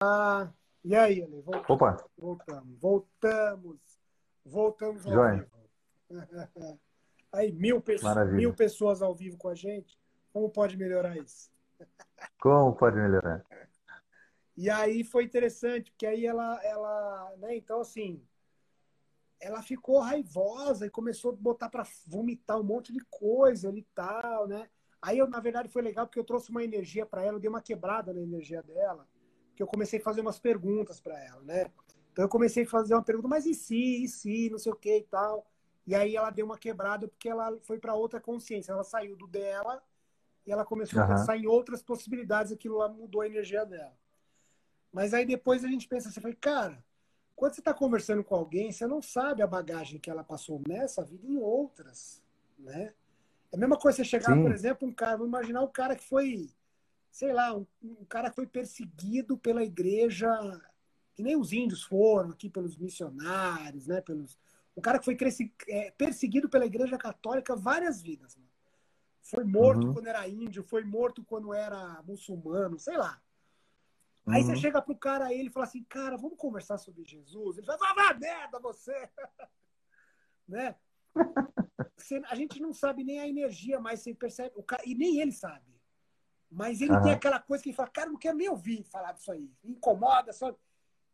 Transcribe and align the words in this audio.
Ah, 0.00 0.52
e 0.84 0.94
aí, 0.94 1.22
Ale? 1.22 1.40
Voltamos. 1.42 1.70
Opa. 1.70 2.04
Voltamos. 2.16 2.78
Voltamos. 2.80 3.80
Voltamos 4.44 5.06
ao 5.06 5.12
Joia. 5.12 5.50
vivo. 6.10 6.80
Aí, 7.30 7.52
mil, 7.52 7.78
pessoas, 7.82 8.32
mil 8.32 8.54
pessoas 8.54 9.02
ao 9.02 9.14
vivo 9.14 9.36
com 9.36 9.48
a 9.48 9.54
gente. 9.54 9.98
Como 10.32 10.48
pode 10.48 10.78
melhorar 10.78 11.16
isso? 11.18 11.50
Como 12.40 12.74
pode 12.74 12.96
melhorar? 12.96 13.44
E 14.56 14.68
aí 14.68 15.04
foi 15.04 15.22
interessante, 15.22 15.92
porque 15.92 16.04
aí 16.04 16.26
ela, 16.26 16.60
ela 16.64 17.32
né, 17.36 17.56
então 17.56 17.80
assim, 17.80 18.20
ela 19.40 19.62
ficou 19.62 20.00
raivosa 20.00 20.86
e 20.86 20.90
começou 20.90 21.32
a 21.32 21.36
botar 21.36 21.68
para 21.68 21.84
vomitar 22.06 22.58
um 22.58 22.64
monte 22.64 22.92
de 22.92 22.98
coisa 23.08 23.68
ali 23.68 23.80
e 23.80 23.88
tal, 23.94 24.48
né? 24.48 24.68
Aí 25.00 25.18
eu, 25.18 25.28
na 25.28 25.38
verdade, 25.38 25.68
foi 25.68 25.80
legal 25.80 26.06
porque 26.06 26.18
eu 26.18 26.24
trouxe 26.24 26.50
uma 26.50 26.64
energia 26.64 27.06
para 27.06 27.22
ela, 27.22 27.36
eu 27.36 27.40
dei 27.40 27.48
uma 27.48 27.62
quebrada 27.62 28.12
na 28.12 28.20
energia 28.20 28.60
dela, 28.62 29.07
que 29.58 29.62
eu 29.64 29.66
comecei 29.66 29.98
a 29.98 30.02
fazer 30.02 30.20
umas 30.20 30.38
perguntas 30.38 31.00
para 31.00 31.18
ela, 31.18 31.42
né? 31.42 31.66
Então 32.12 32.24
eu 32.24 32.28
comecei 32.28 32.62
a 32.62 32.68
fazer 32.68 32.94
uma 32.94 33.02
pergunta, 33.02 33.26
mas 33.26 33.44
e 33.44 33.52
se, 33.52 34.04
e 34.04 34.06
se, 34.06 34.48
não 34.50 34.56
sei 34.56 34.70
o 34.70 34.76
que 34.76 34.98
e 34.98 35.02
tal. 35.02 35.44
E 35.84 35.96
aí 35.96 36.14
ela 36.14 36.30
deu 36.30 36.46
uma 36.46 36.56
quebrada 36.56 37.08
porque 37.08 37.28
ela 37.28 37.58
foi 37.62 37.76
para 37.76 37.92
outra 37.92 38.20
consciência, 38.20 38.70
ela 38.70 38.84
saiu 38.84 39.16
do 39.16 39.26
dela 39.26 39.82
e 40.46 40.52
ela 40.52 40.64
começou 40.64 41.00
uhum. 41.00 41.06
a 41.06 41.08
pensar 41.08 41.36
em 41.36 41.48
outras 41.48 41.82
possibilidades, 41.82 42.52
aquilo 42.52 42.76
lá 42.76 42.88
mudou 42.88 43.20
a 43.20 43.26
energia 43.26 43.66
dela. 43.66 43.98
Mas 44.92 45.12
aí 45.12 45.26
depois 45.26 45.64
a 45.64 45.68
gente 45.68 45.88
pensa 45.88 46.08
assim, 46.08 46.20
cara, 46.40 46.78
quando 47.34 47.54
você 47.54 47.60
está 47.60 47.74
conversando 47.74 48.22
com 48.22 48.36
alguém, 48.36 48.70
você 48.70 48.86
não 48.86 49.02
sabe 49.02 49.42
a 49.42 49.46
bagagem 49.46 49.98
que 49.98 50.08
ela 50.08 50.22
passou 50.22 50.62
nessa 50.68 51.02
vida 51.02 51.26
e 51.26 51.32
em 51.32 51.38
outras, 51.38 52.22
né? 52.56 52.94
É 53.50 53.56
a 53.56 53.58
mesma 53.58 53.76
coisa 53.76 53.96
você 53.96 54.04
chegar, 54.04 54.36
Sim. 54.36 54.42
por 54.42 54.52
exemplo, 54.52 54.86
um 54.86 54.92
cara, 54.92 55.16
vamos 55.16 55.30
imaginar 55.30 55.62
um 55.62 55.72
cara 55.72 55.96
que 55.96 56.04
foi, 56.04 56.48
sei 57.18 57.32
lá, 57.32 57.52
um, 57.52 57.66
um, 57.82 58.04
cara 58.04 58.30
que 58.30 58.36
foi 58.36 58.46
perseguido 58.46 59.36
pela 59.36 59.64
igreja, 59.64 60.30
que 61.16 61.20
nem 61.20 61.36
os 61.36 61.52
índios 61.52 61.82
foram 61.82 62.30
aqui 62.30 62.48
pelos 62.48 62.76
missionários, 62.76 63.88
né? 63.88 64.00
Pelos, 64.00 64.38
um 64.76 64.80
cara 64.80 65.00
que 65.00 65.04
foi 65.04 65.16
cresci, 65.16 65.52
é, 65.66 65.90
perseguido 65.90 66.48
pela 66.48 66.64
igreja 66.64 66.96
católica 66.96 67.56
várias 67.56 68.00
vidas. 68.00 68.36
Né? 68.36 68.44
Foi 69.20 69.42
morto 69.42 69.88
uhum. 69.88 69.94
quando 69.94 70.06
era 70.06 70.28
índio, 70.28 70.62
foi 70.62 70.84
morto 70.84 71.24
quando 71.24 71.52
era 71.52 72.00
muçulmano, 72.04 72.78
sei 72.78 72.96
lá. 72.96 73.20
Aí 74.28 74.44
você 74.44 74.52
uhum. 74.52 74.56
chega 74.56 74.80
pro 74.80 74.94
cara 74.94 75.26
aí, 75.26 75.40
ele 75.40 75.50
fala 75.50 75.66
assim, 75.66 75.82
cara, 75.88 76.16
vamos 76.16 76.38
conversar 76.38 76.78
sobre 76.78 77.02
Jesus. 77.02 77.58
Ele 77.58 77.66
fala, 77.66 77.78
vai, 77.78 77.94
vai 77.96 78.18
merda 78.20 78.60
você! 78.60 79.10
né? 80.46 80.76
Você, 81.96 82.22
a 82.28 82.36
gente 82.36 82.60
não 82.60 82.72
sabe 82.72 83.02
nem 83.02 83.18
a 83.18 83.26
energia, 83.26 83.80
mas 83.80 84.02
você 84.02 84.14
percebe, 84.14 84.52
o 84.54 84.62
cara, 84.62 84.84
e 84.86 84.94
nem 84.94 85.20
ele 85.20 85.32
sabe. 85.32 85.77
Mas 86.50 86.80
ele 86.80 86.92
uhum. 86.92 87.02
tem 87.02 87.12
aquela 87.12 87.38
coisa 87.38 87.62
que 87.62 87.70
ele 87.70 87.76
fala, 87.76 87.90
cara, 87.90 88.10
não 88.10 88.18
quero 88.18 88.36
nem 88.36 88.48
ouvir 88.48 88.82
falar 88.84 89.12
disso 89.12 89.30
aí. 89.30 89.50
Me 89.62 89.72
incomoda, 89.72 90.32
só. 90.32 90.54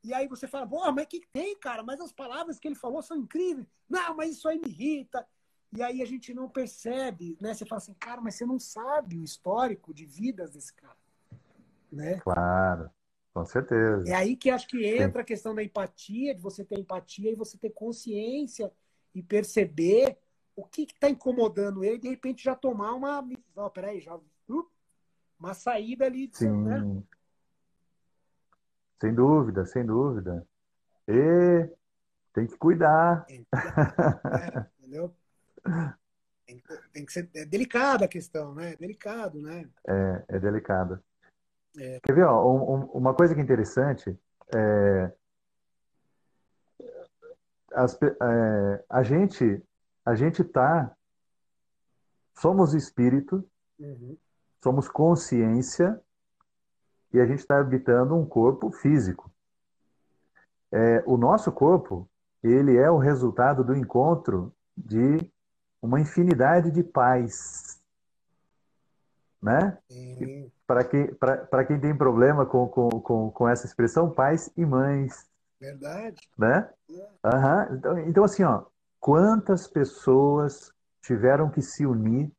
E 0.02 0.12
aí 0.14 0.28
você 0.28 0.46
fala, 0.46 0.66
pô, 0.66 0.92
mas 0.92 1.04
o 1.04 1.08
que, 1.08 1.22
tem, 1.32 1.56
cara? 1.58 1.82
Mas 1.82 2.00
as 2.00 2.12
palavras 2.12 2.58
que 2.58 2.68
ele 2.68 2.74
falou 2.74 3.02
são 3.02 3.16
incríveis. 3.16 3.66
Não, 3.88 4.14
mas 4.14 4.32
isso 4.32 4.48
aí 4.48 4.58
me 4.58 4.68
irrita. 4.68 5.27
E 5.72 5.82
aí 5.82 6.02
a 6.02 6.06
gente 6.06 6.32
não 6.32 6.48
percebe, 6.48 7.36
né? 7.40 7.52
Você 7.52 7.66
fala 7.66 7.78
assim, 7.78 7.94
cara, 7.94 8.20
mas 8.20 8.36
você 8.36 8.46
não 8.46 8.60
sabe 8.60 9.18
o 9.18 9.24
histórico 9.24 9.92
de 9.92 10.06
vidas 10.06 10.52
desse 10.52 10.72
cara. 10.72 10.96
Né? 11.90 12.20
Claro, 12.20 12.90
com 13.32 13.44
certeza. 13.44 14.08
É 14.08 14.14
aí 14.14 14.36
que 14.36 14.50
acho 14.50 14.68
que 14.68 14.86
entra 14.86 15.12
Sim. 15.12 15.18
a 15.18 15.24
questão 15.24 15.55
da 15.55 15.64
empatia, 15.64 16.34
de 16.34 16.40
você 16.40 16.64
ter 16.64 16.78
empatia 16.78 17.32
e 17.32 17.34
você 17.34 17.58
ter 17.58 17.70
consciência 17.70 18.70
e 19.14 19.22
perceber 19.22 20.16
o 20.55 20.64
que 20.64 20.82
está 20.82 21.10
incomodando 21.10 21.82
ele, 21.82 21.96
e 21.96 22.00
de 22.00 22.08
repente 22.08 22.44
já 22.44 22.55
tomar 22.55 22.94
uma. 22.94 23.27
Oh, 23.56 23.70
peraí, 23.70 24.00
já. 24.00 24.18
Uma 25.38 25.54
saída 25.54 26.06
ali. 26.06 26.30
Sim. 26.32 26.64
Né? 26.64 27.02
Sem 29.00 29.14
dúvida, 29.14 29.66
sem 29.66 29.84
dúvida. 29.84 30.46
E 31.08 31.68
tem 32.32 32.46
que 32.46 32.56
cuidar. 32.56 33.27
É, 33.28 34.66
entendeu? 34.78 35.14
Tem, 36.46 36.62
tem, 36.92 37.06
que 37.06 37.12
ser 37.12 37.30
é 37.34 37.45
delicada 37.45 38.05
a 38.05 38.08
questão, 38.08 38.55
né? 38.55 38.72
É 38.72 38.77
delicado, 38.77 39.40
né? 39.40 39.68
É, 39.86 40.24
é 40.28 40.39
delicado. 40.39 41.02
É. 41.78 42.01
Quer 42.02 42.14
ver, 42.14 42.24
ó, 42.24 42.52
um, 42.52 42.74
um, 42.74 42.84
uma 42.92 43.14
coisa 43.14 43.34
que 43.34 43.40
é 43.40 43.42
interessante 43.42 44.16
é, 44.55 45.12
as, 47.72 47.98
é, 48.02 48.84
a 48.89 49.02
gente 49.02 49.62
a 50.05 50.14
gente 50.14 50.45
tá 50.45 50.95
somos 52.34 52.74
espírito 52.74 53.48
uhum. 53.78 54.16
Somos 54.64 54.89
consciência 54.89 56.01
e 57.13 57.20
a 57.20 57.27
gente 57.27 57.41
está 57.41 57.61
habitando 57.61 58.17
um 58.17 58.25
corpo 58.25 58.73
físico 58.73 59.30
é, 60.73 61.05
o 61.07 61.19
nosso 61.19 61.52
corpo 61.52 62.08
ele 62.42 62.77
é 62.77 62.91
o 62.91 62.97
resultado 62.97 63.63
do 63.63 63.77
encontro 63.77 64.51
de 64.75 65.30
uma 65.83 66.01
infinidade 66.01 66.70
de 66.70 66.83
pais 66.83 67.79
né 69.41 69.77
para 70.67 70.83
quem 70.83 71.14
para 71.14 71.64
quem 71.67 71.79
tem 71.79 71.95
problema 71.95 72.46
com, 72.46 72.67
com, 72.67 72.89
com, 72.89 73.31
com 73.31 73.46
essa 73.46 73.67
expressão 73.67 74.11
pais 74.11 74.51
e 74.57 74.64
mães 74.64 75.29
Verdade. 75.61 76.20
Né? 76.36 76.69
Uhum. 76.91 77.77
Então, 77.77 77.98
então, 78.01 78.25
assim, 78.25 78.42
ó, 78.42 78.64
quantas 79.01 79.67
pessoas 79.67 80.73
tiveram 81.01 81.48
que 81.48 81.63
se 81.63 81.86
unir 81.86 82.31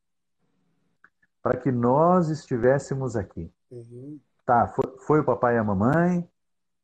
para 1.45 1.57
que 1.57 1.71
nós 1.71 2.29
estivéssemos 2.29 3.15
aqui? 3.15 3.53
Uhum. 3.69 4.19
Tá, 4.43 4.67
foi, 4.69 4.97
foi, 5.05 5.19
o 5.19 5.23
papai 5.23 5.53
e 5.53 5.57
a 5.59 5.63
mamãe, 5.63 6.27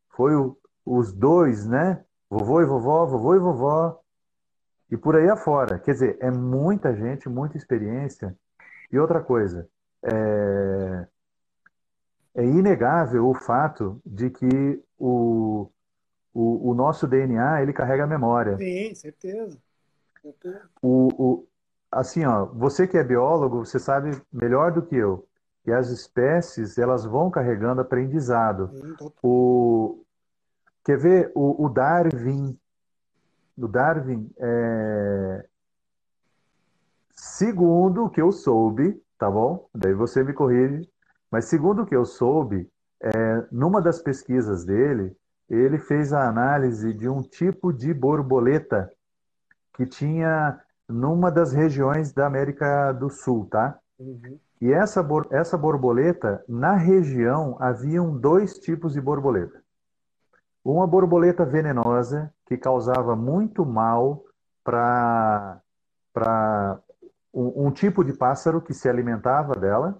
foi 0.09 0.35
o, 0.35 0.55
os 0.85 1.11
dois, 1.11 1.65
né? 1.65 2.05
Vovô 2.29 2.61
e 2.61 2.65
vovó, 2.65 3.03
vovô 3.07 3.33
e 3.33 3.39
vovó, 3.39 3.99
e 4.91 4.95
por 4.95 5.15
aí 5.15 5.27
afora. 5.27 5.79
Quer 5.79 5.93
dizer, 5.93 6.17
é 6.21 6.29
muita 6.29 6.95
gente, 6.95 7.27
muita 7.27 7.57
experiência. 7.57 8.37
E 8.91 8.99
outra 8.99 9.19
coisa, 9.19 9.67
é, 10.03 11.07
é 12.35 12.45
inegável 12.45 13.27
o 13.27 13.33
fato 13.33 13.99
de 14.05 14.29
que 14.29 14.79
o, 14.95 15.71
o, 16.31 16.69
o 16.69 16.75
nosso 16.75 17.07
DNA 17.07 17.63
ele 17.63 17.73
carrega 17.73 18.03
a 18.03 18.07
memória. 18.07 18.57
Sim, 18.57 18.93
certeza. 18.93 19.57
O, 20.83 21.07
o, 21.17 21.47
assim, 21.91 22.25
ó, 22.25 22.45
você 22.45 22.87
que 22.87 22.97
é 22.97 23.03
biólogo, 23.03 23.65
você 23.65 23.79
sabe 23.79 24.21
melhor 24.31 24.71
do 24.71 24.81
que 24.81 24.95
eu 24.95 25.27
que 25.63 25.71
as 25.71 25.89
espécies 25.89 26.77
elas 26.77 27.05
vão 27.05 27.29
carregando 27.29 27.81
aprendizado. 27.81 28.71
O, 29.21 30.03
quer 30.83 30.97
ver 30.97 31.31
o, 31.35 31.65
o 31.65 31.69
Darwin? 31.69 32.57
O 33.57 33.67
Darwin, 33.67 34.29
é, 34.39 35.45
segundo 37.11 38.05
o 38.05 38.09
que 38.09 38.21
eu 38.21 38.31
soube, 38.31 38.99
tá 39.17 39.29
bom? 39.29 39.69
Daí 39.73 39.93
você 39.93 40.23
me 40.23 40.33
corrige. 40.33 40.89
Mas 41.29 41.45
segundo 41.45 41.83
o 41.83 41.85
que 41.85 41.95
eu 41.95 42.05
soube, 42.05 42.69
é, 42.99 43.45
numa 43.51 43.81
das 43.81 44.01
pesquisas 44.01 44.65
dele, 44.65 45.15
ele 45.47 45.77
fez 45.77 46.11
a 46.11 46.27
análise 46.27 46.93
de 46.93 47.07
um 47.07 47.21
tipo 47.21 47.71
de 47.71 47.93
borboleta 47.93 48.91
que 49.73 49.85
tinha 49.85 50.59
numa 50.91 51.31
das 51.31 51.53
regiões 51.53 52.13
da 52.13 52.27
América 52.27 52.91
do 52.91 53.09
Sul, 53.09 53.47
tá? 53.49 53.77
Uhum. 53.97 54.37
E 54.61 54.71
essa, 54.71 55.05
essa 55.31 55.57
borboleta, 55.57 56.43
na 56.47 56.75
região, 56.75 57.57
haviam 57.59 58.15
dois 58.15 58.59
tipos 58.59 58.93
de 58.93 59.01
borboleta. 59.01 59.59
Uma 60.63 60.85
borboleta 60.85 61.43
venenosa, 61.43 62.31
que 62.45 62.55
causava 62.55 63.15
muito 63.15 63.65
mal 63.65 64.23
para 64.63 65.59
um, 67.33 67.67
um 67.67 67.71
tipo 67.71 68.03
de 68.03 68.13
pássaro 68.13 68.61
que 68.61 68.73
se 68.73 68.87
alimentava 68.87 69.55
dela, 69.55 69.99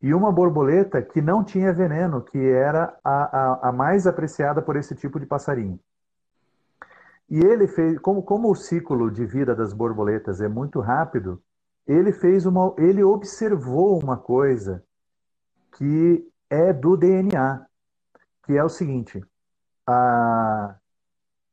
e 0.00 0.14
uma 0.14 0.30
borboleta 0.30 1.02
que 1.02 1.20
não 1.20 1.42
tinha 1.42 1.72
veneno, 1.72 2.22
que 2.22 2.38
era 2.38 2.96
a, 3.02 3.24
a, 3.24 3.68
a 3.68 3.72
mais 3.72 4.06
apreciada 4.06 4.62
por 4.62 4.76
esse 4.76 4.94
tipo 4.94 5.18
de 5.18 5.26
passarinho. 5.26 5.80
E 7.28 7.40
ele 7.40 7.66
fez, 7.66 7.98
como, 7.98 8.22
como 8.22 8.50
o 8.50 8.54
ciclo 8.54 9.10
de 9.10 9.26
vida 9.26 9.54
das 9.54 9.72
borboletas 9.72 10.40
é 10.40 10.48
muito 10.48 10.80
rápido, 10.80 11.42
ele 11.86 12.12
fez 12.12 12.46
uma, 12.46 12.74
ele 12.78 13.02
observou 13.02 14.00
uma 14.00 14.16
coisa 14.16 14.82
que 15.76 16.26
é 16.48 16.72
do 16.72 16.96
DNA, 16.96 17.66
que 18.44 18.56
é 18.56 18.62
o 18.62 18.68
seguinte: 18.68 19.24
a, 19.86 20.76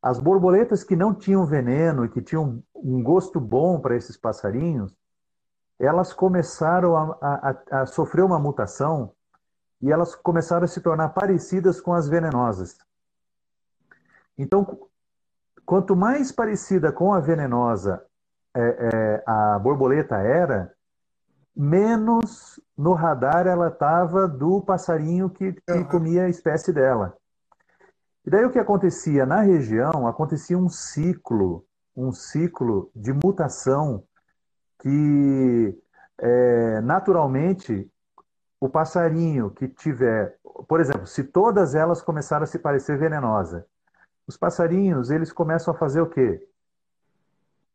as 0.02 0.18
borboletas 0.18 0.84
que 0.84 0.96
não 0.96 1.14
tinham 1.14 1.46
veneno 1.46 2.04
e 2.04 2.08
que 2.08 2.22
tinham 2.22 2.62
um 2.74 3.02
gosto 3.02 3.40
bom 3.40 3.80
para 3.80 3.96
esses 3.96 4.16
passarinhos, 4.16 4.94
elas 5.78 6.12
começaram 6.12 6.96
a, 6.96 7.18
a, 7.20 7.80
a, 7.80 7.86
sofrer 7.86 8.24
uma 8.24 8.38
mutação 8.38 9.12
e 9.80 9.90
elas 9.90 10.14
começaram 10.14 10.64
a 10.64 10.68
se 10.68 10.80
tornar 10.80 11.10
parecidas 11.10 11.80
com 11.80 11.92
as 11.92 12.08
venenosas. 12.08 12.76
Então, 14.38 14.88
quanto 15.64 15.96
mais 15.96 16.30
parecida 16.30 16.92
com 16.92 17.12
a 17.12 17.20
venenosa 17.20 18.04
é, 18.56 18.60
é, 18.60 19.22
a 19.26 19.58
borboleta 19.58 20.16
era, 20.16 20.72
menos 21.56 22.60
no 22.76 22.92
radar 22.92 23.46
ela 23.46 23.68
estava 23.68 24.28
do 24.28 24.60
passarinho 24.60 25.30
que, 25.30 25.52
que 25.52 25.72
uhum. 25.72 25.84
comia 25.84 26.24
a 26.24 26.28
espécie 26.28 26.72
dela. 26.72 27.16
E 28.26 28.30
daí 28.30 28.44
o 28.44 28.50
que 28.50 28.58
acontecia 28.58 29.26
na 29.26 29.40
região, 29.40 30.06
acontecia 30.06 30.56
um 30.56 30.68
ciclo, 30.68 31.64
um 31.96 32.12
ciclo 32.12 32.90
de 32.94 33.12
mutação 33.12 34.02
que 34.80 35.78
é, 36.18 36.80
naturalmente 36.80 37.90
o 38.60 38.68
passarinho 38.68 39.50
que 39.50 39.68
tiver, 39.68 40.38
por 40.68 40.80
exemplo, 40.80 41.06
se 41.06 41.24
todas 41.24 41.74
elas 41.74 42.00
começaram 42.00 42.44
a 42.44 42.46
se 42.46 42.58
parecer 42.58 42.98
venenosa, 42.98 43.66
os 44.26 44.36
passarinhos 44.36 45.10
eles 45.10 45.32
começam 45.32 45.74
a 45.74 45.76
fazer 45.76 46.00
o 46.00 46.08
quê? 46.08 46.46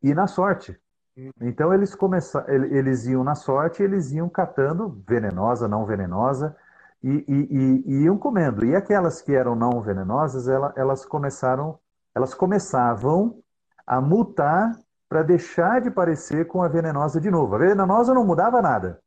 Ir 0.02 0.14
na 0.14 0.26
sorte. 0.26 0.78
Hum. 1.16 1.30
Então 1.40 1.72
eles 1.72 1.94
começam, 1.94 2.44
eles 2.48 3.06
iam 3.06 3.22
na 3.22 3.34
sorte, 3.34 3.82
eles 3.82 4.12
iam 4.12 4.28
catando 4.28 5.02
venenosa, 5.06 5.68
não 5.68 5.84
venenosa, 5.84 6.56
e, 7.02 7.24
e, 7.28 7.84
e, 7.86 8.02
iam 8.04 8.18
comendo. 8.18 8.64
E 8.64 8.74
aquelas 8.76 9.22
que 9.22 9.34
eram 9.34 9.54
não 9.54 9.80
venenosas, 9.80 10.48
elas 10.76 11.04
começaram, 11.04 11.78
elas 12.14 12.34
começavam 12.34 13.38
a 13.86 14.00
mutar 14.00 14.72
para 15.08 15.22
deixar 15.22 15.80
de 15.80 15.90
parecer 15.90 16.46
com 16.46 16.62
a 16.62 16.68
venenosa 16.68 17.20
de 17.20 17.30
novo. 17.30 17.54
A 17.54 17.58
venenosa 17.58 18.14
não 18.14 18.24
mudava 18.24 18.62
nada. 18.62 19.00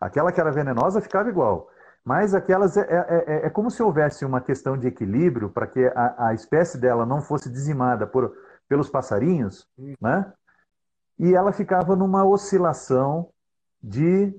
Aquela 0.00 0.30
que 0.30 0.40
era 0.40 0.52
venenosa 0.52 1.00
ficava 1.00 1.28
igual. 1.28 1.68
Mas 2.08 2.32
aquelas 2.32 2.74
é, 2.74 2.80
é, 2.88 3.24
é, 3.26 3.46
é 3.48 3.50
como 3.50 3.70
se 3.70 3.82
houvesse 3.82 4.24
uma 4.24 4.40
questão 4.40 4.78
de 4.78 4.86
equilíbrio 4.86 5.50
para 5.50 5.66
que 5.66 5.84
a, 5.94 6.28
a 6.28 6.32
espécie 6.32 6.78
dela 6.78 7.04
não 7.04 7.20
fosse 7.20 7.50
dizimada 7.50 8.06
por, 8.06 8.34
pelos 8.66 8.88
passarinhos, 8.88 9.68
né? 10.00 10.32
E 11.18 11.34
ela 11.34 11.52
ficava 11.52 11.94
numa 11.94 12.24
oscilação 12.24 13.28
de 13.82 14.34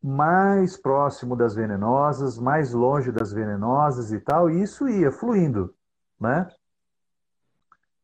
mais 0.00 0.76
próximo 0.76 1.34
das 1.34 1.56
venenosas, 1.56 2.38
mais 2.38 2.72
longe 2.72 3.10
das 3.10 3.32
venenosas 3.32 4.12
e 4.12 4.20
tal, 4.20 4.48
e 4.48 4.62
isso 4.62 4.88
ia 4.88 5.10
fluindo, 5.10 5.74
né? 6.20 6.48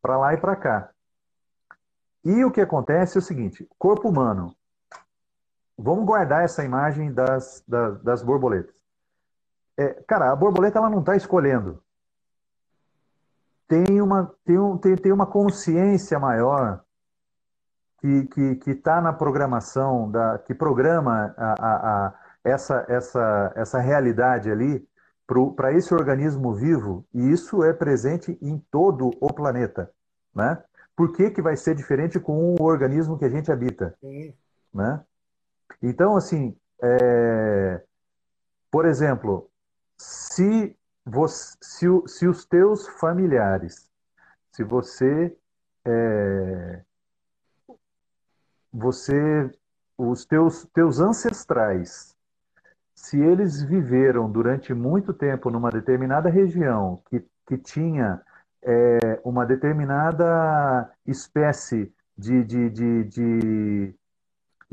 Para 0.02 0.18
lá 0.18 0.34
e 0.34 0.38
para 0.38 0.56
cá. 0.56 0.90
E 2.24 2.44
o 2.44 2.50
que 2.50 2.60
acontece 2.60 3.16
é 3.16 3.20
o 3.20 3.22
seguinte: 3.22 3.64
corpo 3.78 4.08
humano. 4.08 4.56
Vamos 5.78 6.04
guardar 6.04 6.44
essa 6.44 6.64
imagem 6.64 7.12
das, 7.12 7.62
das, 7.66 8.02
das 8.02 8.22
borboletas. 8.22 8.74
É, 9.76 9.88
cara, 10.06 10.30
a 10.30 10.36
borboleta 10.36 10.78
ela 10.78 10.90
não 10.90 11.00
está 11.00 11.16
escolhendo. 11.16 11.82
Tem 13.66 14.00
uma, 14.00 14.32
tem, 14.44 14.58
um, 14.58 14.76
tem, 14.76 14.96
tem 14.96 15.12
uma 15.12 15.26
consciência 15.26 16.18
maior 16.18 16.84
que 17.98 18.26
que 18.26 18.54
que 18.56 18.70
está 18.72 19.00
na 19.00 19.12
programação 19.12 20.10
da 20.10 20.38
que 20.38 20.52
programa 20.52 21.34
a, 21.38 21.52
a, 21.52 22.06
a 22.06 22.14
essa 22.44 22.84
essa 22.88 23.52
essa 23.54 23.78
realidade 23.78 24.50
ali 24.50 24.86
para 25.56 25.72
esse 25.72 25.94
organismo 25.94 26.52
vivo 26.52 27.06
e 27.14 27.30
isso 27.30 27.64
é 27.64 27.72
presente 27.72 28.36
em 28.42 28.58
todo 28.70 29.10
o 29.20 29.32
planeta, 29.32 29.90
né? 30.34 30.62
Por 30.94 31.12
que, 31.12 31.30
que 31.30 31.40
vai 31.40 31.56
ser 31.56 31.74
diferente 31.74 32.20
com 32.20 32.54
o 32.54 32.62
organismo 32.62 33.18
que 33.18 33.24
a 33.24 33.28
gente 33.30 33.50
habita, 33.50 33.96
Sim. 34.00 34.34
né? 34.74 35.00
Então 35.80 36.16
assim, 36.16 36.56
é... 36.82 37.82
por 38.70 38.84
exemplo, 38.86 39.48
se 39.98 40.76
você, 41.04 41.56
se, 41.60 41.86
se 42.06 42.26
os 42.26 42.44
teus 42.44 42.86
familiares, 42.88 43.90
se 44.52 44.62
você 44.64 45.36
é, 45.84 46.82
você, 48.72 49.50
os 49.98 50.24
teus, 50.24 50.64
teus 50.72 51.00
ancestrais, 51.00 52.16
se 52.94 53.20
eles 53.20 53.62
viveram 53.62 54.30
durante 54.30 54.72
muito 54.72 55.12
tempo 55.12 55.50
numa 55.50 55.70
determinada 55.70 56.30
região 56.30 57.02
que, 57.10 57.22
que 57.46 57.58
tinha 57.58 58.22
é, 58.62 59.20
uma 59.24 59.44
determinada 59.44 60.90
espécie 61.06 61.92
de, 62.16 62.44
de, 62.44 62.70
de, 62.70 63.04
de, 63.04 63.94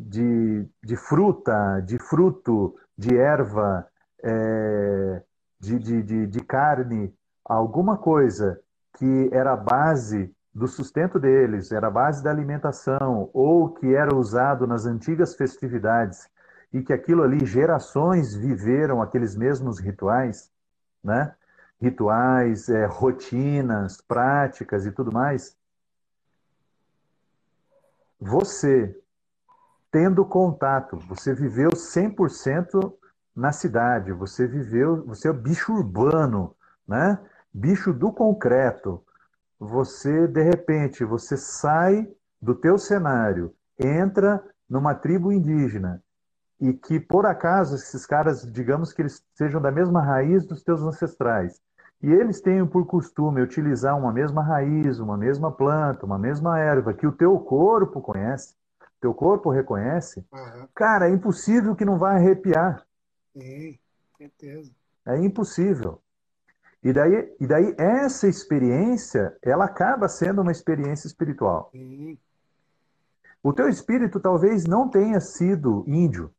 de, 0.08 0.68
de 0.84 0.96
fruta, 0.96 1.82
de 1.82 1.98
fruto, 1.98 2.76
de 2.98 3.18
erva, 3.18 3.88
é, 4.24 5.22
de, 5.60 5.80
de, 5.80 6.04
de, 6.04 6.28
de 6.28 6.40
carne, 6.42 7.14
alguma 7.44 7.98
coisa 7.98 8.60
que 8.98 9.30
era 9.32 9.54
a 9.54 9.58
base 9.58 10.34
do 10.54 10.68
sustento 10.68 11.20
deles, 11.20 11.72
era 11.72 11.88
a 11.88 11.92
base 11.92 12.24
da 12.24 12.30
alimentação, 12.30 13.30
ou 13.34 13.70
que 13.70 13.94
era 13.94 14.16
usado 14.16 14.66
nas 14.68 14.86
antigas 14.86 15.36
festividades, 15.36 16.28
e 16.72 16.82
que 16.82 16.94
aquilo 16.94 17.24
ali, 17.24 17.46
gerações 17.46 18.36
viveram 18.36 19.02
aqueles 19.02 19.36
mesmos 19.36 19.80
rituais, 19.80 20.52
né? 21.04 21.34
Rituais, 21.82 22.70
é, 22.70 22.86
rotinas, 22.86 24.02
práticas 24.02 24.86
e 24.86 24.92
tudo 24.92 25.12
mais. 25.12 25.58
Você, 28.20 28.96
tendo 29.92 30.26
contato, 30.26 30.98
você 31.08 31.34
viveu 31.34 31.70
100% 31.72 32.94
na 33.36 33.52
cidade, 33.52 34.12
você 34.12 34.48
viveu, 34.48 35.06
você 35.06 35.30
é 35.30 35.34
bicho 35.34 35.74
urbano, 35.74 36.56
né? 36.88 37.20
Bicho 37.54 37.94
do 37.94 38.12
concreto, 38.12 39.04
você 39.60 40.28
de 40.28 40.44
repente 40.44 41.04
você 41.04 41.36
sai 41.36 42.08
do 42.42 42.54
teu 42.54 42.78
cenário, 42.78 43.54
entra 43.78 44.44
numa 44.70 44.94
tribo 44.94 45.32
indígena 45.32 46.02
e 46.60 46.74
que 46.74 47.00
por 47.00 47.26
acaso 47.26 47.76
esses 47.76 48.06
caras, 48.06 48.50
digamos 48.52 48.92
que 48.92 49.02
eles 49.02 49.24
sejam 49.34 49.62
da 49.62 49.72
mesma 49.72 50.02
raiz 50.02 50.46
dos 50.46 50.62
teus 50.62 50.82
ancestrais, 50.82 51.62
e 52.02 52.12
eles 52.12 52.40
tenham 52.40 52.68
por 52.68 52.86
costume 52.86 53.42
utilizar 53.42 53.98
uma 53.98 54.12
mesma 54.12 54.42
raiz, 54.42 55.00
uma 55.00 55.18
mesma 55.18 55.52
planta, 55.52 56.06
uma 56.06 56.18
mesma 56.18 56.60
erva 56.60 56.94
que 56.94 57.08
o 57.08 57.12
teu 57.12 57.38
corpo 57.40 58.02
conhece, 58.02 58.56
teu 59.00 59.14
corpo 59.14 59.50
reconhece, 59.50 60.26
uhum. 60.32 60.68
cara, 60.74 61.10
é 61.10 61.12
impossível 61.12 61.76
que 61.76 61.86
não 61.86 61.98
vá 61.98 62.12
arrepiar. 62.12 62.86
Sim, 63.34 63.78
certeza. 64.18 64.72
É 65.06 65.18
impossível. 65.18 66.02
E 66.84 66.94
daí, 66.94 67.36
e 67.40 67.48
daí 67.48 67.76
essa 67.78 68.28
experiência, 68.28 69.36
ela 69.42 69.66
acaba 69.66 70.08
sendo 70.08 70.42
uma 70.42 70.52
experiência 70.52 71.08
espiritual. 71.08 71.70
Sim. 71.72 72.18
O 73.42 73.54
teu 73.54 73.70
espírito 73.70 74.20
talvez 74.20 74.66
não 74.66 74.90
tenha 74.90 75.20
sido 75.20 75.84
índio, 75.88 76.34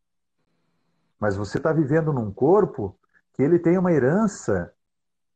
mas 1.19 1.37
você 1.37 1.59
está 1.59 1.73
vivendo 1.73 2.13
num 2.13 2.31
corpo 2.31 2.97
que 3.35 3.43
ele 3.43 3.59
tem 3.59 3.79
uma 3.79 3.93
herança 3.93 4.73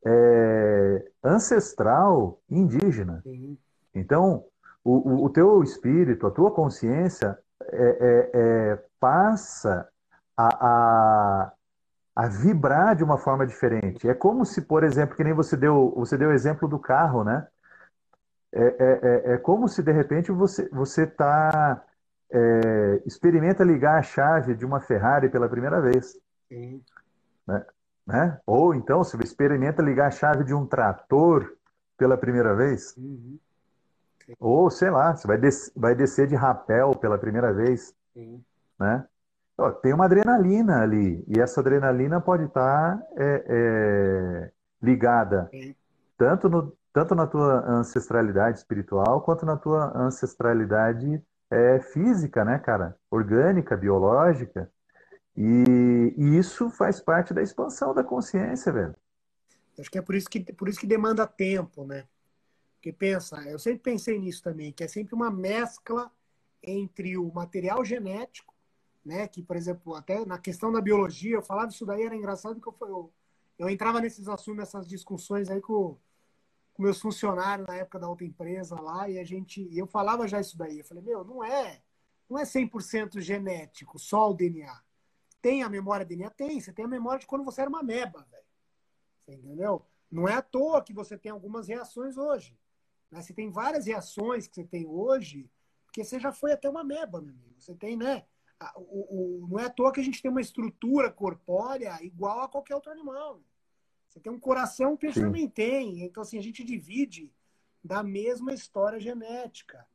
é, 0.04 1.10
ancestral 1.22 2.38
indígena. 2.50 3.20
Sim. 3.22 3.56
Então, 3.94 4.44
o, 4.84 4.92
o, 4.92 5.24
o, 5.24 5.30
teu 5.30 5.62
espírito, 5.62 6.26
a 6.26 6.30
tua 6.30 6.50
consciência 6.50 7.38
é, 7.62 7.98
é, 8.00 8.30
é 8.34 8.84
passa 9.00 9.88
a, 10.36 10.66
a, 10.66 11.52
a 12.14 12.28
vibrar 12.28 12.94
de 12.94 13.02
uma 13.02 13.16
forma 13.16 13.46
diferente. 13.46 14.08
É 14.08 14.14
como 14.14 14.44
se, 14.44 14.62
por 14.62 14.84
exemplo, 14.84 15.16
que 15.16 15.24
nem 15.24 15.32
você 15.32 15.56
deu, 15.56 15.92
você 15.96 16.18
deu 16.18 16.28
o 16.28 16.32
exemplo 16.32 16.68
do 16.68 16.78
carro, 16.78 17.24
né? 17.24 17.46
É, 18.52 18.76
é, 18.78 19.32
é, 19.32 19.36
como 19.38 19.66
se 19.66 19.82
de 19.82 19.90
repente 19.90 20.30
você 20.30 20.68
você 20.68 21.06
tá 21.06 21.82
experimenta 23.04 23.62
ligar 23.62 23.98
a 23.98 24.02
chave 24.02 24.54
de 24.54 24.64
uma 24.64 24.80
Ferrari 24.80 25.28
pela 25.28 25.48
primeira 25.48 25.80
vez, 25.80 26.18
Sim. 26.48 26.82
Né? 27.46 27.64
né? 28.06 28.40
Ou 28.46 28.74
então 28.74 29.02
você 29.02 29.16
experimenta 29.18 29.82
ligar 29.82 30.08
a 30.08 30.10
chave 30.10 30.44
de 30.44 30.54
um 30.54 30.66
trator 30.66 31.56
pela 31.96 32.16
primeira 32.16 32.54
vez, 32.54 32.96
uhum. 32.96 33.38
Ou 34.38 34.70
sei 34.70 34.90
lá, 34.90 35.14
você 35.14 35.26
vai, 35.26 35.38
des 35.38 35.72
vai 35.76 35.94
descer 35.94 36.26
de 36.26 36.34
rapel 36.34 36.92
pela 36.96 37.18
primeira 37.18 37.52
vez, 37.52 37.94
Sim. 38.12 38.42
né? 38.78 39.06
tem 39.82 39.92
uma 39.92 40.06
adrenalina 40.06 40.82
ali, 40.82 41.24
e 41.28 41.40
essa 41.40 41.60
adrenalina 41.60 42.20
pode 42.20 42.44
estar 42.44 42.98
tá, 42.98 43.06
é, 43.16 43.44
é, 43.48 44.50
ligada 44.82 45.48
tanto, 46.16 46.48
no, 46.48 46.76
tanto 46.92 47.14
na 47.14 47.26
tua 47.26 47.64
ancestralidade 47.68 48.58
espiritual 48.58 49.20
quanto 49.22 49.46
na 49.46 49.56
tua 49.56 49.96
ancestralidade 49.96 51.22
é, 51.50 51.80
física, 51.80 52.44
né, 52.44 52.58
cara? 52.58 52.96
Orgânica, 53.10 53.76
biológica. 53.76 54.70
E, 55.36 56.14
e, 56.16 56.38
isso 56.38 56.70
faz 56.70 57.00
parte 57.00 57.34
da 57.34 57.42
expansão 57.42 57.92
da 57.92 58.04
consciência, 58.04 58.72
velho. 58.72 58.94
Acho 59.78 59.90
que 59.90 59.98
é 59.98 60.02
por 60.02 60.14
isso 60.14 60.28
que, 60.28 60.40
por 60.52 60.68
isso 60.68 60.78
que 60.78 60.86
demanda 60.86 61.26
tempo, 61.26 61.84
né? 61.84 62.04
Porque 62.84 62.92
pensa, 62.92 63.40
eu 63.48 63.58
sempre 63.58 63.78
pensei 63.78 64.18
nisso 64.18 64.42
também, 64.42 64.70
que 64.70 64.84
é 64.84 64.88
sempre 64.88 65.14
uma 65.14 65.30
mescla 65.30 66.12
entre 66.62 67.16
o 67.16 67.32
material 67.32 67.82
genético 67.82 68.54
né? 69.04 69.28
Que, 69.28 69.42
por 69.42 69.56
exemplo, 69.56 69.94
até 69.94 70.24
na 70.24 70.38
questão 70.38 70.72
da 70.72 70.80
biologia, 70.80 71.36
eu 71.36 71.42
falava 71.42 71.70
isso 71.70 71.84
daí, 71.84 72.02
era 72.04 72.16
engraçado 72.16 72.60
que 72.60 72.66
eu, 72.66 72.74
eu, 72.80 73.12
eu 73.58 73.68
entrava 73.68 74.00
nesses 74.00 74.28
assuntos, 74.28 74.58
nessas 74.58 74.88
discussões 74.88 75.50
aí 75.50 75.60
com, 75.60 75.98
com 76.72 76.82
meus 76.82 77.00
funcionários 77.00 77.66
na 77.66 77.76
época 77.76 77.98
da 77.98 78.08
outra 78.08 78.24
empresa 78.24 78.80
lá, 78.80 79.08
e 79.08 79.18
a 79.18 79.24
gente, 79.24 79.68
eu 79.76 79.86
falava 79.86 80.26
já 80.26 80.40
isso 80.40 80.56
daí. 80.56 80.78
Eu 80.78 80.84
falei, 80.84 81.02
meu, 81.02 81.22
não 81.22 81.44
é, 81.44 81.82
não 82.28 82.38
é 82.38 82.44
100% 82.44 83.20
genético, 83.20 83.98
só 83.98 84.30
o 84.30 84.34
DNA. 84.34 84.82
Tem 85.42 85.62
a 85.62 85.68
memória 85.68 86.06
DNA? 86.06 86.30
Tem. 86.30 86.58
Você 86.58 86.72
tem 86.72 86.86
a 86.86 86.88
memória 86.88 87.20
de 87.20 87.26
quando 87.26 87.44
você 87.44 87.60
era 87.60 87.68
uma 87.68 87.82
meba, 87.82 88.26
velho. 88.30 88.44
Entendeu? 89.28 89.84
Não 90.10 90.26
é 90.26 90.34
à 90.34 90.42
toa 90.42 90.82
que 90.82 90.94
você 90.94 91.18
tem 91.18 91.30
algumas 91.30 91.68
reações 91.68 92.16
hoje. 92.16 92.56
Né? 93.14 93.22
Você 93.22 93.32
tem 93.32 93.48
várias 93.48 93.86
reações 93.86 94.48
que 94.48 94.56
você 94.56 94.64
tem 94.64 94.86
hoje, 94.86 95.48
porque 95.86 96.02
você 96.02 96.18
já 96.18 96.32
foi 96.32 96.52
até 96.52 96.68
uma 96.68 96.82
meba, 96.82 97.22
meu 97.22 97.32
amigo. 97.32 97.54
Você 97.56 97.74
tem, 97.74 97.96
né? 97.96 98.24
O, 98.76 99.44
o, 99.44 99.48
não 99.48 99.60
é 99.60 99.66
à 99.66 99.70
toa 99.70 99.92
que 99.92 100.00
a 100.00 100.04
gente 100.04 100.20
tem 100.20 100.30
uma 100.30 100.40
estrutura 100.40 101.10
corpórea 101.10 101.96
igual 102.02 102.40
a 102.40 102.48
qualquer 102.48 102.74
outro 102.74 102.90
animal. 102.90 103.40
Você 104.08 104.18
tem 104.18 104.32
um 104.32 104.40
coração 104.40 104.96
que 104.96 105.06
a 105.06 105.10
gente 105.10 105.22
também 105.22 105.48
tem. 105.48 106.02
Então, 106.04 106.22
assim, 106.22 106.38
a 106.38 106.42
gente 106.42 106.64
divide 106.64 107.32
da 107.82 108.02
mesma 108.02 108.52
história 108.52 108.98
genética, 108.98 109.86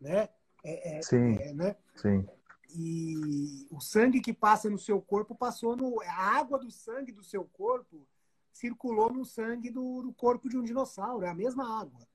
né? 0.00 0.30
É, 0.64 0.98
é, 0.98 1.02
Sim. 1.02 1.36
É, 1.40 1.52
né? 1.52 1.76
Sim. 1.96 2.26
E 2.74 3.66
o 3.70 3.80
sangue 3.80 4.20
que 4.20 4.32
passa 4.32 4.70
no 4.70 4.78
seu 4.78 5.00
corpo 5.00 5.34
passou 5.34 5.76
no. 5.76 6.00
A 6.02 6.38
água 6.38 6.58
do 6.58 6.70
sangue 6.70 7.12
do 7.12 7.22
seu 7.22 7.44
corpo 7.44 8.06
circulou 8.50 9.12
no 9.12 9.24
sangue 9.26 9.68
do, 9.68 10.02
do 10.02 10.12
corpo 10.12 10.48
de 10.48 10.56
um 10.56 10.62
dinossauro. 10.62 11.26
É 11.26 11.28
a 11.28 11.34
mesma 11.34 11.80
água. 11.80 12.06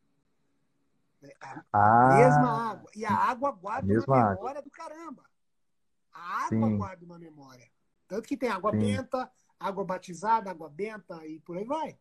A 1.42 1.64
ah, 1.74 2.18
mesma 2.18 2.72
água. 2.72 2.92
E 2.96 3.06
a 3.06 3.14
água 3.14 3.52
guarda 3.52 3.94
uma 3.94 4.30
memória 4.30 4.60
água. 4.60 4.62
do 4.62 4.70
caramba. 4.70 5.24
A 6.14 6.46
água 6.46 6.68
Sim. 6.68 6.78
guarda 6.78 7.06
uma 7.06 7.20
memória. 7.20 7.68
Tanto 8.08 8.28
que 8.28 8.38
tem 8.38 8.50
água 8.50 8.72
Sim. 8.72 8.80
benta, 8.80 9.32
água 9.60 9.84
batizada, 9.84 10.52
água 10.52 10.70
benta 10.70 11.26
e 11.26 11.40
por 11.40 11.58
aí 11.58 11.66
vai. 11.66 11.98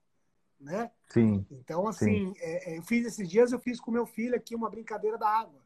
Né? 0.59 0.91
Sim. 1.09 1.47
Então, 1.51 1.87
assim, 1.87 2.35
é, 2.39 2.73
é, 2.73 2.79
eu 2.79 2.83
fiz 2.83 3.07
esses 3.07 3.29
dias, 3.29 3.53
eu 3.53 3.59
fiz 3.59 3.81
com 3.81 3.91
meu 3.91 4.07
filho 4.07 4.35
aqui 4.35 4.55
uma 4.55 4.71
brincadeira 4.71 5.19
da 5.19 5.29
água. 5.29 5.61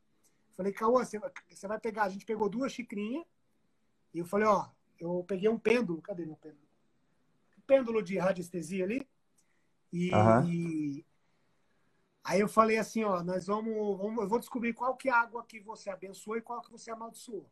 Falei, 0.57 0.73
Cauã, 0.73 1.05
você, 1.05 1.21
você 1.49 1.69
vai 1.69 1.79
pegar. 1.79 2.05
A 2.05 2.09
gente 2.09 2.25
pegou 2.25 2.49
duas 2.49 2.73
xicrinhas 2.73 3.25
e 4.13 4.19
eu 4.19 4.27
falei, 4.27 4.47
ó, 4.47 4.69
eu 4.99 5.25
peguei 5.27 5.49
um 5.49 5.59
pêndulo. 5.59 6.03
Cadê 6.03 6.27
meu 6.27 6.37
pêndulo? 6.37 6.69
Um 7.59 7.63
pêndulo 7.63 8.03
de 8.03 8.19
radiestesia 8.19 8.85
ali. 8.85 9.07
E, 9.93 10.15
uhum. 10.15 10.45
e, 10.45 11.07
aí 12.31 12.41
eu 12.41 12.49
falei 12.49 12.79
assim, 12.79 13.03
ó, 13.03 13.25
nós 13.25 13.47
vamos, 13.49 13.99
vamos, 13.99 14.23
eu 14.23 14.29
vou 14.29 14.39
descobrir 14.39 14.73
qual 14.73 14.97
que 14.97 15.09
é 15.09 15.13
a 15.13 15.17
água 15.17 15.45
que 15.45 15.59
você 15.59 15.91
abençoou 15.91 16.37
e 16.37 16.41
qual 16.41 16.63
que 16.63 16.71
você 16.71 16.89
amaldiçoou. 16.89 17.51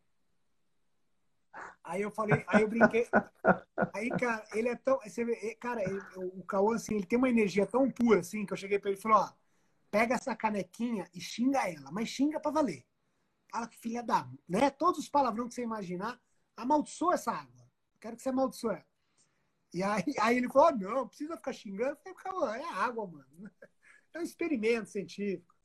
Aí 1.83 2.01
eu 2.01 2.09
falei, 2.09 2.45
aí 2.47 2.61
eu 2.61 2.67
brinquei. 2.69 3.05
Aí, 3.93 4.09
cara, 4.09 4.45
ele 4.53 4.69
é 4.69 4.75
tão. 4.75 4.97
Vê, 4.99 5.55
cara, 5.55 5.83
ele, 5.83 5.99
o 6.15 6.43
Cauã, 6.43 6.75
assim, 6.75 6.95
ele 6.95 7.05
tem 7.05 7.17
uma 7.17 7.29
energia 7.29 7.65
tão 7.65 7.91
pura, 7.91 8.21
assim, 8.21 8.45
que 8.45 8.53
eu 8.53 8.57
cheguei 8.57 8.79
pra 8.79 8.89
ele 8.89 8.97
e 8.97 9.01
falei, 9.01 9.17
ó, 9.17 9.29
pega 9.91 10.15
essa 10.15 10.33
canequinha 10.33 11.09
e 11.13 11.19
xinga 11.19 11.67
ela, 11.69 11.91
mas 11.91 12.07
xinga 12.07 12.39
pra 12.39 12.51
valer. 12.51 12.85
Fala 13.51 13.67
que 13.67 13.77
filha 13.77 14.01
da. 14.01 14.29
Né? 14.47 14.69
Todos 14.69 14.99
os 14.99 15.09
palavrões 15.09 15.49
que 15.49 15.55
você 15.55 15.63
imaginar, 15.63 16.21
amaldiçoa 16.55 17.15
essa 17.15 17.31
água. 17.31 17.69
Quero 17.99 18.15
que 18.15 18.21
você 18.21 18.29
amaldiçoe. 18.29 18.81
E 19.73 19.83
aí, 19.83 20.03
aí 20.21 20.37
ele 20.37 20.47
falou: 20.47 20.69
oh, 20.69 20.77
não, 20.77 21.07
precisa 21.07 21.35
ficar 21.35 21.51
xingando. 21.51 21.97
Eu 22.05 22.15
falei, 22.15 22.61
é 22.61 22.69
água, 22.69 23.05
mano. 23.07 23.51
É 24.13 24.19
um 24.19 24.23
experimento 24.23 24.89
científico. 24.89 25.55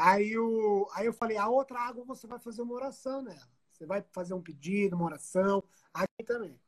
Aí, 0.00 0.38
o, 0.38 0.88
aí 0.94 1.06
eu 1.06 1.12
falei: 1.12 1.36
a 1.36 1.48
outra 1.48 1.80
água 1.80 2.04
você 2.04 2.26
vai 2.26 2.38
fazer 2.38 2.62
uma 2.62 2.74
oração 2.74 3.20
nela. 3.20 3.50
Você 3.72 3.84
vai 3.84 4.04
fazer 4.12 4.32
um 4.32 4.40
pedido, 4.40 4.94
uma 4.94 5.06
oração. 5.06 5.62
Aqui 5.92 6.24
também. 6.24 6.58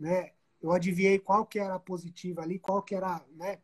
Né? 0.00 0.32
Eu 0.62 0.72
adivinhei 0.72 1.18
qual 1.18 1.44
que 1.44 1.58
era 1.58 1.74
a 1.74 1.78
positiva 1.78 2.40
ali, 2.40 2.58
qual 2.58 2.82
que 2.82 2.94
era, 2.94 3.22
né? 3.32 3.60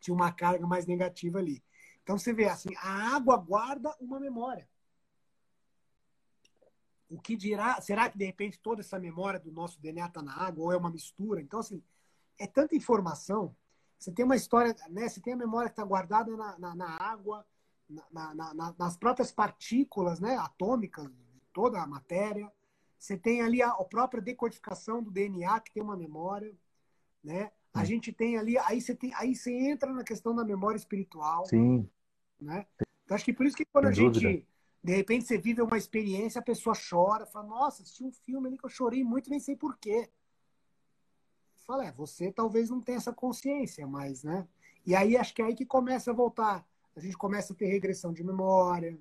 Tinha 0.00 0.14
uma 0.14 0.32
carga 0.32 0.66
mais 0.66 0.86
negativa 0.86 1.38
ali. 1.38 1.62
Então 2.02 2.16
você 2.18 2.32
vê 2.32 2.46
assim, 2.46 2.74
a 2.76 3.14
água 3.14 3.36
guarda 3.36 3.94
uma 4.00 4.18
memória. 4.18 4.68
O 7.10 7.20
que 7.20 7.36
dirá? 7.36 7.80
Será 7.80 8.08
que 8.08 8.16
de 8.16 8.24
repente 8.24 8.58
toda 8.58 8.80
essa 8.80 8.98
memória 8.98 9.38
do 9.38 9.52
nosso 9.52 9.80
DNA 9.80 10.06
está 10.06 10.22
na 10.22 10.34
água 10.34 10.64
ou 10.64 10.72
é 10.72 10.76
uma 10.76 10.90
mistura? 10.90 11.40
Então 11.42 11.60
assim, 11.60 11.82
é 12.38 12.46
tanta 12.46 12.74
informação. 12.74 13.54
Você 13.98 14.12
tem 14.12 14.24
uma 14.24 14.36
história, 14.36 14.74
né? 14.90 15.08
Você 15.08 15.20
tem 15.20 15.32
a 15.32 15.36
memória 15.36 15.68
que 15.68 15.72
está 15.72 15.84
guardada 15.84 16.36
na, 16.36 16.58
na, 16.58 16.74
na 16.74 17.02
água, 17.02 17.46
na, 17.88 18.34
na, 18.34 18.74
nas 18.78 18.96
próprias 18.96 19.32
partículas, 19.32 20.20
né? 20.20 20.36
Atômicas, 20.36 21.08
toda 21.52 21.80
a 21.80 21.86
matéria. 21.86 22.50
Você 22.98 23.16
tem 23.16 23.42
ali 23.42 23.62
a, 23.62 23.68
a 23.68 23.84
própria 23.84 24.22
decodificação 24.22 25.02
do 25.02 25.10
DNA 25.10 25.60
que 25.60 25.72
tem 25.72 25.82
uma 25.82 25.96
memória, 25.96 26.54
né? 27.22 27.50
A 27.72 27.80
hum. 27.80 27.84
gente 27.84 28.12
tem 28.12 28.36
ali, 28.36 28.56
aí 28.58 28.80
você 28.80 28.94
tem, 28.94 29.12
aí 29.14 29.34
você 29.34 29.52
entra 29.52 29.92
na 29.92 30.04
questão 30.04 30.34
da 30.34 30.44
memória 30.44 30.76
espiritual. 30.76 31.44
Sim. 31.46 31.88
Né? 32.40 32.66
Então, 33.04 33.14
acho 33.14 33.24
que 33.24 33.32
por 33.32 33.46
isso 33.46 33.56
que 33.56 33.64
quando 33.64 33.92
Sem 33.94 34.06
a 34.06 34.10
dúvida. 34.10 34.30
gente, 34.30 34.46
de 34.82 34.94
repente, 34.94 35.24
você 35.24 35.38
vive 35.38 35.62
uma 35.62 35.78
experiência, 35.78 36.38
a 36.38 36.44
pessoa 36.44 36.76
chora, 36.76 37.24
fala, 37.24 37.46
nossa, 37.46 37.82
assisti 37.82 38.04
um 38.04 38.12
filme 38.12 38.48
ali 38.48 38.58
que 38.58 38.66
eu 38.66 38.70
chorei 38.70 39.02
muito, 39.02 39.30
nem 39.30 39.40
sei 39.40 39.56
porquê. 39.56 40.10
Fala, 41.66 41.86
é, 41.86 41.92
você 41.92 42.30
talvez 42.30 42.68
não 42.68 42.80
tenha 42.80 42.98
essa 42.98 43.12
consciência, 43.12 43.86
mas, 43.86 44.22
né? 44.22 44.46
E 44.86 44.94
aí 44.94 45.16
acho 45.16 45.34
que 45.34 45.40
é 45.40 45.46
aí 45.46 45.54
que 45.54 45.64
começa 45.64 46.10
a 46.10 46.14
voltar. 46.14 46.66
A 46.94 47.00
gente 47.00 47.16
começa 47.16 47.52
a 47.52 47.56
ter 47.56 47.66
regressão 47.66 48.12
de 48.12 48.22
memória, 48.22 48.98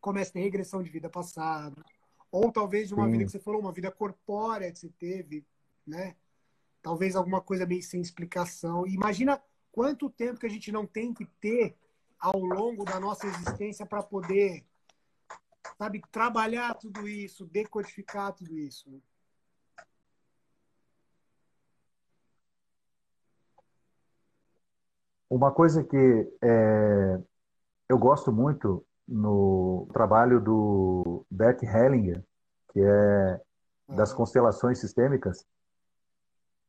começa 0.00 0.30
a 0.30 0.32
ter 0.34 0.40
regressão 0.40 0.82
de 0.82 0.90
vida 0.90 1.08
passada, 1.10 1.84
ou 2.30 2.50
talvez 2.50 2.88
de 2.88 2.94
uma 2.94 3.04
Sim. 3.04 3.12
vida 3.12 3.24
que 3.24 3.30
você 3.30 3.38
falou, 3.38 3.60
uma 3.60 3.72
vida 3.72 3.90
corpórea 3.90 4.72
que 4.72 4.78
você 4.78 4.88
teve, 4.98 5.44
né? 5.86 6.16
Talvez 6.82 7.14
alguma 7.14 7.40
coisa 7.40 7.66
meio 7.66 7.82
sem 7.82 8.00
explicação. 8.00 8.86
imagina 8.86 9.42
quanto 9.70 10.10
tempo 10.10 10.40
que 10.40 10.46
a 10.46 10.50
gente 10.50 10.72
não 10.72 10.86
tem 10.86 11.12
que 11.12 11.26
ter 11.40 11.76
ao 12.18 12.38
longo 12.38 12.84
da 12.84 12.98
nossa 12.98 13.26
existência 13.26 13.84
para 13.84 14.02
poder, 14.02 14.64
sabe, 15.76 16.02
trabalhar 16.10 16.74
tudo 16.74 17.06
isso, 17.06 17.44
decodificar 17.44 18.32
tudo 18.32 18.56
isso. 18.56 18.90
Né? 18.90 18.98
Uma 25.34 25.50
coisa 25.50 25.82
que 25.82 26.32
é, 26.40 27.20
eu 27.88 27.98
gosto 27.98 28.30
muito 28.30 28.86
no 29.06 29.88
trabalho 29.92 30.40
do 30.40 31.26
Bert 31.28 31.60
Hellinger, 31.60 32.22
que 32.72 32.80
é 32.80 33.40
das 33.88 34.12
constelações 34.12 34.78
sistêmicas, 34.78 35.44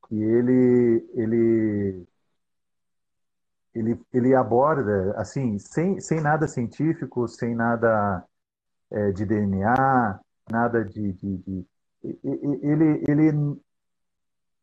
que 0.08 0.16
ele, 0.16 1.08
ele 1.14 2.08
ele, 3.76 4.02
ele 4.12 4.34
aborda, 4.34 5.14
assim, 5.16 5.60
sem, 5.60 6.00
sem 6.00 6.20
nada 6.20 6.48
científico, 6.48 7.28
sem 7.28 7.54
nada 7.54 8.26
é, 8.90 9.12
de 9.12 9.28
DNA, 9.28 10.20
nada 10.50 10.84
de, 10.84 11.14
de, 11.14 11.38
de, 11.38 11.68
Ele, 12.04 13.04
ele, 13.08 13.62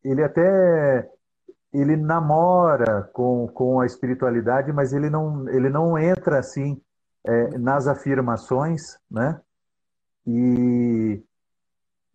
ele 0.03 0.23
até 0.23 1.09
ele 1.73 1.95
namora 1.95 3.09
com, 3.13 3.47
com 3.47 3.79
a 3.79 3.85
espiritualidade, 3.85 4.71
mas 4.71 4.93
ele 4.93 5.09
não, 5.09 5.49
ele 5.49 5.69
não 5.69 5.97
entra 5.97 6.39
assim 6.39 6.79
é, 7.25 7.57
nas 7.57 7.87
afirmações, 7.87 8.97
né? 9.09 9.41
E, 10.25 11.23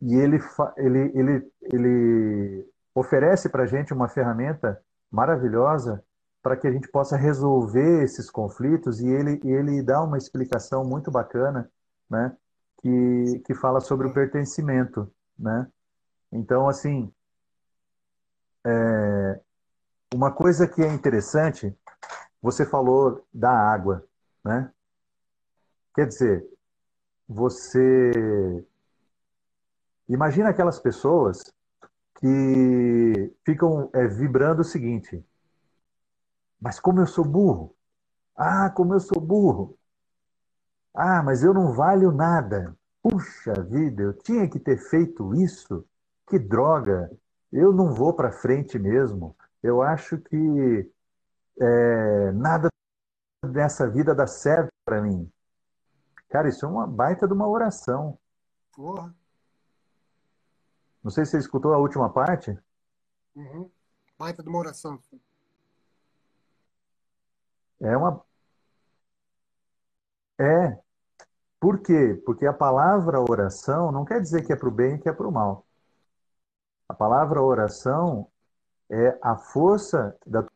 e 0.00 0.14
ele, 0.14 0.38
ele, 0.76 1.12
ele, 1.14 1.52
ele 1.62 2.68
oferece 2.94 3.48
para 3.48 3.64
a 3.64 3.66
gente 3.66 3.92
uma 3.92 4.08
ferramenta 4.08 4.80
maravilhosa 5.10 6.02
para 6.42 6.56
que 6.56 6.66
a 6.66 6.70
gente 6.70 6.88
possa 6.88 7.16
resolver 7.16 8.02
esses 8.02 8.30
conflitos 8.30 9.00
e 9.00 9.08
ele, 9.08 9.40
ele 9.44 9.82
dá 9.82 10.02
uma 10.02 10.16
explicação 10.16 10.84
muito 10.84 11.10
bacana, 11.10 11.70
né, 12.08 12.34
que, 12.80 13.42
que 13.44 13.54
fala 13.54 13.80
sobre 13.80 14.06
o 14.06 14.14
pertencimento, 14.14 15.12
né? 15.38 15.66
Então, 16.32 16.68
assim, 16.68 17.12
é, 18.64 19.40
uma 20.14 20.32
coisa 20.32 20.66
que 20.66 20.82
é 20.82 20.92
interessante, 20.92 21.74
você 22.40 22.64
falou 22.64 23.26
da 23.32 23.50
água, 23.50 24.04
né? 24.44 24.72
Quer 25.94 26.06
dizer, 26.06 26.46
você 27.28 28.64
imagina 30.08 30.48
aquelas 30.48 30.78
pessoas 30.78 31.42
que 32.20 33.34
ficam 33.44 33.90
é, 33.92 34.06
vibrando 34.06 34.60
o 34.60 34.64
seguinte: 34.64 35.24
mas 36.60 36.80
como 36.80 37.00
eu 37.00 37.06
sou 37.06 37.24
burro. 37.24 37.74
Ah, 38.36 38.70
como 38.70 38.94
eu 38.94 39.00
sou 39.00 39.20
burro. 39.20 39.76
Ah, 40.94 41.22
mas 41.22 41.42
eu 41.42 41.54
não 41.54 41.72
valho 41.72 42.10
nada. 42.10 42.76
Puxa 43.02 43.62
vida, 43.62 44.02
eu 44.02 44.12
tinha 44.12 44.48
que 44.48 44.58
ter 44.58 44.78
feito 44.78 45.34
isso. 45.34 45.84
Que 46.28 46.38
droga. 46.38 47.10
Eu 47.52 47.72
não 47.72 47.94
vou 47.94 48.12
para 48.12 48.32
frente 48.32 48.78
mesmo. 48.78 49.36
Eu 49.62 49.82
acho 49.82 50.18
que 50.18 50.90
é, 51.60 52.32
nada 52.32 52.68
dessa 53.44 53.88
vida 53.88 54.14
dá 54.14 54.26
certo 54.26 54.70
para 54.84 55.02
mim. 55.02 55.30
Cara, 56.28 56.48
isso 56.48 56.64
é 56.64 56.68
uma 56.68 56.86
baita 56.86 57.26
de 57.26 57.32
uma 57.32 57.48
oração. 57.48 58.18
Porra. 58.74 59.14
Não 61.02 61.10
sei 61.10 61.24
se 61.24 61.32
você 61.32 61.38
escutou 61.38 61.72
a 61.72 61.78
última 61.78 62.12
parte. 62.12 62.56
Uhum. 63.34 63.70
Baita 64.18 64.42
de 64.42 64.48
uma 64.48 64.58
oração. 64.58 65.00
É 67.80 67.96
uma. 67.96 68.24
É. 70.38 70.78
Por 71.60 71.80
quê? 71.80 72.20
Porque 72.24 72.46
a 72.46 72.52
palavra 72.52 73.20
oração 73.20 73.90
não 73.90 74.04
quer 74.04 74.20
dizer 74.20 74.44
que 74.44 74.52
é 74.52 74.56
para 74.56 74.68
o 74.68 74.72
bem 74.72 74.94
e 74.94 74.98
que 74.98 75.08
é 75.08 75.12
para 75.12 75.26
o 75.26 75.32
mal. 75.32 75.66
A 76.88 76.94
palavra 76.94 77.42
oração 77.42 78.30
é 78.90 79.18
a 79.23 79.37
força 79.37 80.16
da 80.26 80.47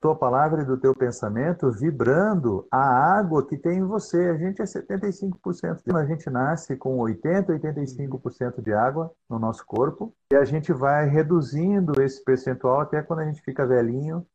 tua 0.00 0.14
palavra 0.14 0.60
e 0.60 0.66
do 0.66 0.76
teu 0.76 0.94
pensamento 0.94 1.72
vibrando 1.72 2.66
a 2.70 3.16
água 3.18 3.46
que 3.46 3.56
tem 3.56 3.78
em 3.78 3.84
você. 3.84 4.28
A 4.28 4.36
gente 4.36 4.60
é 4.60 4.64
75%. 4.66 5.96
A 5.96 6.04
gente 6.04 6.28
nasce 6.28 6.76
com 6.76 6.98
80, 6.98 7.54
85% 7.54 8.62
de 8.62 8.74
água 8.74 9.10
no 9.30 9.38
nosso 9.38 9.64
corpo 9.64 10.14
e 10.30 10.36
a 10.36 10.44
gente 10.44 10.74
vai 10.74 11.08
reduzindo 11.08 12.02
esse 12.02 12.22
percentual 12.22 12.80
até 12.80 13.02
quando 13.02 13.20
a 13.20 13.24
gente 13.24 13.40
fica 13.40 13.66
velhinho 13.66 14.26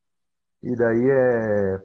e 0.63 0.75
daí 0.75 1.09
é 1.09 1.81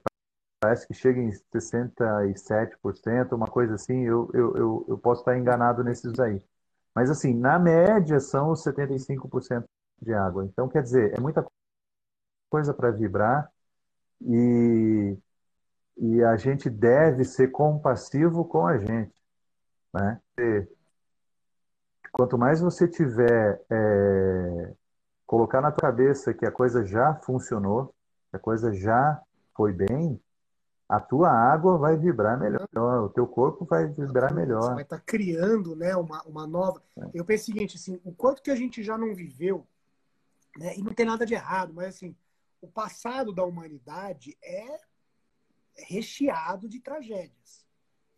parece 0.64 0.88
que 0.88 0.94
chega 0.94 1.20
em 1.20 1.30
67%, 1.54 3.32
uma 3.32 3.46
coisa 3.46 3.74
assim, 3.74 4.02
eu, 4.02 4.30
eu, 4.32 4.56
eu, 4.56 4.86
eu 4.88 4.98
posso 4.98 5.20
estar 5.20 5.36
enganado 5.36 5.84
nesses 5.84 6.18
aí. 6.18 6.42
Mas 6.94 7.10
assim, 7.10 7.34
na 7.34 7.58
média 7.58 8.20
são 8.20 8.50
os 8.50 8.62
75% 8.62 9.64
de 10.00 10.14
água. 10.14 10.44
Então, 10.44 10.68
quer 10.68 10.82
dizer, 10.82 11.16
é 11.16 11.20
muita 11.20 11.44
coisa 12.48 12.72
para 12.72 12.90
vibrar 12.90 13.50
e, 14.20 15.16
e 15.96 16.22
a 16.22 16.36
gente 16.36 16.70
deve 16.70 17.24
ser 17.24 17.48
compassivo 17.48 18.44
com 18.44 18.66
a 18.66 18.78
gente. 18.78 19.14
Né? 19.92 20.20
E 20.38 20.66
quanto 22.12 22.38
mais 22.38 22.60
você 22.60 22.86
tiver 22.86 23.60
é, 23.68 24.72
colocar 25.26 25.60
na 25.60 25.72
tua 25.72 25.90
cabeça 25.90 26.32
que 26.32 26.46
a 26.46 26.52
coisa 26.52 26.84
já 26.84 27.14
funcionou, 27.24 27.92
que 28.30 28.36
a 28.36 28.38
coisa 28.38 28.72
já 28.72 29.20
foi 29.56 29.72
bem, 29.72 30.20
a 30.88 31.00
tua 31.00 31.30
água 31.30 31.78
vai 31.78 31.96
vibrar 31.96 32.38
melhor, 32.38 32.68
o 32.74 33.08
teu 33.08 33.26
corpo 33.26 33.64
vai 33.64 33.86
vibrar 33.86 34.34
melhor. 34.34 34.62
Você 34.62 34.74
vai 34.74 34.82
estar 34.82 34.98
tá 34.98 35.02
criando 35.04 35.74
né, 35.74 35.96
uma, 35.96 36.22
uma 36.24 36.46
nova. 36.46 36.82
É. 36.96 37.10
Eu 37.14 37.24
penso 37.24 37.44
o 37.44 37.46
seguinte, 37.46 37.76
assim, 37.76 38.00
o 38.04 38.12
quanto 38.12 38.42
que 38.42 38.50
a 38.50 38.56
gente 38.56 38.82
já 38.82 38.98
não 38.98 39.14
viveu, 39.14 39.66
né, 40.58 40.76
e 40.76 40.82
não 40.82 40.92
tem 40.92 41.06
nada 41.06 41.24
de 41.24 41.34
errado, 41.34 41.72
mas 41.72 41.96
assim, 41.96 42.14
o 42.60 42.68
passado 42.68 43.32
da 43.32 43.44
humanidade 43.44 44.36
é 44.42 44.80
recheado 45.74 46.68
de 46.68 46.80
tragédias. 46.80 47.64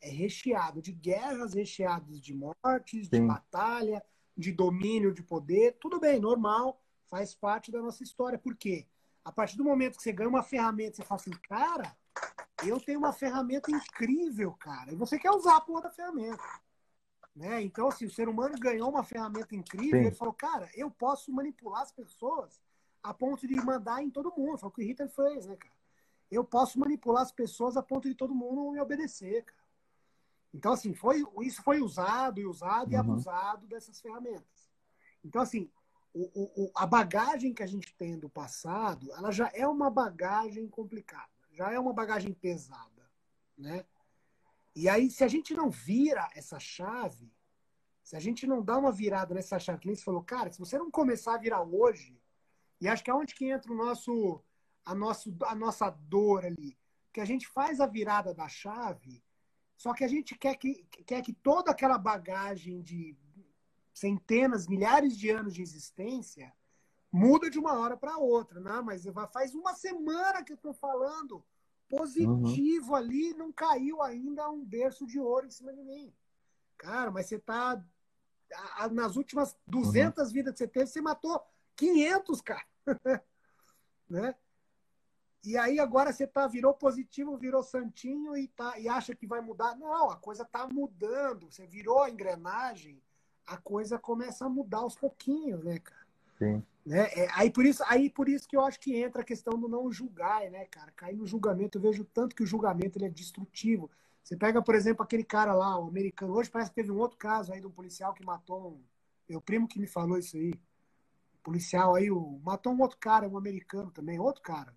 É 0.01 0.11
recheado 0.11 0.83
de 0.83 0.93
guerras, 0.93 1.55
recheado 1.55 2.21
de 2.21 2.35
mortes, 2.35 3.09
Sim. 3.09 3.21
de 3.21 3.27
batalha, 3.27 4.03
de 4.37 4.53
domínio 4.53 5.15
de 5.15 5.23
poder. 5.23 5.77
Tudo 5.81 5.99
bem, 5.99 6.21
normal, 6.21 6.83
faz 7.09 7.35
parte 7.35 7.71
da 7.71 7.81
nossa 7.81 8.03
história. 8.03 8.39
Por 8.39 8.57
quê? 8.57 8.87
A 9.25 9.33
partir 9.33 9.57
do 9.57 9.65
momento 9.65 9.97
que 9.97 10.03
você 10.03 10.13
ganha 10.13 10.29
uma 10.29 10.43
ferramenta, 10.43 10.97
você 10.97 11.03
fala 11.03 11.21
assim, 11.21 11.31
cara, 11.49 11.97
eu 12.65 12.81
tenho 12.81 12.99
uma 12.99 13.13
ferramenta 13.13 13.71
incrível, 13.71 14.53
cara. 14.53 14.93
E 14.93 14.97
você 14.97 15.19
quer 15.19 15.31
usar 15.31 15.57
a 15.57 15.61
porra 15.61 15.83
da 15.83 15.91
ferramenta. 15.91 16.43
Né? 17.35 17.63
Então, 17.63 17.89
assim, 17.89 18.07
o 18.07 18.11
ser 18.11 18.29
humano 18.29 18.59
ganhou 18.59 18.89
uma 18.89 19.05
ferramenta 19.05 19.55
incrível. 19.55 20.01
Sim. 20.01 20.07
Ele 20.07 20.15
falou, 20.15 20.33
cara, 20.33 20.71
eu 20.75 20.91
posso 20.91 21.31
manipular 21.33 21.83
as 21.83 21.93
pessoas 21.93 22.61
a 23.03 23.13
ponto 23.13 23.47
de 23.47 23.55
mandar 23.57 24.03
em 24.03 24.11
todo 24.11 24.33
mundo. 24.37 24.59
Foi 24.59 24.69
o 24.69 24.73
que 24.73 24.83
o 24.83 24.85
Hitler 24.85 25.11
fez, 25.11 25.47
né, 25.47 25.57
cara? 25.57 25.75
Eu 26.31 26.45
posso 26.45 26.79
manipular 26.79 27.23
as 27.23 27.31
pessoas 27.31 27.77
a 27.77 27.83
ponto 27.83 28.09
de 28.09 28.15
todo 28.15 28.35
mundo 28.35 28.73
me 28.73 28.81
obedecer, 28.81 29.45
cara. 29.45 29.67
Então, 30.53 30.73
assim, 30.73 30.95
foi, 30.95 31.23
isso 31.43 31.63
foi 31.63 31.83
usado 31.83 32.41
e 32.41 32.47
usado 32.47 32.87
uhum. 32.87 32.93
e 32.93 32.97
abusado 32.97 33.67
dessas 33.67 34.01
ferramentas. 34.01 34.71
Então, 35.23 35.43
assim, 35.43 35.71
o, 36.15 36.65
o, 36.65 36.73
a 36.75 36.87
bagagem 36.87 37.53
que 37.53 37.63
a 37.63 37.67
gente 37.67 37.95
tem 37.95 38.19
do 38.19 38.31
passado, 38.31 39.13
ela 39.13 39.31
já 39.31 39.51
é 39.53 39.69
uma 39.69 39.91
bagagem 39.91 40.67
complicada 40.67 41.36
já 41.57 41.73
é 41.73 41.79
uma 41.79 41.93
bagagem 41.93 42.35
pesada, 42.35 43.11
né? 43.57 43.87
E 44.75 44.91
aí, 44.91 45.11
se 45.11 45.25
a 45.25 45.29
gente 45.29 45.55
não 45.55 45.71
vira 45.71 46.29
essa 46.35 46.61
chave, 46.61 47.33
se 48.05 48.15
a 48.15 48.21
gente 48.21 48.47
não 48.47 48.63
dá 48.63 48.77
uma 48.77 48.93
virada 48.93 49.35
nessa 49.35 49.59
chave, 49.59 49.81
que 49.81 49.87
nem 49.87 49.97
você 49.97 50.05
falou, 50.05 50.23
cara, 50.23 50.53
se 50.53 50.59
você 50.59 50.79
não 50.79 50.91
começar 50.91 51.35
a 51.35 51.39
virar 51.39 51.63
hoje, 51.63 52.21
e 52.79 52.87
acho 52.87 53.03
que 53.03 53.11
é 53.11 53.15
onde 53.15 53.35
que 53.35 53.47
entra 53.47 53.73
o 53.73 53.77
nosso, 53.77 54.45
a, 54.85 54.95
nosso, 54.95 55.35
a 55.45 55.55
nossa 55.55 55.89
dor 55.89 56.45
ali, 56.45 56.79
que 57.11 57.23
a 57.23 57.25
gente 57.25 57.49
faz 57.49 57.81
a 57.81 57.87
virada 57.87 58.35
da 58.35 58.49
chave, 58.49 59.25
só 59.79 59.95
que 59.95 60.05
a 60.05 60.09
gente 60.09 60.37
quer 60.37 60.57
que, 60.57 60.85
quer 61.07 61.23
que 61.23 61.33
toda 61.33 61.71
aquela 61.71 61.97
bagagem 61.97 62.83
de 62.83 63.17
centenas, 63.95 64.69
milhares 64.69 65.17
de 65.17 65.31
anos 65.31 65.55
de 65.55 65.63
existência 65.63 66.53
muda 67.17 67.49
de 67.49 67.59
uma 67.59 67.73
hora 67.79 67.97
para 67.97 68.19
outra, 68.19 68.61
né? 68.61 68.81
Mas 68.85 69.05
faz 69.33 69.55
uma 69.55 69.75
semana 69.75 70.45
que 70.45 70.53
eu 70.53 70.57
estou 70.57 70.75
falando 70.75 71.43
positivo 71.89 72.91
uhum. 72.91 72.95
ali, 72.95 73.33
não 73.35 73.51
caiu 73.51 74.03
ainda 74.03 74.51
um 74.51 74.63
berço 74.63 75.07
de 75.07 75.19
ouro 75.19 75.47
em 75.47 75.51
cima 75.51 75.73
de 75.73 75.83
mim. 75.83 76.13
Cara, 76.77 77.11
mas 77.11 77.27
você 77.27 77.39
tá 77.39 77.83
nas 78.93 79.17
últimas 79.17 79.57
200 79.67 80.27
uhum. 80.27 80.33
vidas 80.33 80.53
que 80.53 80.59
você 80.59 80.69
teve, 80.69 80.87
você 80.87 81.01
matou 81.01 81.41
500, 81.75 82.41
cara. 82.43 82.67
né? 84.11 84.35
E 85.43 85.57
aí 85.57 85.79
agora 85.81 86.13
você 86.13 86.27
tá 86.27 86.47
virou 86.47 86.75
positivo, 86.75 87.39
virou 87.39 87.63
santinho 87.63 88.37
e 88.37 88.49
tá 88.49 88.79
e 88.79 88.89
acha 88.89 89.15
que 89.15 89.27
vai 89.27 89.41
mudar. 89.41 89.75
Não, 89.77 90.11
a 90.11 90.17
coisa 90.17 90.45
tá 90.45 90.67
mudando. 90.67 91.51
Você 91.51 91.67
virou 91.67 92.03
a 92.03 92.11
engrenagem, 92.11 93.01
a 93.47 93.57
coisa 93.57 93.99
começa 93.99 94.45
a 94.45 94.49
mudar 94.51 94.79
aos 94.79 94.97
pouquinhos, 94.97 95.65
né, 95.65 95.79
cara? 95.79 96.07
Sim. 96.39 96.63
Né? 96.87 97.09
É, 97.15 97.29
aí, 97.33 97.51
por 97.51 97.67
isso, 97.67 97.83
aí 97.89 98.09
por 98.09 98.29
isso 98.29 98.47
que 98.47 98.57
eu 98.57 98.65
acho 98.65 98.79
que 98.79 98.95
entra 98.95 99.23
a 99.23 99.25
questão 99.25 99.59
do 99.59 99.69
não 99.69 99.91
julgar, 99.91 100.49
né, 100.49 100.67
cara? 100.67 100.93
Cair 100.93 101.17
no 101.17 101.27
julgamento, 101.27 101.79
eu 101.79 101.83
vejo 101.83 102.05
tanto 102.05 102.37
que 102.37 102.45
o 102.45 102.47
julgamento 102.47 102.97
ele 102.97 103.07
é 103.07 103.11
destrutivo. 103.11 103.91
Você 104.23 104.37
pega, 104.37 104.63
por 104.63 104.75
exemplo, 104.75 105.03
aquele 105.03 105.25
cara 105.25 105.53
lá, 105.53 105.77
o 105.81 105.89
americano. 105.89 106.33
Hoje 106.35 106.49
parece 106.49 106.71
que 106.71 106.77
teve 106.77 106.93
um 106.93 106.99
outro 106.99 107.19
caso 107.19 107.53
aí 107.53 107.61
de 107.61 107.67
um 107.67 107.73
policial 107.73 108.15
que 108.15 108.25
matou 108.25 108.75
um. 108.75 108.85
Meu 109.29 109.41
primo 109.41 109.67
que 109.67 109.81
me 109.81 109.89
falou 109.89 110.17
isso 110.17 110.37
aí. 110.37 110.51
O 110.51 111.39
policial 111.43 111.97
aí, 111.97 112.09
o... 112.09 112.41
matou 112.45 112.73
um 112.73 112.81
outro 112.81 112.99
cara, 112.99 113.29
um 113.29 113.37
americano 113.37 113.91
também, 113.91 114.21
outro 114.21 114.43
cara. 114.43 114.73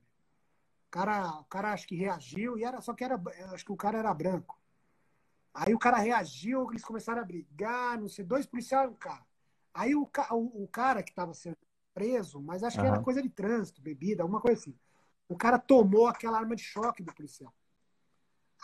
O 0.87 0.89
cara, 0.89 1.39
o 1.39 1.43
cara 1.45 1.73
acho 1.73 1.87
que 1.87 1.95
reagiu 1.95 2.57
e 2.57 2.63
era 2.63 2.81
só 2.81 2.93
que 2.95 3.03
era, 3.03 3.21
acho 3.53 3.65
que 3.65 3.71
o 3.71 3.77
cara 3.77 3.99
era 3.99 4.11
branco. 4.13 4.59
Aí 5.53 5.75
o 5.75 5.79
cara 5.79 5.97
reagiu, 5.97 6.67
eles 6.71 6.83
começaram 6.83 7.21
a 7.21 7.25
brigar, 7.25 7.99
não 7.99 8.07
sei, 8.07 8.25
dois 8.25 8.47
policiais 8.47 8.89
e 8.89 8.91
um 8.91 8.95
cara. 8.95 9.23
Aí 9.73 9.93
o, 9.93 10.09
o, 10.31 10.63
o 10.63 10.67
cara 10.67 11.03
que 11.03 11.11
estava 11.11 11.33
sendo 11.35 11.57
preso, 11.99 12.41
mas 12.41 12.63
acho 12.63 12.77
que 12.77 12.81
uhum. 12.81 12.93
era 12.93 13.03
coisa 13.03 13.21
de 13.21 13.29
trânsito, 13.29 13.81
bebida, 13.81 14.23
alguma 14.23 14.39
coisa 14.39 14.61
assim. 14.61 14.75
O 15.27 15.35
cara 15.35 15.59
tomou 15.59 16.07
aquela 16.07 16.37
arma 16.37 16.55
de 16.55 16.63
choque 16.63 17.03
do 17.03 17.13
policial. 17.13 17.53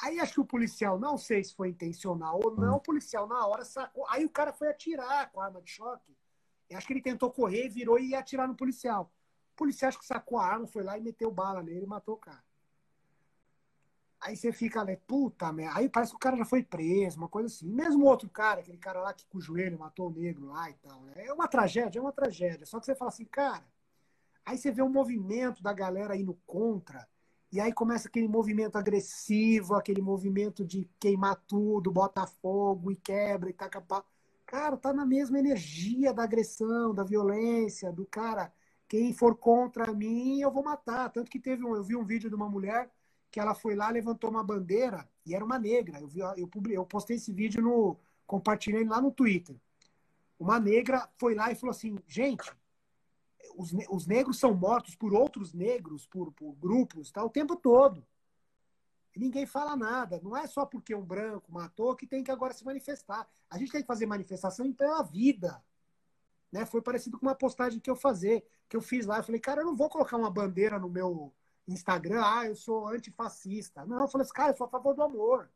Aí 0.02 0.20
acho 0.20 0.34
que 0.36 0.40
o 0.40 0.46
policial, 0.46 0.98
não 0.98 1.18
sei 1.18 1.44
se 1.44 1.54
foi 1.54 1.70
intencional 1.70 2.40
ou 2.44 2.56
não, 2.56 2.72
uhum. 2.72 2.76
o 2.78 2.82
policial 2.82 3.28
na 3.28 3.46
hora 3.46 3.66
sacou. 3.66 4.06
Aí 4.10 4.24
o 4.24 4.30
cara 4.30 4.54
foi 4.54 4.70
atirar 4.70 5.30
com 5.32 5.42
a 5.42 5.46
arma 5.46 5.62
de 5.62 5.70
choque. 5.70 6.16
E 6.70 6.76
acho 6.76 6.88
que 6.88 6.94
ele 6.94 7.02
tentou 7.02 7.30
correr, 7.30 7.68
virou 7.68 8.00
e 8.00 8.12
ia 8.12 8.20
atirar 8.20 8.48
no 8.48 8.56
policial. 8.56 9.12
O 9.54 9.56
policial 9.58 9.90
acho 9.90 10.00
que 10.00 10.06
sacou 10.06 10.40
a 10.40 10.46
arma, 10.46 10.66
foi 10.66 10.84
lá 10.84 10.98
e 10.98 11.02
meteu 11.02 11.30
bala 11.30 11.62
nele 11.62 11.84
e 11.84 11.88
matou 11.88 12.16
o 12.16 12.18
cara. 12.18 12.44
Aí 14.26 14.36
você 14.36 14.52
fica, 14.52 14.84
né, 14.84 14.98
puta 15.08 15.52
merda. 15.54 15.78
Aí 15.78 15.88
parece 15.88 16.12
que 16.12 16.16
o 16.16 16.20
cara 16.20 16.36
já 16.36 16.46
foi 16.46 16.64
preso, 16.64 17.18
uma 17.18 17.28
coisa 17.28 17.46
assim. 17.46 17.68
Mesmo 17.68 18.06
outro 18.06 18.28
cara, 18.28 18.62
aquele 18.62 18.78
cara 18.78 19.00
lá 19.00 19.14
que 19.14 19.24
com 19.28 19.38
o 19.38 19.42
joelho 19.42 19.78
matou 19.78 20.08
o 20.08 20.12
negro 20.12 20.48
lá 20.48 20.68
e 20.68 20.74
tal, 20.74 21.00
né? 21.04 21.14
É 21.18 21.32
uma 21.32 21.48
tragédia, 21.48 22.00
é 22.00 22.02
uma 22.02 22.12
tragédia. 22.12 22.66
Só 22.66 22.80
que 22.80 22.88
você 22.88 22.96
fala 22.96 23.10
assim, 23.10 23.26
cara. 23.26 23.64
Aí 24.44 24.58
você 24.58 24.72
vê 24.72 24.82
um 24.82 24.90
movimento 24.90 25.62
da 25.62 25.72
galera 25.72 26.16
indo 26.16 26.36
contra, 26.46 27.08
e 27.52 27.60
aí 27.60 27.72
começa 27.72 28.08
aquele 28.08 28.28
movimento 28.28 28.78
agressivo, 28.78 29.76
aquele 29.76 30.02
movimento 30.02 30.66
de 30.66 30.90
queimar 31.00 31.36
tudo, 31.48 31.92
bota 31.92 32.26
fogo 32.26 32.92
e 32.92 32.96
quebra 32.96 33.50
e 33.50 33.54
taca 33.54 33.80
pau. 33.80 34.04
Cara, 34.46 34.76
tá 34.76 34.92
na 34.92 35.06
mesma 35.06 35.38
energia 35.38 36.14
da 36.14 36.24
agressão, 36.24 36.94
da 36.94 37.04
violência, 37.04 37.92
do 37.92 38.06
cara. 38.06 38.52
Quem 38.88 39.14
for 39.14 39.36
contra 39.36 39.94
mim, 39.94 40.42
eu 40.42 40.52
vou 40.52 40.64
matar. 40.64 41.10
Tanto 41.10 41.30
que 41.30 41.40
teve 41.40 41.64
um, 41.64 41.76
eu 41.76 41.84
vi 41.84 41.96
um 41.96 42.04
vídeo 42.04 42.30
de 42.30 42.36
uma 42.36 42.50
mulher 42.50 42.90
que 43.36 43.40
ela 43.42 43.54
foi 43.54 43.76
lá, 43.76 43.90
levantou 43.90 44.30
uma 44.30 44.42
bandeira 44.42 45.06
e 45.26 45.36
era 45.36 45.44
uma 45.44 45.60
negra. 45.60 46.00
Eu, 46.00 46.08
vi, 46.08 46.22
eu, 46.22 46.48
publiquei, 46.48 46.78
eu 46.78 46.86
postei 46.86 47.18
esse 47.18 47.34
vídeo 47.34 47.62
no. 47.62 48.00
compartilhei 48.26 48.86
lá 48.86 49.02
no 49.02 49.12
Twitter. 49.12 49.58
Uma 50.40 50.58
negra 50.58 51.10
foi 51.18 51.36
lá 51.36 51.52
e 51.52 51.56
falou 51.56 51.72
assim: 51.72 51.98
gente, 52.08 52.50
os, 53.58 53.74
os 53.90 54.08
negros 54.08 54.40
são 54.40 54.54
mortos 54.54 54.96
por 54.96 55.14
outros 55.14 55.54
negros, 55.54 56.08
por, 56.08 56.32
por 56.32 56.54
grupos, 56.54 57.12
tá, 57.12 57.22
o 57.26 57.30
tempo 57.30 57.58
todo. 57.58 58.08
E 59.14 59.20
ninguém 59.20 59.46
fala 59.46 59.76
nada. 59.76 60.22
Não 60.24 60.38
é 60.38 60.48
só 60.48 60.66
porque 60.66 60.96
um 60.96 61.04
branco 61.04 61.52
matou 61.52 61.94
que 61.94 62.08
tem 62.08 62.24
que 62.24 62.32
agora 62.32 62.54
se 62.54 62.64
manifestar. 62.64 63.28
A 63.50 63.58
gente 63.58 63.74
tem 63.74 63.82
que 63.82 63.88
fazer 63.88 64.06
manifestação 64.06 64.66
então 64.66 64.98
a 64.98 65.04
vida. 65.04 65.62
Né? 66.54 66.66
Foi 66.66 66.82
parecido 66.82 67.20
com 67.20 67.26
uma 67.26 67.36
postagem 67.36 67.82
que 67.82 67.90
eu 67.90 67.98
fazer, 67.98 68.48
que 68.70 68.78
eu 68.78 68.82
fiz 68.82 69.06
lá. 69.06 69.18
Eu 69.18 69.24
falei, 69.26 69.42
cara, 69.42 69.60
eu 69.60 69.66
não 69.66 69.76
vou 69.76 69.90
colocar 69.90 70.16
uma 70.16 70.32
bandeira 70.32 70.80
no 70.80 70.88
meu 70.88 71.34
Instagram, 71.68 72.22
ah, 72.24 72.46
eu 72.46 72.56
sou 72.56 72.88
antifascista. 72.88 73.86
Não, 73.86 74.02
eu 74.02 74.08
falei 74.08 74.24
assim, 74.24 74.34
cara, 74.34 74.52
eu 74.52 74.58
sou 74.58 74.68
a 74.68 74.70
favor 74.70 74.94
do 74.94 75.04
amor. 75.04 75.50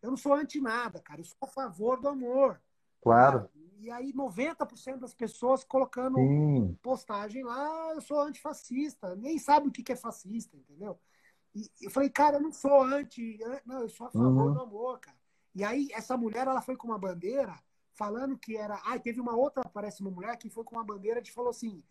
Eu 0.00 0.10
não 0.10 0.16
sou 0.16 0.34
anti 0.34 0.60
nada, 0.60 1.00
cara, 1.00 1.20
eu 1.20 1.24
sou 1.24 1.36
a 1.42 1.46
favor 1.46 2.00
do 2.00 2.08
amor. 2.08 2.60
Claro. 3.02 3.48
E 3.78 3.90
aí 3.90 4.12
90% 4.12 4.98
das 4.98 5.14
pessoas 5.14 5.64
colocando 5.64 6.16
Sim. 6.16 6.76
postagem 6.82 7.44
lá, 7.44 7.92
eu 7.94 8.00
sou 8.00 8.20
antifascista. 8.20 9.14
Nem 9.16 9.38
sabe 9.38 9.68
o 9.68 9.70
que 9.70 9.92
é 9.92 9.96
fascista, 9.96 10.56
entendeu? 10.56 10.98
E 11.54 11.70
eu 11.82 11.90
falei, 11.90 12.10
cara, 12.10 12.36
eu 12.36 12.42
não 12.42 12.52
sou 12.52 12.82
anti, 12.82 13.38
não, 13.64 13.82
eu 13.82 13.88
sou 13.88 14.06
a 14.06 14.10
favor 14.10 14.46
uhum. 14.46 14.52
do 14.52 14.60
amor, 14.60 14.98
cara. 14.98 15.16
E 15.54 15.64
aí, 15.64 15.88
essa 15.92 16.16
mulher, 16.16 16.46
ela 16.46 16.60
foi 16.60 16.76
com 16.76 16.86
uma 16.88 16.98
bandeira 16.98 17.58
falando 17.94 18.38
que 18.38 18.56
era. 18.56 18.80
Ah, 18.84 18.98
teve 18.98 19.20
uma 19.20 19.34
outra, 19.34 19.64
parece 19.68 20.00
uma 20.00 20.10
mulher, 20.10 20.36
que 20.36 20.48
foi 20.48 20.62
com 20.62 20.76
uma 20.76 20.84
bandeira 20.84 21.20
de 21.20 21.32
falou 21.32 21.50
assim: 21.50 21.82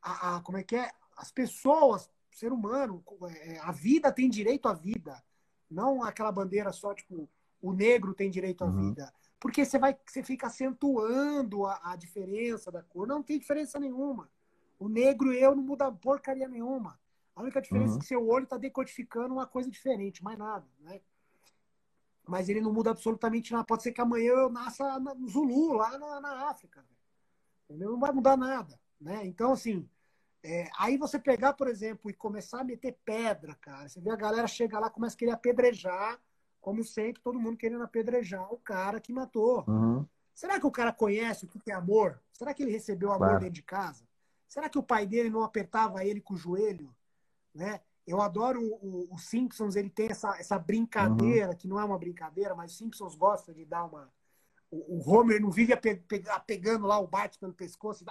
a, 0.00 0.36
a, 0.36 0.40
como 0.42 0.58
é 0.58 0.62
que 0.62 0.76
é? 0.76 0.90
As 1.16 1.32
pessoas, 1.32 2.08
ser 2.30 2.52
humano, 2.52 3.02
é, 3.30 3.58
a 3.60 3.72
vida 3.72 4.12
tem 4.12 4.28
direito 4.28 4.68
à 4.68 4.72
vida. 4.72 5.22
Não 5.70 6.02
aquela 6.02 6.32
bandeira 6.32 6.72
só, 6.72 6.94
tipo, 6.94 7.28
o 7.60 7.72
negro 7.72 8.14
tem 8.14 8.30
direito 8.30 8.62
à 8.62 8.66
uhum. 8.66 8.88
vida. 8.88 9.12
Porque 9.40 9.64
você 9.64 9.78
vai, 9.78 9.96
você 10.06 10.22
fica 10.22 10.46
acentuando 10.46 11.66
a, 11.66 11.80
a, 11.92 11.96
diferença 11.96 12.70
da 12.70 12.82
cor. 12.82 13.06
Não 13.06 13.22
tem 13.22 13.38
diferença 13.38 13.78
nenhuma. 13.78 14.30
O 14.78 14.88
negro 14.88 15.32
e 15.32 15.40
eu 15.40 15.54
não 15.54 15.62
muda 15.62 15.90
porcaria 15.92 16.48
nenhuma. 16.48 16.98
A 17.34 17.42
única 17.42 17.60
diferença 17.60 17.92
uhum. 17.92 17.98
é 17.98 18.00
que 18.00 18.06
seu 18.06 18.26
olho 18.28 18.44
está 18.44 18.56
decodificando 18.56 19.34
uma 19.34 19.46
coisa 19.46 19.70
diferente, 19.70 20.24
mais 20.24 20.38
nada, 20.38 20.66
né? 20.80 21.00
Mas 22.26 22.48
ele 22.48 22.60
não 22.60 22.72
muda 22.72 22.90
absolutamente 22.90 23.52
nada. 23.52 23.64
Pode 23.64 23.82
ser 23.82 23.92
que 23.92 24.00
amanhã 24.00 24.32
eu 24.32 24.50
nasça 24.50 24.98
no 24.98 25.28
Zulu, 25.28 25.72
lá 25.74 25.96
na, 25.98 26.20
na 26.20 26.50
África. 26.50 26.84
Entendeu? 27.64 27.92
Não 27.92 27.98
vai 27.98 28.12
mudar 28.12 28.36
nada. 28.36 28.78
Né? 29.00 29.24
Então, 29.24 29.52
assim, 29.52 29.88
é, 30.42 30.68
aí 30.78 30.96
você 30.96 31.18
pegar, 31.18 31.52
por 31.54 31.68
exemplo, 31.68 32.10
e 32.10 32.14
começar 32.14 32.60
a 32.60 32.64
meter 32.64 32.96
pedra, 33.04 33.54
cara. 33.54 33.88
Você 33.88 34.00
vê 34.00 34.10
a 34.10 34.16
galera 34.16 34.46
chega 34.46 34.78
lá, 34.78 34.88
começa 34.88 35.14
a 35.16 35.18
querer 35.18 35.32
apedrejar, 35.32 36.18
como 36.60 36.84
sempre, 36.84 37.22
todo 37.22 37.40
mundo 37.40 37.56
querendo 37.56 37.82
apedrejar 37.82 38.52
o 38.52 38.58
cara 38.58 39.00
que 39.00 39.12
matou. 39.12 39.64
Uhum. 39.66 40.06
Será 40.34 40.60
que 40.60 40.66
o 40.66 40.70
cara 40.70 40.92
conhece 40.92 41.44
o 41.44 41.48
que 41.48 41.70
é 41.70 41.74
amor? 41.74 42.20
Será 42.32 42.54
que 42.54 42.62
ele 42.62 42.70
recebeu 42.70 43.08
amor 43.08 43.26
claro. 43.26 43.40
dentro 43.40 43.54
de 43.54 43.62
casa? 43.62 44.06
Será 44.46 44.68
que 44.68 44.78
o 44.78 44.82
pai 44.82 45.06
dele 45.06 45.28
não 45.28 45.42
apertava 45.42 46.04
ele 46.04 46.20
com 46.20 46.34
o 46.34 46.36
joelho? 46.36 46.94
Né? 47.54 47.80
Eu 48.06 48.20
adoro 48.22 48.62
o, 48.62 49.12
o, 49.12 49.18
Simpsons, 49.18 49.76
ele 49.76 49.90
tem 49.90 50.08
essa, 50.10 50.38
essa 50.38 50.58
brincadeira, 50.58 51.50
uhum. 51.50 51.56
que 51.56 51.68
não 51.68 51.80
é 51.80 51.84
uma 51.84 51.98
brincadeira, 51.98 52.54
mas 52.54 52.72
o 52.72 52.76
Simpsons 52.76 53.14
gosta 53.14 53.52
de 53.52 53.64
dar 53.64 53.84
uma. 53.84 54.10
O, 54.70 54.96
o 54.98 55.10
Homer 55.10 55.40
não 55.40 55.50
vive 55.50 55.74
pegando 56.46 56.86
lá 56.86 56.98
o 56.98 57.06
Bart 57.06 57.36
pelo 57.38 57.52
pescoço. 57.52 58.04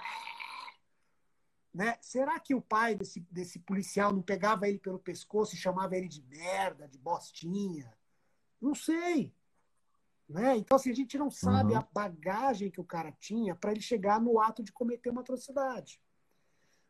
Né? 1.78 1.96
Será 2.00 2.40
que 2.40 2.56
o 2.56 2.60
pai 2.60 2.96
desse, 2.96 3.20
desse 3.30 3.60
policial 3.60 4.12
não 4.12 4.20
pegava 4.20 4.68
ele 4.68 4.80
pelo 4.80 4.98
pescoço 4.98 5.54
e 5.54 5.58
chamava 5.58 5.96
ele 5.96 6.08
de 6.08 6.20
merda, 6.24 6.88
de 6.88 6.98
bostinha? 6.98 7.96
Não 8.60 8.74
sei. 8.74 9.32
Né? 10.28 10.56
Então, 10.56 10.74
assim, 10.74 10.90
a 10.90 10.94
gente 10.94 11.16
não 11.16 11.30
sabe 11.30 11.74
uhum. 11.74 11.78
a 11.78 11.88
bagagem 11.92 12.68
que 12.68 12.80
o 12.80 12.84
cara 12.84 13.12
tinha 13.12 13.54
para 13.54 13.70
ele 13.70 13.80
chegar 13.80 14.20
no 14.20 14.40
ato 14.40 14.60
de 14.60 14.72
cometer 14.72 15.10
uma 15.10 15.20
atrocidade. 15.20 16.02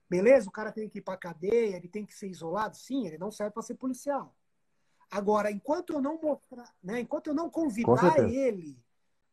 Beleza, 0.09 0.49
o 0.49 0.53
cara 0.53 0.73
tem 0.73 0.89
que 0.89 1.01
ir 1.01 1.03
para 1.03 1.19
cadeia, 1.19 1.77
ele 1.77 1.87
tem 1.87 2.07
que 2.07 2.15
ser 2.15 2.31
isolado? 2.31 2.75
Sim, 2.75 3.07
ele 3.07 3.19
não 3.19 3.31
serve 3.31 3.53
para 3.53 3.63
ser 3.63 3.75
policial. 3.75 4.35
Agora, 5.11 5.51
enquanto 5.51 5.93
eu 5.93 6.01
não 6.01 6.19
mostrar, 6.19 6.75
né, 6.83 7.01
enquanto 7.01 7.27
eu 7.27 7.35
não 7.35 7.51
convidar 7.51 8.27
ele 8.27 8.83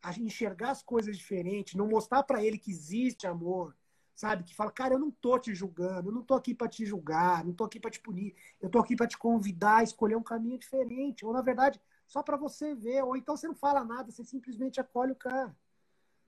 a 0.01 0.11
enxergar 0.19 0.71
as 0.71 0.83
coisas 0.83 1.17
diferentes, 1.17 1.75
não 1.75 1.87
mostrar 1.87 2.23
para 2.23 2.43
ele 2.43 2.57
que 2.57 2.71
existe 2.71 3.25
amor, 3.25 3.73
sabe? 4.15 4.43
Que 4.43 4.55
fala, 4.55 4.71
cara, 4.71 4.93
eu 4.93 4.99
não 4.99 5.11
tô 5.11 5.37
te 5.37 5.53
julgando, 5.53 6.09
eu 6.09 6.13
não 6.13 6.23
tô 6.23 6.33
aqui 6.33 6.55
para 6.55 6.69
te 6.69 6.85
julgar, 6.85 7.43
não 7.43 7.53
tô 7.53 7.65
aqui 7.65 7.79
para 7.79 7.91
te 7.91 7.99
punir, 7.99 8.33
eu 8.61 8.69
tô 8.69 8.79
aqui 8.79 8.95
para 8.95 9.07
te 9.07 9.17
convidar 9.17 9.77
a 9.77 9.83
escolher 9.83 10.15
um 10.15 10.23
caminho 10.23 10.57
diferente, 10.57 11.25
ou 11.25 11.33
na 11.33 11.41
verdade, 11.41 11.79
só 12.07 12.23
para 12.23 12.37
você 12.37 12.73
ver, 12.73 13.03
ou 13.03 13.15
então 13.15 13.35
você 13.35 13.47
não 13.47 13.55
fala 13.55 13.83
nada, 13.83 14.11
você 14.11 14.23
simplesmente 14.23 14.79
acolhe 14.79 15.11
o 15.11 15.15
cara. 15.15 15.55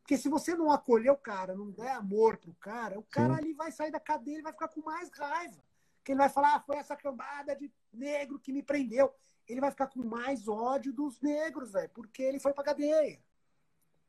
Porque 0.01 0.17
se 0.17 0.29
você 0.29 0.55
não 0.55 0.71
acolher 0.71 1.11
o 1.11 1.17
cara, 1.17 1.55
não 1.55 1.69
der 1.69 1.91
amor 1.91 2.37
pro 2.37 2.53
cara, 2.55 2.99
o 2.99 3.03
cara 3.03 3.33
Sim. 3.33 3.39
ali 3.39 3.53
vai 3.53 3.71
sair 3.71 3.91
da 3.91 3.99
cadeia 3.99 4.39
e 4.39 4.41
vai 4.41 4.53
ficar 4.53 4.69
com 4.69 4.81
mais 4.81 5.09
raiva. 5.09 5.61
Porque 5.97 6.13
ele 6.13 6.19
vai 6.19 6.29
falar, 6.29 6.55
ah, 6.55 6.59
foi 6.61 6.77
essa 6.77 6.95
cambada 6.95 7.53
de 7.53 7.69
negro 7.91 8.39
que 8.39 8.53
me 8.53 8.63
prendeu. 8.63 9.13
Ele 9.45 9.59
vai 9.59 9.69
ficar 9.69 9.87
com 9.87 10.01
mais 10.05 10.47
ódio 10.47 10.93
dos 10.93 11.19
negros, 11.19 11.71
velho, 11.71 11.89
porque 11.89 12.23
ele 12.23 12.39
foi 12.39 12.53
pra 12.53 12.63
cadeia. 12.63 13.21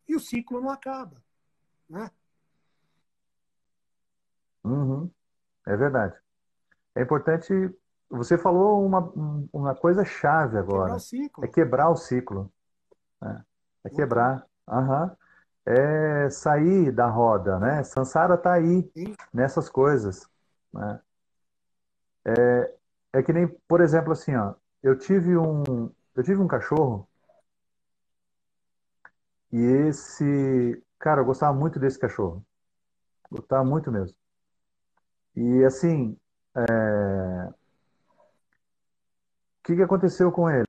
E 0.07 0.15
o 0.15 0.21
ciclo 0.21 0.61
não 0.61 0.71
acaba. 0.71 1.21
Né? 1.89 2.09
Uhum. 4.69 5.11
É 5.67 5.77
verdade. 5.77 6.15
É 6.95 7.03
importante. 7.03 7.53
Você 8.11 8.39
falou 8.39 8.85
uma, 8.85 9.13
uma 9.53 9.75
coisa 9.75 10.05
chave 10.05 10.57
agora. 10.59 10.85
Quebrar 10.85 10.97
o 10.97 11.01
ciclo. 11.01 11.45
É 11.45 11.49
quebrar 11.49 11.91
o 11.91 11.97
ciclo. 11.97 12.53
É, 13.23 13.41
é 13.85 13.91
quebrar. 13.91 14.47
Uhum 14.67 15.11
é 15.69 16.31
sair 16.31 16.91
da 16.91 17.07
roda, 17.07 17.59
né? 17.59 17.83
Sansara 17.85 18.35
está 18.35 18.55
aí 18.55 18.91
nessas 19.33 19.69
coisas, 19.69 20.27
né? 20.73 20.99
É, 22.25 22.75
é 23.13 23.23
que 23.23 23.35
nem, 23.35 23.47
por 23.69 23.83
exemplo, 23.83 24.13
assim, 24.13 24.35
ó, 24.35 24.55
eu 24.83 24.99
tive 24.99 25.37
um, 25.37 25.91
eu 26.15 26.23
tive 26.23 26.41
um 26.41 26.49
cachorro 26.49 27.07
e 29.53 29.61
esse, 29.61 30.83
cara, 30.99 31.21
eu 31.21 31.25
gostava 31.27 31.57
muito 31.57 31.79
desse 31.79 31.99
cachorro, 31.99 32.43
gostava 33.31 33.63
muito 33.63 33.93
mesmo. 33.93 34.17
E 35.39 35.65
assim, 35.65 36.17
é... 36.57 37.49
o 37.49 37.55
que 39.63 39.77
que 39.77 39.83
aconteceu 39.83 40.33
com 40.33 40.51
ele? 40.51 40.65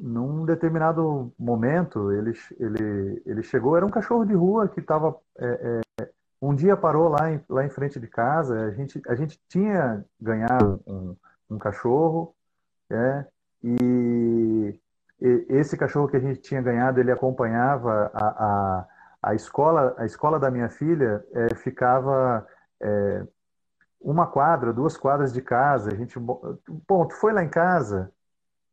num 0.00 0.44
determinado 0.44 1.32
momento, 1.38 2.12
ele, 2.12 2.32
ele, 2.58 3.22
ele 3.26 3.42
chegou, 3.42 3.76
era 3.76 3.84
um 3.84 3.90
cachorro 3.90 4.24
de 4.24 4.34
rua 4.34 4.68
que 4.68 4.80
estava. 4.80 5.16
É, 5.38 5.80
é, 6.00 6.08
um 6.40 6.54
dia 6.54 6.76
parou 6.76 7.08
lá 7.08 7.32
em, 7.32 7.40
lá 7.48 7.64
em 7.64 7.70
frente 7.70 7.98
de 7.98 8.06
casa, 8.06 8.66
a 8.66 8.70
gente, 8.70 9.00
a 9.08 9.14
gente 9.14 9.40
tinha 9.48 10.04
ganhado 10.20 10.80
um, 10.86 11.16
um 11.50 11.58
cachorro, 11.58 12.34
é, 12.90 13.24
e, 13.62 14.80
esse 15.48 15.76
cachorro 15.76 16.06
que 16.06 16.16
a 16.16 16.20
gente 16.20 16.40
tinha 16.40 16.62
ganhado, 16.62 17.00
ele 17.00 17.10
acompanhava 17.10 18.10
a, 18.14 18.26
a, 18.28 18.86
a 19.22 19.34
escola, 19.34 19.94
a 19.98 20.06
escola 20.06 20.38
da 20.38 20.48
minha 20.48 20.68
filha 20.68 21.24
é, 21.32 21.54
ficava 21.56 22.46
é, 22.80 23.26
uma 24.00 24.26
quadra, 24.26 24.72
duas 24.72 24.96
quadras 24.96 25.32
de 25.32 25.42
casa. 25.42 25.92
A 25.92 25.94
gente, 25.94 26.18
ponto, 26.86 27.14
foi 27.14 27.32
lá 27.32 27.42
em 27.42 27.48
casa, 27.48 28.12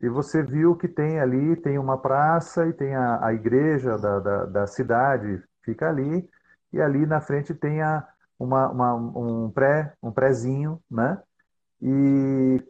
e 0.01 0.09
você 0.09 0.43
viu 0.43 0.75
que 0.75 0.87
tem 0.87 1.19
ali, 1.19 1.55
tem 1.55 1.77
uma 1.77 1.97
praça 1.97 2.67
e 2.67 2.73
tem 2.73 2.95
a, 2.95 3.25
a 3.25 3.33
igreja 3.33 3.97
da, 3.97 4.19
da, 4.19 4.45
da, 4.45 4.67
cidade, 4.67 5.41
fica 5.63 5.89
ali, 5.89 6.29
e 6.71 6.81
ali 6.81 7.05
na 7.05 7.21
frente 7.21 7.53
tem 7.53 7.81
a, 7.81 8.07
uma, 8.37 8.69
uma, 8.69 8.93
um 8.93 9.49
pré, 9.49 9.93
um 10.03 10.11
prézinho, 10.11 10.81
né? 10.91 11.21
E 11.81 12.63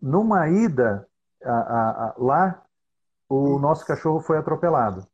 numa 0.00 0.48
ida 0.48 1.06
a, 1.44 1.50
a, 1.50 2.14
lá, 2.18 2.62
o 3.28 3.58
nosso 3.58 3.84
cachorro 3.86 4.20
foi 4.20 4.38
atropelado. 4.38 5.06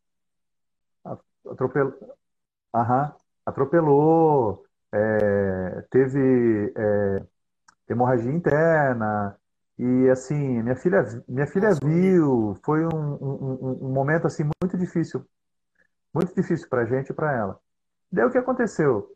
Atropel... 1.51 1.95
Aham, 2.75 3.15
atropelou, 3.45 4.66
é, 4.97 5.85
teve 5.91 6.73
é, 6.77 7.23
hemorragia 7.89 8.33
interna, 8.33 9.37
e 9.79 10.09
assim, 10.09 10.63
minha 10.63 10.75
filha, 10.77 11.05
minha 11.29 11.47
filha 11.47 11.71
viu, 11.75 12.57
foi 12.65 12.85
um, 12.87 13.15
um, 13.21 13.79
um 13.83 13.93
momento 13.93 14.27
assim 14.27 14.43
muito 14.63 14.79
difícil, 14.79 15.25
muito 16.15 16.35
difícil 16.35 16.69
para 16.69 16.83
a 16.83 16.87
gente 16.87 17.11
e 17.11 17.15
para 17.15 17.33
ela. 17.33 17.61
Daí 18.11 18.25
o 18.25 18.31
que 18.31 18.39
aconteceu? 18.39 19.15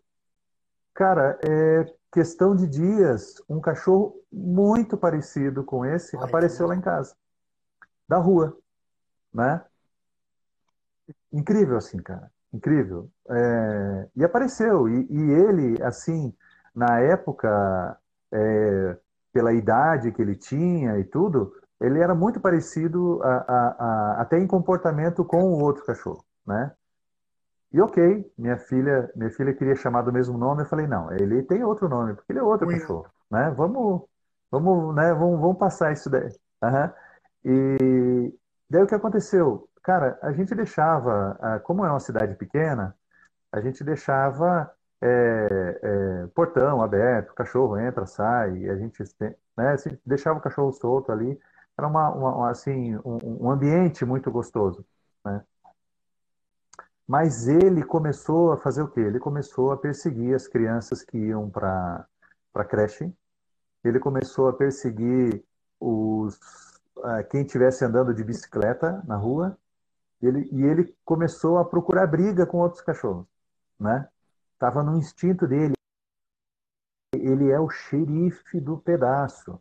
Cara, 0.92 1.38
é 1.42 1.86
questão 2.12 2.54
de 2.54 2.66
dias, 2.66 3.42
um 3.48 3.60
cachorro 3.60 4.20
muito 4.30 4.98
parecido 4.98 5.64
com 5.64 5.84
esse 5.84 6.16
Ai, 6.16 6.24
apareceu 6.24 6.66
lá 6.66 6.76
em 6.76 6.80
casa, 6.80 7.14
da 8.06 8.18
rua, 8.18 8.58
né? 9.32 9.64
Incrível 11.32 11.78
assim, 11.78 11.98
cara, 12.02 12.30
incrível. 12.52 13.08
É... 13.28 14.08
E 14.16 14.24
apareceu 14.24 14.88
e, 14.88 15.06
e, 15.10 15.30
ele, 15.32 15.82
assim, 15.82 16.34
na 16.74 17.00
época 17.00 17.98
é 18.32 18.96
pela 19.32 19.52
idade 19.52 20.12
que 20.12 20.20
ele 20.20 20.34
tinha 20.34 20.98
e 20.98 21.04
tudo, 21.04 21.52
ele 21.80 21.98
era 22.00 22.14
muito 22.14 22.40
parecido 22.40 23.22
a, 23.22 23.28
a, 23.28 23.68
a, 23.78 24.20
até 24.22 24.38
em 24.38 24.46
comportamento 24.46 25.24
com 25.24 25.42
o 25.44 25.62
outro 25.62 25.84
cachorro, 25.84 26.24
né? 26.46 26.72
E 27.72 27.80
ok, 27.80 28.28
minha 28.36 28.58
filha, 28.58 29.10
minha 29.14 29.30
filha 29.30 29.54
queria 29.54 29.76
chamar 29.76 30.02
do 30.02 30.12
mesmo 30.12 30.36
nome, 30.36 30.62
eu 30.62 30.66
falei 30.66 30.86
não, 30.88 31.12
ele 31.12 31.42
tem 31.44 31.62
outro 31.62 31.88
nome 31.88 32.14
porque 32.14 32.32
ele 32.32 32.40
é 32.40 32.42
outro 32.42 32.68
cachorro, 32.68 33.06
né? 33.30 33.50
Vamos, 33.56 34.02
vamos, 34.50 34.94
né? 34.94 35.14
Vamos, 35.14 35.40
vamos 35.40 35.58
passar 35.58 35.92
isso 35.92 36.10
daí. 36.10 36.28
Uhum. 36.62 36.90
E 37.44 38.34
daí 38.68 38.82
o 38.82 38.86
que 38.86 38.94
aconteceu, 38.94 39.68
cara, 39.82 40.18
a 40.22 40.32
gente 40.32 40.54
deixava, 40.54 41.60
como 41.64 41.84
é 41.84 41.90
uma 41.90 42.00
cidade 42.00 42.34
pequena, 42.34 42.94
a 43.52 43.60
gente 43.60 43.82
deixava 43.82 44.70
é, 45.00 45.80
é, 45.82 46.26
portão 46.34 46.82
aberto, 46.82 47.34
cachorro 47.34 47.78
entra, 47.78 48.06
sai, 48.06 48.68
a 48.68 48.76
gente 48.76 49.02
né, 49.56 49.76
deixava 50.04 50.38
o 50.38 50.42
cachorro 50.42 50.72
solto 50.72 51.10
ali, 51.10 51.38
era 51.76 51.88
uma, 51.88 52.10
uma 52.10 52.50
assim, 52.50 52.96
um, 52.98 53.46
um, 53.46 53.50
ambiente 53.50 54.04
muito 54.04 54.30
gostoso. 54.30 54.84
Né? 55.24 55.42
Mas 57.06 57.48
ele 57.48 57.82
começou 57.82 58.52
a 58.52 58.58
fazer 58.58 58.82
o 58.82 58.88
quê? 58.88 59.00
Ele 59.00 59.18
começou 59.18 59.72
a 59.72 59.76
perseguir 59.76 60.34
as 60.34 60.46
crianças 60.46 61.02
que 61.02 61.16
iam 61.16 61.48
para 61.48 62.06
a 62.54 62.64
creche, 62.64 63.12
ele 63.82 63.98
começou 63.98 64.48
a 64.48 64.52
perseguir 64.52 65.42
os, 65.80 66.38
quem 67.30 67.42
estivesse 67.42 67.84
andando 67.84 68.12
de 68.12 68.22
bicicleta 68.22 69.02
na 69.06 69.16
rua, 69.16 69.56
ele, 70.22 70.48
e 70.52 70.62
ele 70.62 70.94
começou 71.04 71.58
a 71.58 71.64
procurar 71.64 72.06
briga 72.06 72.46
com 72.46 72.58
outros 72.58 72.82
cachorros, 72.82 73.26
né? 73.78 74.08
Tava 74.58 74.82
no 74.82 74.96
instinto 74.96 75.46
dele. 75.46 75.74
Ele 77.14 77.50
é 77.50 77.58
o 77.58 77.68
xerife 77.68 78.60
do 78.60 78.78
pedaço. 78.78 79.60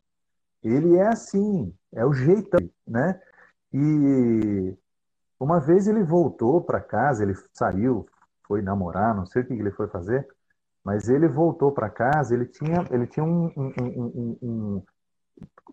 Ele 0.62 0.98
é 0.98 1.08
assim, 1.08 1.74
é 1.94 2.06
o 2.06 2.14
jeito, 2.14 2.58
né? 2.86 3.20
E 3.74 4.78
uma 5.40 5.60
vez 5.60 5.88
ele 5.88 6.04
voltou 6.04 6.62
para 6.62 6.82
casa, 6.82 7.24
ele 7.24 7.34
saiu, 7.54 8.06
foi 8.46 8.62
namorar, 8.62 9.16
não 9.16 9.26
sei 9.26 9.42
o 9.42 9.46
que 9.46 9.54
ele 9.54 9.72
foi 9.72 9.88
fazer, 9.88 10.28
mas 10.84 11.08
ele 11.08 11.28
voltou 11.28 11.72
para 11.72 11.90
casa, 11.90 12.34
ele 12.34 12.46
tinha, 12.46 12.86
ele 12.92 13.08
tinha 13.08 13.24
um, 13.24 13.46
um, 13.56 13.74
um, 13.80 14.38
um 14.42 14.84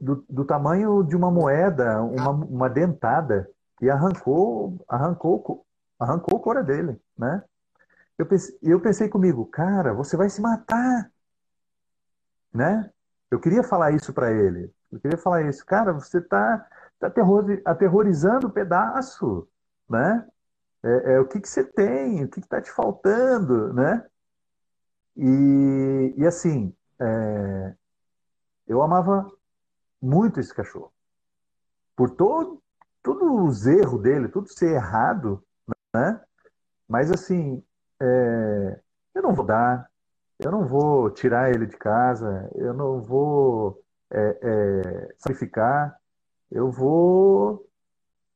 do, 0.01 0.25
do, 0.29 0.45
tamanho 0.45 1.03
de 1.03 1.17
uma 1.17 1.31
moeda, 1.31 2.03
uma, 2.03 2.31
uma 2.31 2.71
dentada, 2.71 3.51
e 3.81 3.91
arrancou, 3.91 4.85
arrancou, 4.89 5.67
arrancou 5.99 6.39
a 6.39 6.43
cor 6.43 6.65
dele, 6.65 7.01
né? 7.17 7.43
Eu 8.19 8.27
pensei, 8.27 8.59
eu 8.63 8.81
pensei 8.81 9.09
comigo, 9.09 9.45
cara, 9.47 9.93
você 9.93 10.17
vai 10.17 10.29
se 10.31 10.41
matar, 10.41 11.11
né? 12.53 12.91
Eu 13.31 13.39
queria 13.41 13.63
falar 13.63 13.93
isso 13.93 14.13
para 14.13 14.33
ele. 14.33 14.73
Eu 14.91 15.01
queria 15.01 15.19
falar 15.19 15.43
isso, 15.43 15.65
cara, 15.67 15.93
você 15.93 16.19
está 16.19 16.67
tá 16.99 17.13
aterrorizando 17.65 18.47
o 18.47 18.53
pedaço, 18.53 19.49
né? 19.89 20.27
É, 20.83 21.15
é, 21.15 21.21
o 21.21 21.27
que, 21.27 21.41
que 21.41 21.49
você 21.49 21.65
tem, 21.65 22.25
o 22.25 22.29
que 22.29 22.41
está 22.41 22.61
te 22.61 22.71
faltando, 22.71 23.73
né? 23.75 24.07
E, 25.17 26.15
e 26.17 26.27
assim, 26.27 26.75
é, 27.01 27.75
eu 28.67 28.83
amava 28.83 29.31
muito 30.01 30.41
esse 30.41 30.55
cachorro. 30.55 30.93
Por 31.95 32.11
todo, 32.11 32.63
todos 33.07 33.23
os 33.23 33.67
erros 33.69 34.03
dele, 34.03 34.27
tudo 34.27 34.49
ser 34.49 34.75
errado, 34.75 35.41
né? 35.95 36.21
Mas 36.89 37.13
assim, 37.13 37.63
é, 38.03 38.81
eu 39.15 39.23
não 39.23 39.33
vou 39.33 39.47
dar, 39.47 39.89
eu 40.41 40.51
não 40.51 40.67
vou 40.67 41.09
tirar 41.11 41.51
ele 41.51 41.67
de 41.67 41.77
casa, 41.77 42.51
eu 42.57 42.75
não 42.75 43.01
vou 43.01 43.81
é, 44.11 44.39
é, 44.43 45.15
sacrificar, 45.19 45.97
eu 46.51 46.69
vou 46.69 47.65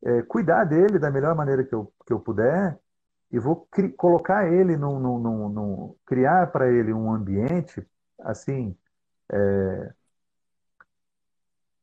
é, 0.05 0.23
cuidar 0.23 0.63
dele 0.65 1.01
da 1.01 1.11
melhor 1.11 1.35
maneira 1.35 1.65
que 1.65 1.75
eu, 1.75 1.93
que 2.07 2.13
eu 2.13 2.21
puder 2.21 2.79
e 3.33 3.41
vou 3.41 3.69
colocar 3.97 4.53
ele 4.53 4.77
num, 4.77 5.01
num, 5.01 5.19
num, 5.19 5.49
num 5.49 5.97
criar 6.07 6.47
para 6.53 6.71
ele 6.71 6.93
um 6.93 7.13
ambiente 7.13 7.85
assim 8.21 8.77
é, 9.33 9.93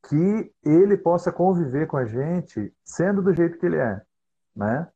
que 0.07 0.53
ele 0.63 0.97
possa 0.97 1.31
conviver 1.31 1.85
com 1.87 1.97
a 1.97 2.05
gente 2.05 2.73
sendo 2.83 3.21
do 3.21 3.33
jeito 3.33 3.57
que 3.57 3.65
ele 3.65 3.77
é, 3.77 4.01
né? 4.55 4.87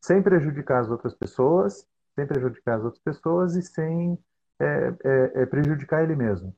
Sem 0.00 0.22
prejudicar 0.22 0.80
as 0.80 0.90
outras 0.90 1.14
pessoas, 1.14 1.86
sem 2.14 2.26
prejudicar 2.26 2.78
as 2.78 2.84
outras 2.84 3.02
pessoas 3.02 3.56
e 3.56 3.62
sem 3.62 4.18
é, 4.58 4.94
é, 5.04 5.42
é 5.42 5.46
prejudicar 5.46 6.02
ele 6.02 6.16
mesmo. 6.16 6.54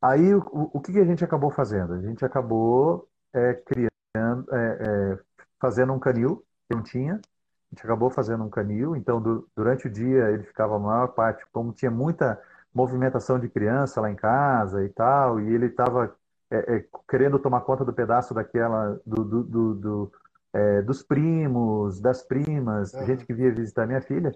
Aí, 0.00 0.34
o, 0.34 0.70
o 0.72 0.80
que, 0.80 0.98
a 0.98 1.04
gente 1.04 1.24
acabou 1.24 1.50
fazendo? 1.50 1.94
A 1.94 2.00
gente 2.00 2.24
acabou 2.24 3.08
é, 3.32 3.54
criando, 3.54 4.54
é, 4.54 4.78
é, 4.80 5.18
fazendo 5.58 5.92
um 5.94 5.98
canil, 5.98 6.44
que 6.68 6.76
não 6.76 6.82
tinha, 6.82 7.14
a 7.14 7.74
gente 7.74 7.84
acabou 7.84 8.10
fazendo 8.10 8.44
um 8.44 8.50
canil, 8.50 8.94
então 8.94 9.20
do, 9.20 9.48
durante 9.56 9.86
o 9.86 9.90
dia 9.90 10.30
ele 10.30 10.44
ficava 10.44 10.76
a 10.76 10.78
maior 10.78 11.08
parte, 11.08 11.44
como 11.50 11.72
tinha 11.72 11.90
muita 11.90 12.40
movimentação 12.74 13.38
de 13.38 13.48
criança 13.48 14.00
lá 14.00 14.10
em 14.10 14.16
casa 14.16 14.84
e 14.84 14.88
tal, 14.88 15.40
e 15.40 15.54
ele 15.54 15.66
estava 15.66 16.14
é, 16.50 16.76
é, 16.76 16.84
querendo 17.08 17.38
tomar 17.38 17.60
conta 17.60 17.84
do 17.84 17.92
pedaço 17.92 18.34
daquela, 18.34 19.00
do, 19.06 19.24
do, 19.24 19.42
do, 19.44 19.74
do 19.74 20.12
é, 20.52 20.82
dos 20.82 21.02
primos, 21.02 22.00
das 22.00 22.22
primas, 22.22 22.92
uhum. 22.94 23.06
gente 23.06 23.26
que 23.26 23.34
via 23.34 23.52
visitar 23.52 23.86
minha 23.86 24.00
filha, 24.00 24.32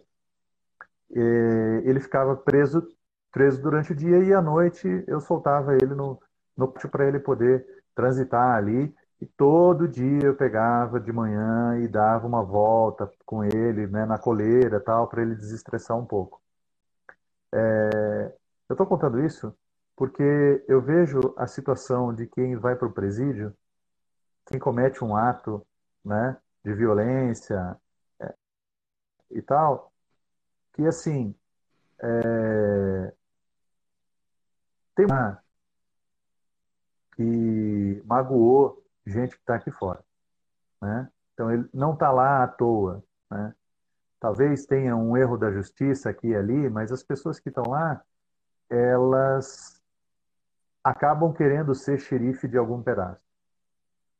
ele 1.84 2.00
ficava 2.00 2.36
preso 2.36 2.86
preso 3.30 3.60
durante 3.62 3.92
o 3.92 3.94
dia 3.94 4.18
e 4.18 4.32
à 4.32 4.42
noite 4.42 5.04
eu 5.06 5.20
soltava 5.20 5.74
ele 5.74 5.94
no, 5.94 6.20
no 6.56 6.68
pátio 6.68 6.88
para 6.88 7.06
ele 7.06 7.18
poder 7.18 7.64
transitar 7.94 8.56
ali. 8.56 8.94
E 9.20 9.26
todo 9.26 9.88
dia 9.88 10.24
eu 10.24 10.34
pegava 10.34 11.00
de 11.00 11.12
manhã 11.12 11.78
e 11.80 11.88
dava 11.88 12.26
uma 12.26 12.42
volta 12.42 13.10
com 13.26 13.42
ele 13.42 13.86
né, 13.88 14.06
na 14.06 14.16
coleira 14.16 14.78
tal, 14.80 15.08
para 15.08 15.22
ele 15.22 15.34
desestressar 15.34 15.96
um 15.96 16.04
pouco. 16.04 16.40
É, 17.52 18.32
eu 18.68 18.74
estou 18.74 18.86
contando 18.86 19.24
isso 19.24 19.56
porque 19.96 20.22
eu 20.68 20.80
vejo 20.80 21.34
a 21.36 21.46
situação 21.46 22.14
de 22.14 22.26
quem 22.26 22.56
vai 22.56 22.76
para 22.76 22.86
o 22.86 22.92
presídio, 22.92 23.52
quem 24.46 24.58
comete 24.58 25.04
um 25.04 25.16
ato 25.16 25.66
né, 26.04 26.36
de 26.64 26.72
violência 26.72 27.76
é, 28.20 28.34
e 29.30 29.42
tal, 29.42 29.92
que 30.72 30.86
assim, 30.86 31.34
é, 32.00 33.12
tem 34.94 35.06
uma 35.06 35.42
que 37.16 38.02
magoou 38.04 38.84
gente 39.04 39.34
que 39.34 39.42
está 39.42 39.56
aqui 39.56 39.72
fora. 39.72 40.04
Né? 40.80 41.10
Então, 41.34 41.52
ele 41.52 41.68
não 41.74 41.94
está 41.94 42.12
lá 42.12 42.44
à 42.44 42.48
toa. 42.48 43.02
Né? 43.30 43.54
Talvez 44.20 44.66
tenha 44.66 44.96
um 44.96 45.16
erro 45.16 45.36
da 45.36 45.50
justiça 45.52 46.10
aqui 46.10 46.28
e 46.28 46.36
ali, 46.36 46.68
mas 46.68 46.90
as 46.90 47.02
pessoas 47.02 47.38
que 47.38 47.48
estão 47.48 47.64
lá, 47.68 48.02
elas 48.68 49.80
acabam 50.82 51.32
querendo 51.32 51.74
ser 51.74 51.98
xerife 51.98 52.48
de 52.48 52.56
algum 52.56 52.82
pedaço. 52.82 53.20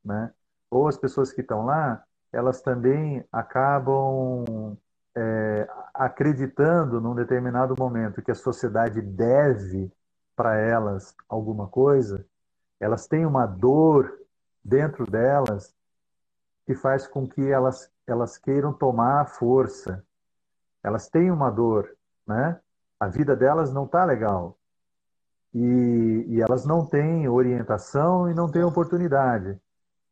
Né? 0.03 0.31
Ou 0.69 0.87
as 0.87 0.97
pessoas 0.97 1.31
que 1.33 1.41
estão 1.41 1.65
lá, 1.65 2.03
elas 2.31 2.61
também 2.61 3.25
acabam 3.31 4.77
é, 5.15 5.67
acreditando 5.93 7.01
num 7.01 7.15
determinado 7.15 7.75
momento 7.77 8.21
que 8.21 8.31
a 8.31 8.35
sociedade 8.35 9.01
deve 9.01 9.91
para 10.35 10.55
elas 10.55 11.13
alguma 11.27 11.67
coisa, 11.67 12.25
elas 12.79 13.07
têm 13.07 13.25
uma 13.25 13.45
dor 13.45 14.17
dentro 14.63 15.05
delas 15.05 15.75
que 16.65 16.75
faz 16.75 17.07
com 17.07 17.27
que 17.27 17.41
elas, 17.41 17.91
elas 18.11 18.37
queiram 18.37 18.73
tomar 18.73 19.21
a 19.21 19.25
força. 19.25 20.03
Elas 20.83 21.09
têm 21.09 21.31
uma 21.31 21.49
dor, 21.49 21.89
né? 22.25 22.59
A 22.99 23.07
vida 23.07 23.35
delas 23.35 23.73
não 23.73 23.85
está 23.85 24.03
legal. 24.05 24.57
E, 25.53 26.25
e 26.27 26.41
elas 26.41 26.65
não 26.65 26.85
têm 26.85 27.27
orientação 27.27 28.29
e 28.29 28.33
não 28.33 28.49
têm 28.49 28.63
oportunidade. 28.63 29.59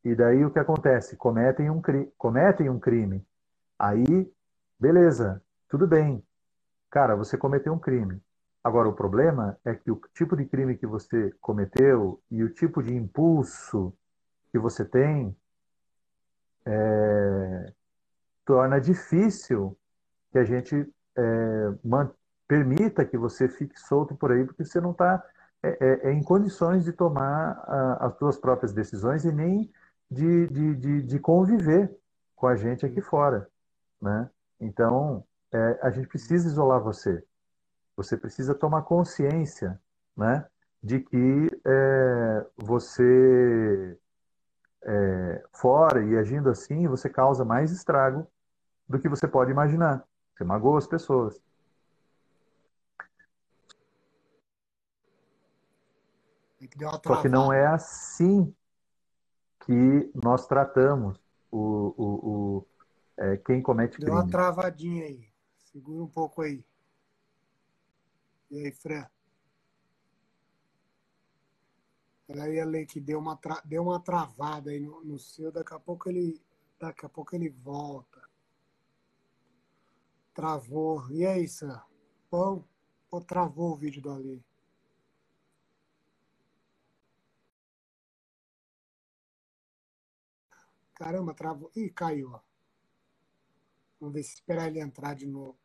E 0.04 0.16
daí 0.16 0.46
o 0.46 0.52
que 0.52 0.60
acontece? 0.60 1.16
Cometem 1.16 1.70
um, 1.70 1.82
cometem 2.18 2.70
um 2.70 2.80
crime. 2.80 3.26
Aí, 3.78 4.32
beleza, 4.80 5.42
tudo 5.70 5.86
bem. 5.86 6.24
Cara, 6.90 7.16
você 7.16 7.38
cometeu 7.38 7.74
um 7.74 7.80
crime. 7.80 8.22
Agora, 8.64 8.90
o 8.90 8.94
problema 8.94 9.58
é 9.64 9.76
que 9.76 9.92
o 9.92 10.02
tipo 10.14 10.36
de 10.36 10.46
crime 10.46 10.78
que 10.78 10.88
você 10.88 11.34
cometeu 11.40 12.22
e 12.30 12.44
o 12.44 12.50
tipo 12.50 12.82
de 12.82 12.96
impulso 12.96 13.94
que 14.52 14.58
você 14.58 14.84
tem 14.84 15.36
é, 16.66 17.74
torna 18.48 18.80
difícil 18.80 19.78
que 20.32 20.40
a 20.40 20.46
gente 20.46 20.90
é, 21.18 21.74
permita 22.48 23.04
que 23.04 23.18
você 23.18 23.50
fique 23.50 23.78
solto 23.78 24.16
por 24.16 24.32
aí, 24.32 24.46
porque 24.46 24.64
você 24.64 24.80
não 24.80 24.92
está 24.92 25.22
é, 25.62 25.70
é, 25.70 26.10
é, 26.10 26.14
em 26.14 26.24
condições 26.24 26.86
de 26.86 26.94
tomar 26.94 27.62
a, 27.68 28.08
as 28.08 28.18
suas 28.18 28.38
próprias 28.38 28.72
decisões 28.72 29.26
e 29.26 29.34
nem 29.34 29.70
de, 30.10 30.48
de, 30.48 30.76
de, 30.76 31.04
de, 31.04 31.20
conviver 31.20 31.94
com 32.38 32.48
a 32.48 32.56
gente 32.56 32.86
aqui 32.86 33.02
fora. 33.02 33.50
Né? 34.02 34.30
Então, 34.62 35.26
é, 35.52 35.80
a 35.82 35.90
gente 35.90 36.08
precisa 36.08 36.48
isolar 36.48 36.80
você. 36.80 37.22
Você 37.98 38.16
precisa 38.16 38.56
tomar 38.56 38.84
consciência 38.84 39.78
né, 40.16 40.46
de 40.82 41.02
que 41.02 41.50
é, 41.66 42.46
você, 42.56 43.98
fora 45.52 46.02
e 46.02 46.16
agindo 46.16 46.50
assim, 46.50 46.88
você 46.88 47.10
causa 47.10 47.44
mais 47.44 47.72
estrago 47.72 48.26
do 48.88 49.00
que 49.00 49.10
você 49.10 49.28
pode 49.28 49.52
imaginar. 49.52 50.08
Você 50.36 50.44
magoa 50.44 50.78
as 50.78 50.88
pessoas. 50.88 51.42
Só 57.06 57.22
que 57.22 57.30
não 57.30 57.52
é 57.54 57.66
assim 57.66 58.54
que 59.66 60.12
nós 60.14 60.48
tratamos 60.48 61.20
o, 61.52 61.94
o, 61.98 62.06
o 62.06 62.68
é, 63.18 63.38
quem 63.38 63.62
comete 63.62 63.98
crime. 63.98 64.12
Deu 64.12 64.16
uma 64.16 64.30
travadinha 64.30 65.06
aí. 65.06 65.28
Segura 65.58 66.04
um 66.04 66.08
pouco 66.08 66.42
aí. 66.42 66.64
E 68.50 68.66
aí, 68.66 68.72
Fran? 68.72 69.06
Peraí, 72.28 72.60
Ale, 72.60 72.86
que 72.86 73.00
deu 73.00 73.20
uma, 73.20 73.36
tra... 73.38 73.62
deu 73.64 73.84
uma 73.84 74.00
travada 74.00 74.72
aí 74.72 74.80
no, 74.80 75.04
no 75.04 75.18
seu, 75.18 75.52
daqui 75.52 75.74
a 75.74 75.80
pouco 75.80 76.10
ele. 76.10 76.42
Daqui 76.80 77.06
a 77.06 77.10
pouco 77.10 77.36
ele 77.36 77.50
volta. 77.50 78.27
Travou. 80.38 81.10
E 81.10 81.26
aí, 81.26 81.48
Sam? 81.48 81.82
Bom, 82.30 82.64
ou 83.10 83.22
travou 83.22 83.72
o 83.72 83.76
vídeo 83.76 84.04
do 84.04 84.12
Ali? 84.12 84.46
Caramba, 90.94 91.34
travou. 91.34 91.72
Ih, 91.76 91.90
caiu. 91.90 92.34
Ó. 92.34 92.40
Vamos 94.00 94.14
ver 94.14 94.22
se 94.22 94.36
esperar 94.36 94.68
ele 94.68 94.80
entrar 94.80 95.16
de 95.16 95.26
novo. 95.26 95.58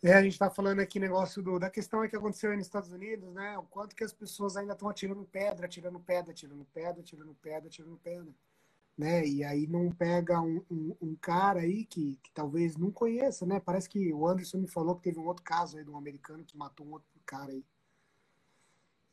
É, 0.00 0.14
a 0.14 0.22
gente 0.22 0.34
está 0.34 0.48
falando 0.48 0.78
aqui 0.78 1.00
negócio 1.00 1.42
do, 1.42 1.58
da 1.58 1.68
questão 1.68 2.04
é 2.04 2.08
que 2.08 2.14
aconteceu 2.14 2.52
aí 2.52 2.56
nos 2.56 2.66
Estados 2.66 2.92
Unidos, 2.92 3.34
né? 3.34 3.58
O 3.58 3.64
quanto 3.64 3.96
que 3.96 4.04
as 4.04 4.12
pessoas 4.12 4.56
ainda 4.56 4.74
estão 4.74 4.88
atirando 4.88 5.24
pedra, 5.24 5.66
atirando 5.66 5.98
pedra, 5.98 6.30
atirando 6.30 6.64
pedra, 6.66 7.00
atirando 7.00 7.34
pedra, 7.34 7.66
atirando 7.66 7.98
pedra. 7.98 8.30
Atirando 8.30 8.36
pedra. 8.36 8.51
Né? 8.96 9.26
E 9.26 9.42
aí 9.42 9.66
não 9.66 9.90
pega 9.90 10.40
um, 10.40 10.62
um, 10.70 10.96
um 11.00 11.16
cara 11.16 11.60
aí 11.60 11.84
que, 11.86 12.18
que, 12.22 12.30
talvez 12.32 12.76
não 12.76 12.90
conheça, 12.90 13.46
né? 13.46 13.58
Parece 13.58 13.88
que 13.88 14.12
o 14.12 14.26
Anderson 14.28 14.58
me 14.58 14.68
falou 14.68 14.94
que 14.96 15.02
teve 15.02 15.18
um 15.18 15.26
outro 15.26 15.42
caso 15.42 15.78
aí 15.78 15.84
de 15.84 15.90
um 15.90 15.96
americano 15.96 16.44
que 16.44 16.56
matou 16.56 16.86
um 16.86 16.92
outro 16.92 17.08
cara 17.24 17.52
aí. 17.52 17.64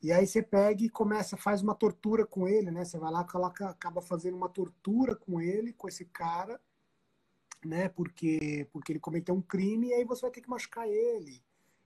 E 0.02 0.12
aí 0.12 0.26
você 0.26 0.42
pega 0.42 0.82
e 0.82 0.88
começa, 0.88 1.36
faz 1.36 1.62
uma 1.62 1.74
tortura 1.74 2.26
com 2.26 2.48
ele, 2.48 2.70
né? 2.70 2.84
Você 2.84 2.98
vai 2.98 3.10
lá, 3.10 3.24
coloca, 3.24 3.68
acaba 3.68 4.00
fazendo 4.00 4.36
uma 4.36 4.48
tortura 4.48 5.14
com 5.14 5.40
ele, 5.40 5.72
com 5.72 5.88
esse 5.88 6.06
cara, 6.06 6.60
né? 7.64 7.88
Porque, 7.88 8.66
porque 8.72 8.92
ele 8.92 9.00
cometeu 9.00 9.34
um 9.34 9.42
crime 9.42 9.88
e 9.88 9.94
aí 9.94 10.04
você 10.04 10.22
vai 10.22 10.30
ter 10.30 10.40
que 10.40 10.48
machucar 10.48 10.88
ele. 10.88 11.42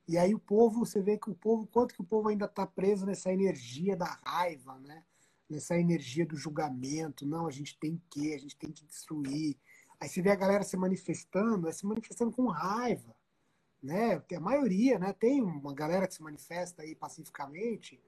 E 0.06 0.18
aí 0.18 0.34
o 0.34 0.38
povo, 0.38 0.84
você 0.84 1.00
vê 1.00 1.18
que 1.18 1.30
o 1.30 1.34
povo, 1.34 1.66
quanto 1.66 1.94
que 1.94 2.02
o 2.02 2.04
povo 2.04 2.28
ainda 2.28 2.44
está 2.44 2.66
preso 2.66 3.06
nessa 3.06 3.32
energia 3.32 3.96
da 3.96 4.18
raiva, 4.24 4.78
né? 4.80 5.02
Nessa 5.48 5.78
energia 5.78 6.26
do 6.26 6.36
julgamento. 6.36 7.26
Não, 7.26 7.46
a 7.46 7.50
gente 7.50 7.78
tem 7.78 8.00
que, 8.10 8.34
a 8.34 8.38
gente 8.38 8.56
tem 8.56 8.72
que 8.72 8.84
destruir. 8.84 9.56
Aí 10.00 10.08
você 10.08 10.22
vê 10.22 10.30
a 10.30 10.36
galera 10.36 10.64
se 10.64 10.76
manifestando, 10.76 11.68
é 11.68 11.72
se 11.72 11.86
manifestando 11.86 12.32
com 12.32 12.46
raiva 12.46 13.14
né? 13.84 14.22
A 14.34 14.40
maioria, 14.40 14.98
né? 14.98 15.12
Tem 15.12 15.42
uma 15.42 15.74
galera 15.74 16.08
que 16.08 16.14
se 16.14 16.22
manifesta 16.22 16.82
aí 16.82 16.94
pacificamente, 16.94 18.00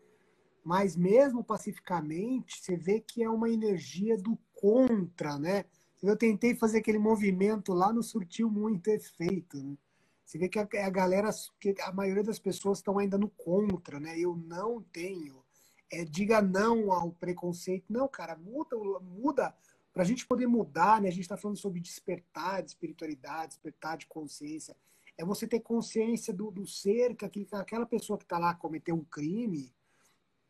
mas 0.64 0.96
mesmo 0.96 1.44
pacificamente, 1.44 2.58
você 2.58 2.76
vê 2.76 2.98
que 2.98 3.22
é 3.22 3.28
uma 3.28 3.50
energia 3.50 4.16
do 4.16 4.38
contra, 4.54 5.38
né? 5.38 5.66
Eu 6.02 6.16
tentei 6.16 6.54
fazer 6.54 6.78
aquele 6.78 6.98
movimento 6.98 7.74
lá, 7.74 7.92
não 7.92 8.02
surtiu 8.02 8.50
muito 8.50 8.88
efeito, 8.88 9.62
né? 9.62 9.76
Você 10.24 10.38
vê 10.38 10.48
que 10.48 10.58
a, 10.58 10.62
a 10.62 10.90
galera, 10.90 11.30
que 11.60 11.74
a 11.80 11.92
maioria 11.92 12.24
das 12.24 12.38
pessoas 12.38 12.78
estão 12.78 12.98
ainda 12.98 13.18
no 13.18 13.28
contra, 13.28 14.00
né? 14.00 14.18
Eu 14.18 14.34
não 14.34 14.82
tenho. 14.82 15.44
É, 15.90 16.04
diga 16.04 16.42
não 16.42 16.92
ao 16.92 17.12
preconceito. 17.12 17.84
Não, 17.88 18.08
cara, 18.08 18.36
muda, 18.36 18.76
muda 19.00 19.54
para 19.92 20.02
a 20.02 20.06
gente 20.06 20.26
poder 20.26 20.46
mudar, 20.46 21.00
né? 21.00 21.08
A 21.08 21.12
gente 21.12 21.22
está 21.22 21.36
falando 21.36 21.56
sobre 21.56 21.80
despertar 21.80 22.62
de 22.62 22.70
espiritualidade, 22.70 23.48
despertar 23.48 23.96
de 23.96 24.06
consciência 24.06 24.76
é 25.18 25.24
você 25.24 25.46
ter 25.46 25.60
consciência 25.60 26.32
do, 26.32 26.50
do 26.50 26.66
ser, 26.66 27.14
que 27.16 27.24
aquela 27.52 27.86
pessoa 27.86 28.18
que 28.18 28.24
está 28.24 28.38
lá 28.38 28.54
cometeu 28.54 28.94
um 28.94 29.04
crime, 29.04 29.72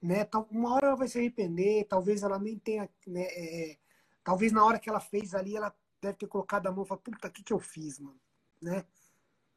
né? 0.02 0.26
Uma 0.50 0.74
hora 0.74 0.88
ela 0.88 0.96
vai 0.96 1.08
se 1.08 1.18
arrepender, 1.18 1.86
talvez 1.86 2.22
ela 2.22 2.38
nem 2.38 2.58
tenha, 2.58 2.88
né? 3.06 3.22
É, 3.22 3.72
é, 3.72 3.78
talvez 4.24 4.52
na 4.52 4.64
hora 4.64 4.78
que 4.78 4.88
ela 4.88 5.00
fez 5.00 5.34
ali, 5.34 5.56
ela 5.56 5.74
deve 6.00 6.18
ter 6.18 6.26
colocado 6.26 6.66
a 6.66 6.72
mão 6.72 6.84
e 6.84 6.86
falado, 6.86 7.02
puta, 7.02 7.28
o 7.28 7.30
que, 7.30 7.42
que 7.42 7.52
eu 7.52 7.60
fiz, 7.60 8.00
mano? 8.00 8.18
Né? 8.60 8.84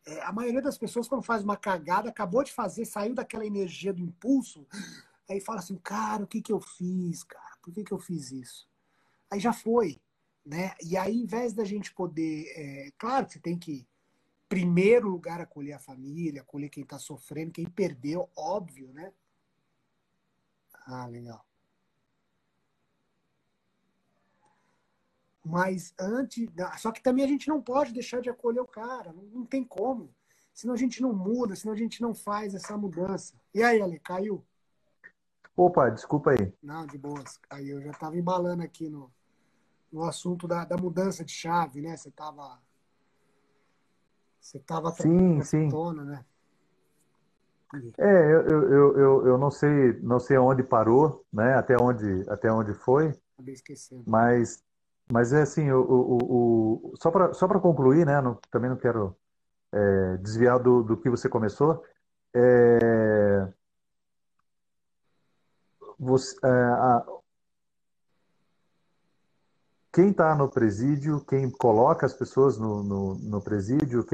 É, 0.05 0.21
a 0.21 0.31
maioria 0.31 0.61
das 0.61 0.77
pessoas, 0.77 1.07
quando 1.07 1.23
faz 1.23 1.43
uma 1.43 1.57
cagada, 1.57 2.09
acabou 2.09 2.43
de 2.43 2.51
fazer, 2.51 2.85
saiu 2.85 3.13
daquela 3.13 3.45
energia 3.45 3.91
do 3.91 4.01
impulso, 4.01 4.65
aí 5.33 5.41
fala 5.41 5.59
assim, 5.59 5.77
cara, 5.77 6.23
o 6.23 6.27
que, 6.27 6.41
que 6.41 6.51
eu 6.51 6.59
fiz, 6.59 7.23
cara? 7.23 7.57
Por 7.61 7.73
que, 7.73 7.83
que 7.83 7.91
eu 7.91 7.99
fiz 7.99 8.31
isso? 8.31 8.67
Aí 9.29 9.39
já 9.39 9.53
foi, 9.53 10.01
né? 10.45 10.73
E 10.83 10.97
aí, 10.97 11.15
em 11.15 11.25
vez 11.25 11.53
da 11.53 11.63
gente 11.63 11.93
poder... 11.93 12.45
É, 12.55 12.91
claro 12.97 13.25
que 13.25 13.33
você 13.33 13.39
tem 13.39 13.57
que 13.57 13.87
primeiro 14.47 15.07
lugar 15.07 15.39
acolher 15.39 15.73
a 15.73 15.79
família, 15.79 16.41
acolher 16.41 16.69
quem 16.69 16.83
está 16.83 16.97
sofrendo, 16.97 17.51
quem 17.51 17.69
perdeu, 17.69 18.27
óbvio, 18.35 18.91
né? 18.91 19.13
Ah, 20.87 21.05
legal. 21.05 21.45
Mas 25.45 25.93
antes. 25.99 26.49
Só 26.79 26.91
que 26.91 27.01
também 27.01 27.23
a 27.23 27.27
gente 27.27 27.47
não 27.47 27.61
pode 27.61 27.93
deixar 27.93 28.21
de 28.21 28.29
acolher 28.29 28.59
o 28.59 28.67
cara. 28.67 29.13
Não, 29.13 29.23
não 29.23 29.45
tem 29.45 29.63
como. 29.63 30.13
Senão 30.53 30.73
a 30.73 30.77
gente 30.77 31.01
não 31.01 31.13
muda, 31.13 31.55
senão 31.55 31.73
a 31.73 31.77
gente 31.77 32.01
não 32.01 32.13
faz 32.13 32.53
essa 32.53 32.75
mudança. 32.75 33.39
E 33.53 33.63
aí, 33.63 33.81
Ale, 33.81 33.99
caiu? 33.99 34.45
Opa, 35.59 35.89
desculpa 35.89 36.31
aí. 36.31 36.53
Não, 36.63 36.87
de 36.87 36.97
boas. 36.97 37.35
Caiu. 37.49 37.79
Eu 37.79 37.81
já 37.81 37.91
estava 37.91 38.15
embalando 38.17 38.63
aqui 38.63 38.87
no, 38.87 39.11
no 39.91 40.05
assunto 40.05 40.47
da, 40.47 40.63
da 40.63 40.77
mudança 40.77 41.25
de 41.25 41.33
chave, 41.33 41.81
né? 41.81 41.97
Você 41.97 42.07
estava 42.07 42.57
você 44.39 44.57
estava 44.57 44.89
sim, 44.91 45.41
sim. 45.41 45.67
Tona, 45.67 46.05
né? 46.05 46.25
É, 47.97 48.33
eu, 48.33 48.41
eu, 48.47 48.97
eu, 48.97 49.27
eu 49.27 49.37
não 49.37 49.51
sei 49.51 49.99
não 50.01 50.17
sei 50.17 50.37
onde 50.37 50.63
parou, 50.63 51.25
né? 51.31 51.55
Até 51.55 51.75
onde 51.75 52.23
até 52.29 52.49
onde 52.49 52.73
foi. 52.73 53.09
Acabei 53.33 53.53
esquecendo. 53.53 54.03
Mas 54.07 54.63
mas 55.11 55.33
é 55.33 55.41
assim, 55.41 55.69
o, 55.71 55.81
o, 55.81 56.91
o 56.93 56.93
só 56.95 57.11
para 57.11 57.33
só 57.33 57.49
para 57.49 57.59
concluir, 57.59 58.05
né? 58.05 58.21
Não, 58.21 58.39
também 58.49 58.69
não 58.69 58.77
quero 58.77 59.13
é, 59.73 60.17
desviar 60.21 60.57
do, 60.57 60.83
do 60.83 60.95
que 60.95 61.09
você 61.09 61.27
começou. 61.27 61.83
É, 62.33 63.51
você, 65.99 66.38
é, 66.43 66.49
a, 66.49 67.05
quem 69.91 70.12
está 70.12 70.35
no 70.35 70.49
presídio, 70.49 71.23
quem 71.25 71.49
coloca 71.51 72.05
as 72.05 72.13
pessoas 72.13 72.57
no, 72.57 72.83
no, 72.83 73.15
no 73.15 73.41
presídio, 73.41 74.05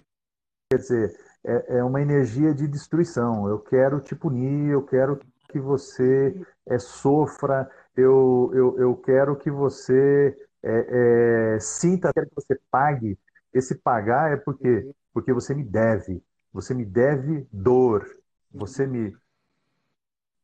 Quer 0.71 0.79
dizer, 0.79 1.19
é, 1.43 1.77
é 1.77 1.83
uma 1.83 2.01
energia 2.01 2.53
de 2.53 2.67
destruição. 2.67 3.47
Eu 3.47 3.59
quero 3.59 3.99
te 4.01 4.15
punir, 4.15 4.71
eu 4.71 4.81
quero 4.81 5.19
que 5.49 5.59
você 5.59 6.35
é, 6.65 6.79
sofra, 6.79 7.69
eu, 7.95 8.51
eu, 8.53 8.79
eu 8.79 8.95
quero 8.97 9.35
que 9.35 9.51
você 9.51 10.35
é, 10.63 11.55
é, 11.55 11.59
sinta, 11.59 12.11
quero 12.11 12.27
que 12.27 12.35
você 12.35 12.59
pague. 12.71 13.17
Esse 13.53 13.75
pagar 13.75 14.33
é 14.33 14.37
porque, 14.37 14.91
porque 15.13 15.31
você 15.31 15.53
me 15.53 15.63
deve. 15.63 16.21
Você 16.51 16.73
me 16.73 16.83
deve 16.83 17.47
dor. 17.51 18.05
Você 18.51 18.87
me. 18.87 19.15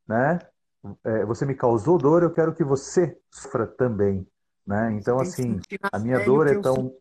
Né? 0.07 0.39
É, 1.03 1.25
você 1.25 1.45
me 1.45 1.55
causou 1.55 1.97
dor, 1.97 2.23
eu 2.23 2.33
quero 2.33 2.53
que 2.53 2.63
você 2.63 3.17
sofra 3.29 3.67
também. 3.67 4.27
Né? 4.65 4.93
Então, 4.93 5.19
assim, 5.19 5.59
a 5.91 5.99
minha 5.99 6.23
dor 6.23 6.47
é 6.47 6.59
tão. 6.59 6.95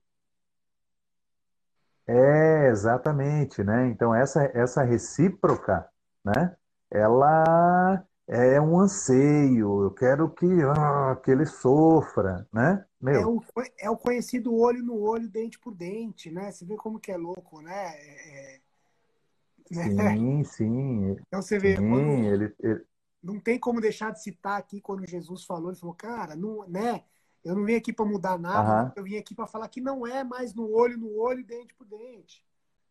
É, 2.06 2.68
exatamente, 2.68 3.62
né? 3.62 3.86
Então 3.88 4.12
essa 4.12 4.42
essa 4.54 4.82
recíproca, 4.82 5.88
né? 6.24 6.56
Ela 6.90 8.04
é 8.26 8.60
um 8.60 8.80
anseio. 8.80 9.84
Eu 9.84 9.90
quero 9.92 10.28
que, 10.30 10.46
ah, 10.76 11.16
que 11.22 11.30
ele 11.30 11.46
sofra, 11.46 12.46
né? 12.52 12.84
Meu. 13.00 13.20
É, 13.20 13.26
o, 13.26 13.42
é 13.78 13.90
o 13.90 13.96
conhecido 13.96 14.54
olho 14.56 14.82
no 14.82 14.98
olho, 14.98 15.28
dente 15.28 15.58
por 15.58 15.74
dente, 15.74 16.30
né? 16.30 16.50
Você 16.50 16.64
vê 16.64 16.76
como 16.76 16.98
que 16.98 17.12
é 17.12 17.16
louco, 17.16 17.60
né? 17.60 17.94
É, 17.96 18.56
é... 18.56 18.60
Sim, 19.72 20.42
sim. 20.42 21.16
Então 21.28 21.40
você 21.40 21.58
vê, 21.58 21.76
sim, 21.76 21.88
quando... 21.88 22.24
ele, 22.24 22.54
ele, 22.58 22.84
não 23.22 23.38
tem 23.38 23.58
como 23.58 23.80
deixar 23.80 24.10
de 24.12 24.22
citar 24.22 24.58
aqui 24.58 24.80
quando 24.80 25.06
Jesus 25.06 25.44
falou, 25.44 25.70
ele 25.70 25.78
falou, 25.78 25.94
cara, 25.94 26.34
não, 26.34 26.66
né? 26.68 27.04
Eu 27.44 27.54
não 27.54 27.64
vim 27.64 27.74
aqui 27.74 27.92
para 27.92 28.04
mudar 28.04 28.38
nada, 28.38 28.86
uhum. 28.86 28.92
eu 28.96 29.04
vim 29.04 29.16
aqui 29.16 29.34
para 29.34 29.46
falar 29.46 29.68
que 29.68 29.80
não 29.80 30.06
é 30.06 30.22
mais 30.22 30.54
no 30.54 30.70
olho 30.70 30.98
no 30.98 31.16
olho, 31.18 31.44
dente 31.44 31.74
por 31.74 31.86
dente. 31.86 32.44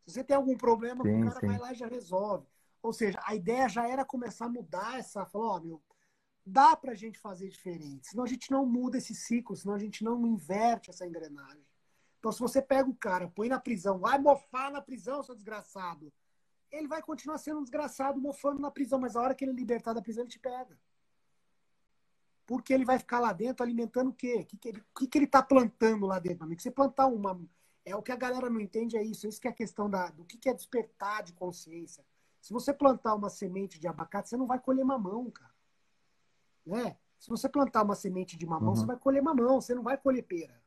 Se 0.06 0.14
você 0.14 0.24
tem 0.24 0.36
algum 0.36 0.58
problema, 0.58 1.04
sim, 1.04 1.22
o 1.22 1.28
cara 1.28 1.40
sim. 1.40 1.48
vai 1.48 1.58
lá 1.58 1.72
e 1.72 1.76
já 1.76 1.88
resolve. 1.88 2.48
Ou 2.82 2.94
seja, 2.94 3.20
a 3.24 3.36
ideia 3.36 3.70
já 3.70 3.88
era 3.88 4.06
começar 4.06 4.46
a 4.46 4.50
mudar 4.50 4.98
essa. 4.98 5.26
Falar, 5.26 5.46
ó, 5.46 5.58
oh, 5.58 5.60
meu, 5.60 5.82
dá 6.46 6.76
para 6.76 6.94
a 6.94 6.96
gente 6.96 7.20
fazer 7.20 7.48
diferente. 7.50 8.08
Senão 8.08 8.24
a 8.24 8.28
gente 8.28 8.50
não 8.50 8.66
muda 8.66 8.98
esse 8.98 9.14
ciclo, 9.14 9.56
senão 9.56 9.76
a 9.76 9.80
gente 9.80 10.04
não 10.04 10.26
inverte 10.26 10.90
essa 10.90 11.06
engrenagem. 11.06 11.64
Então, 12.18 12.32
se 12.32 12.40
você 12.40 12.62
pega 12.62 12.90
o 12.90 12.96
cara, 12.96 13.30
põe 13.30 13.48
na 13.48 13.60
prisão, 13.60 14.00
vai 14.00 14.18
mofar 14.18 14.72
na 14.72 14.82
prisão, 14.82 15.22
seu 15.24 15.36
desgraçado. 15.36 16.12
Ele 16.72 16.88
vai 16.88 17.02
continuar 17.02 17.38
sendo 17.38 17.60
um 17.60 17.64
desgraçado, 17.64 18.20
mofando 18.20 18.62
na 18.62 18.70
prisão, 18.70 19.00
mas 19.00 19.16
a 19.16 19.22
hora 19.22 19.36
que 19.36 19.44
ele 19.44 19.54
libertar 19.54 19.94
da 19.94 20.02
prisão, 20.02 20.24
ele 20.24 20.32
te 20.32 20.40
pega. 20.40 20.78
Porque 22.46 22.74
ele 22.74 22.86
vai 22.86 22.98
ficar 22.98 23.20
lá 23.20 23.32
dentro 23.32 23.64
alimentando 23.64 24.10
o 24.10 24.14
quê? 24.14 24.42
O 24.42 24.46
que, 24.46 24.58
que, 24.58 24.70
ele, 24.70 24.80
o 24.80 25.00
que, 25.00 25.08
que 25.08 25.18
ele 25.18 25.26
está 25.26 25.42
plantando 25.42 26.06
lá 26.06 26.20
dentro, 26.20 26.44
amigo? 26.44 26.62
Você 26.62 26.72
plantar 26.72 27.08
uma. 27.08 27.40
É 27.86 27.96
o 27.96 28.02
que 28.02 28.12
a 28.12 28.16
galera 28.16 28.50
não 28.50 28.60
entende, 28.60 28.98
é 28.98 29.04
isso. 29.04 29.28
Isso 29.28 29.40
que 29.40 29.48
é 29.48 29.52
a 29.52 29.54
questão 29.54 29.90
da, 29.90 30.10
do 30.10 30.26
que, 30.26 30.38
que 30.38 30.50
é 30.50 30.54
despertar 30.54 31.24
de 31.24 31.34
consciência. 31.34 32.04
Se 32.42 32.54
você 32.54 32.74
plantar 32.74 33.16
uma 33.16 33.30
semente 33.30 33.80
de 33.80 33.88
abacate, 33.88 34.30
você 34.30 34.38
não 34.38 34.48
vai 34.48 34.60
colher 34.60 34.84
mamão, 34.84 35.30
cara. 35.30 35.54
Né? 36.66 36.98
Se 37.20 37.30
você 37.30 37.50
plantar 37.50 37.84
uma 37.84 37.96
semente 37.96 38.38
de 38.38 38.46
mamão, 38.46 38.70
uhum. 38.70 38.76
você 38.76 38.86
vai 38.86 38.98
colher 38.98 39.22
mamão, 39.22 39.60
você 39.60 39.76
não 39.76 39.84
vai 39.84 39.98
colher 39.98 40.24
pera. 40.24 40.60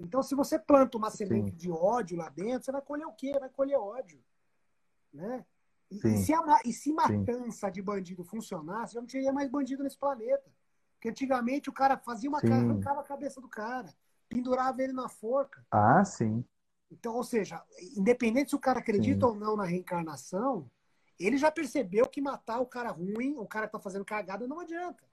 Então, 0.00 0.22
se 0.22 0.34
você 0.34 0.58
planta 0.58 0.96
uma 0.96 1.10
semente 1.10 1.50
Sim. 1.50 1.56
de 1.56 1.70
ódio 1.70 2.16
lá 2.16 2.28
dentro, 2.28 2.64
você 2.64 2.72
vai 2.72 2.82
colher 2.82 3.06
o 3.06 3.12
quê? 3.12 3.38
Vai 3.38 3.50
colher 3.50 3.78
ódio. 3.78 4.22
Né? 5.12 5.44
E, 5.90 5.96
e 5.96 6.16
se, 6.18 6.32
a, 6.32 6.60
e 6.64 6.72
se 6.72 6.92
matança 6.92 7.66
Sim. 7.66 7.72
de 7.72 7.82
bandido 7.82 8.24
funcionasse, 8.24 8.94
já 8.94 9.00
não 9.00 9.06
teria 9.06 9.32
mais 9.32 9.50
bandido 9.50 9.82
nesse 9.82 9.98
planeta. 9.98 10.50
Porque 10.94 11.08
antigamente 11.08 11.68
o 11.68 11.72
cara 11.72 11.96
fazia 11.98 12.30
uma 12.30 12.40
cara, 12.40 12.56
arrancava 12.56 13.00
a 13.00 13.04
cabeça 13.04 13.40
do 13.40 13.48
cara, 13.48 13.92
pendurava 14.28 14.82
ele 14.82 14.92
na 14.92 15.08
forca. 15.08 15.66
Ah, 15.70 16.04
sim. 16.04 16.44
Então, 16.90 17.14
ou 17.14 17.24
seja, 17.24 17.62
independente 17.96 18.50
se 18.50 18.56
o 18.56 18.60
cara 18.60 18.78
acredita 18.78 19.26
sim. 19.26 19.32
ou 19.32 19.34
não 19.34 19.56
na 19.56 19.64
reencarnação, 19.64 20.70
ele 21.18 21.36
já 21.36 21.50
percebeu 21.50 22.06
que 22.08 22.20
matar 22.20 22.60
o 22.60 22.66
cara 22.66 22.90
ruim, 22.90 23.36
o 23.36 23.46
cara 23.46 23.66
que 23.66 23.72
tá 23.72 23.78
fazendo 23.78 24.04
cagada, 24.04 24.46
não 24.46 24.60
adianta. 24.60 25.04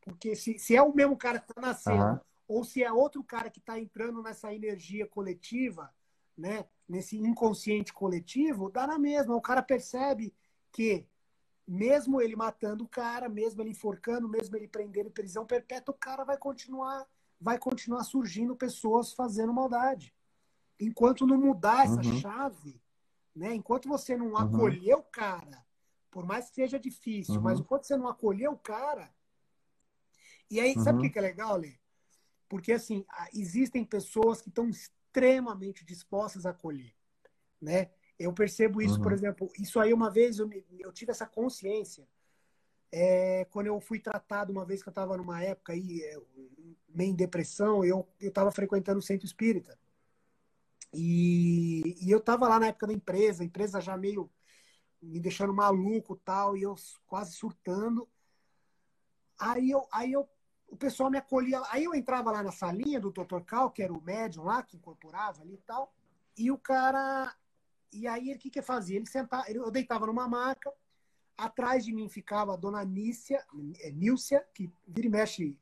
Porque 0.00 0.34
se, 0.36 0.58
se 0.58 0.76
é 0.76 0.82
o 0.82 0.94
mesmo 0.94 1.16
cara 1.16 1.40
que 1.40 1.52
tá 1.52 1.60
nascendo, 1.60 2.20
ou 2.46 2.64
se 2.64 2.82
é 2.82 2.92
outro 2.92 3.22
cara 3.24 3.50
que 3.50 3.58
está 3.58 3.78
entrando 3.78 4.22
nessa 4.22 4.54
energia 4.54 5.06
coletiva, 5.06 5.92
né? 6.36 6.64
Nesse 6.88 7.16
inconsciente 7.16 7.92
coletivo, 7.92 8.70
dá 8.70 8.86
na 8.86 8.98
mesma. 8.98 9.34
O 9.34 9.40
cara 9.40 9.62
percebe 9.62 10.32
que 10.70 11.06
mesmo 11.66 12.20
ele 12.20 12.36
matando 12.36 12.84
o 12.84 12.88
cara, 12.88 13.28
mesmo 13.28 13.60
ele 13.60 13.70
enforcando, 13.70 14.28
mesmo 14.28 14.56
ele 14.56 14.68
prendendo 14.68 15.08
em 15.08 15.12
prisão 15.12 15.44
perpétua, 15.44 15.94
o 15.94 15.98
cara 15.98 16.22
vai 16.24 16.36
continuar, 16.36 17.04
vai 17.40 17.58
continuar 17.58 18.04
surgindo 18.04 18.54
pessoas 18.54 19.12
fazendo 19.12 19.52
maldade. 19.52 20.14
Enquanto 20.78 21.26
não 21.26 21.38
mudar 21.38 21.84
essa 21.84 21.96
uhum. 21.96 22.20
chave, 22.20 22.80
né? 23.34 23.52
Enquanto 23.54 23.88
você 23.88 24.16
não 24.16 24.28
uhum. 24.28 24.36
acolher 24.36 24.94
o 24.94 25.02
cara, 25.02 25.64
por 26.10 26.24
mais 26.24 26.48
que 26.48 26.54
seja 26.54 26.78
difícil, 26.78 27.34
uhum. 27.36 27.42
mas 27.42 27.58
enquanto 27.58 27.84
você 27.84 27.96
não 27.96 28.08
acolher 28.08 28.48
o 28.48 28.56
cara, 28.56 29.12
e 30.50 30.60
aí 30.60 30.74
sabe 30.74 31.00
o 31.00 31.02
uhum. 31.02 31.10
que 31.10 31.18
é 31.18 31.22
legal, 31.22 31.56
Lê? 31.56 31.74
Porque 32.48 32.72
assim 32.72 33.04
existem 33.34 33.84
pessoas 33.84 34.40
que 34.40 34.48
estão 34.48 34.70
extremamente 35.16 35.84
dispostas 35.84 36.44
a 36.44 36.50
acolher, 36.50 36.92
né? 37.60 37.90
Eu 38.18 38.32
percebo 38.32 38.82
isso, 38.82 38.96
uhum. 38.96 39.02
por 39.02 39.12
exemplo, 39.12 39.50
isso 39.58 39.80
aí 39.80 39.92
uma 39.92 40.10
vez 40.10 40.38
eu, 40.38 40.50
eu 40.78 40.92
tive 40.92 41.10
essa 41.10 41.26
consciência 41.26 42.06
é, 42.92 43.46
quando 43.46 43.66
eu 43.66 43.80
fui 43.80 43.98
tratado 43.98 44.52
uma 44.52 44.64
vez 44.64 44.82
que 44.82 44.88
eu 44.88 44.92
estava 44.92 45.16
numa 45.16 45.42
época 45.42 45.72
aí 45.72 46.02
é, 46.02 46.18
meio 46.88 47.10
em 47.10 47.14
depressão, 47.16 47.84
eu 47.84 48.06
eu 48.20 48.28
estava 48.28 48.50
frequentando 48.50 48.98
o 48.98 49.02
centro 49.02 49.26
espírita 49.26 49.78
e, 50.92 51.96
e 52.00 52.10
eu 52.10 52.18
estava 52.18 52.48
lá 52.48 52.60
na 52.60 52.68
época 52.68 52.86
da 52.86 52.92
empresa, 52.92 53.42
a 53.42 53.46
empresa 53.46 53.80
já 53.80 53.96
meio 53.96 54.30
me 55.00 55.20
deixando 55.20 55.52
maluco 55.52 56.16
tal 56.16 56.56
e 56.56 56.62
eu 56.62 56.74
quase 57.06 57.34
surtando. 57.34 58.08
Aí 59.38 59.70
eu, 59.70 59.86
aí 59.92 60.12
eu 60.12 60.26
o 60.68 60.76
pessoal 60.76 61.10
me 61.10 61.18
acolhia. 61.18 61.60
Aí 61.70 61.84
eu 61.84 61.94
entrava 61.94 62.30
lá 62.30 62.42
na 62.42 62.52
salinha 62.52 63.00
do 63.00 63.10
Dr. 63.10 63.40
Cal, 63.46 63.70
que 63.70 63.82
era 63.82 63.92
o 63.92 64.00
médium 64.00 64.44
lá, 64.44 64.62
que 64.62 64.76
incorporava 64.76 65.42
ali 65.42 65.54
e 65.54 65.62
tal, 65.66 65.92
e 66.36 66.50
o 66.50 66.58
cara 66.58 67.34
e 67.92 68.06
aí, 68.06 68.32
o 68.34 68.38
que 68.38 68.50
que 68.50 68.62
fazia? 68.62 68.96
Ele 68.96 69.06
sentava, 69.06 69.50
eu 69.50 69.70
deitava 69.70 70.06
numa 70.06 70.28
maca, 70.28 70.72
atrás 71.36 71.84
de 71.84 71.92
mim 71.92 72.08
ficava 72.08 72.52
a 72.52 72.56
dona 72.56 72.84
Nícia, 72.84 73.44
é, 73.80 73.90
Nícia, 73.90 74.46
que 74.54 74.70
vira 74.86 75.06
e 75.06 75.10
mexe, 75.10 75.58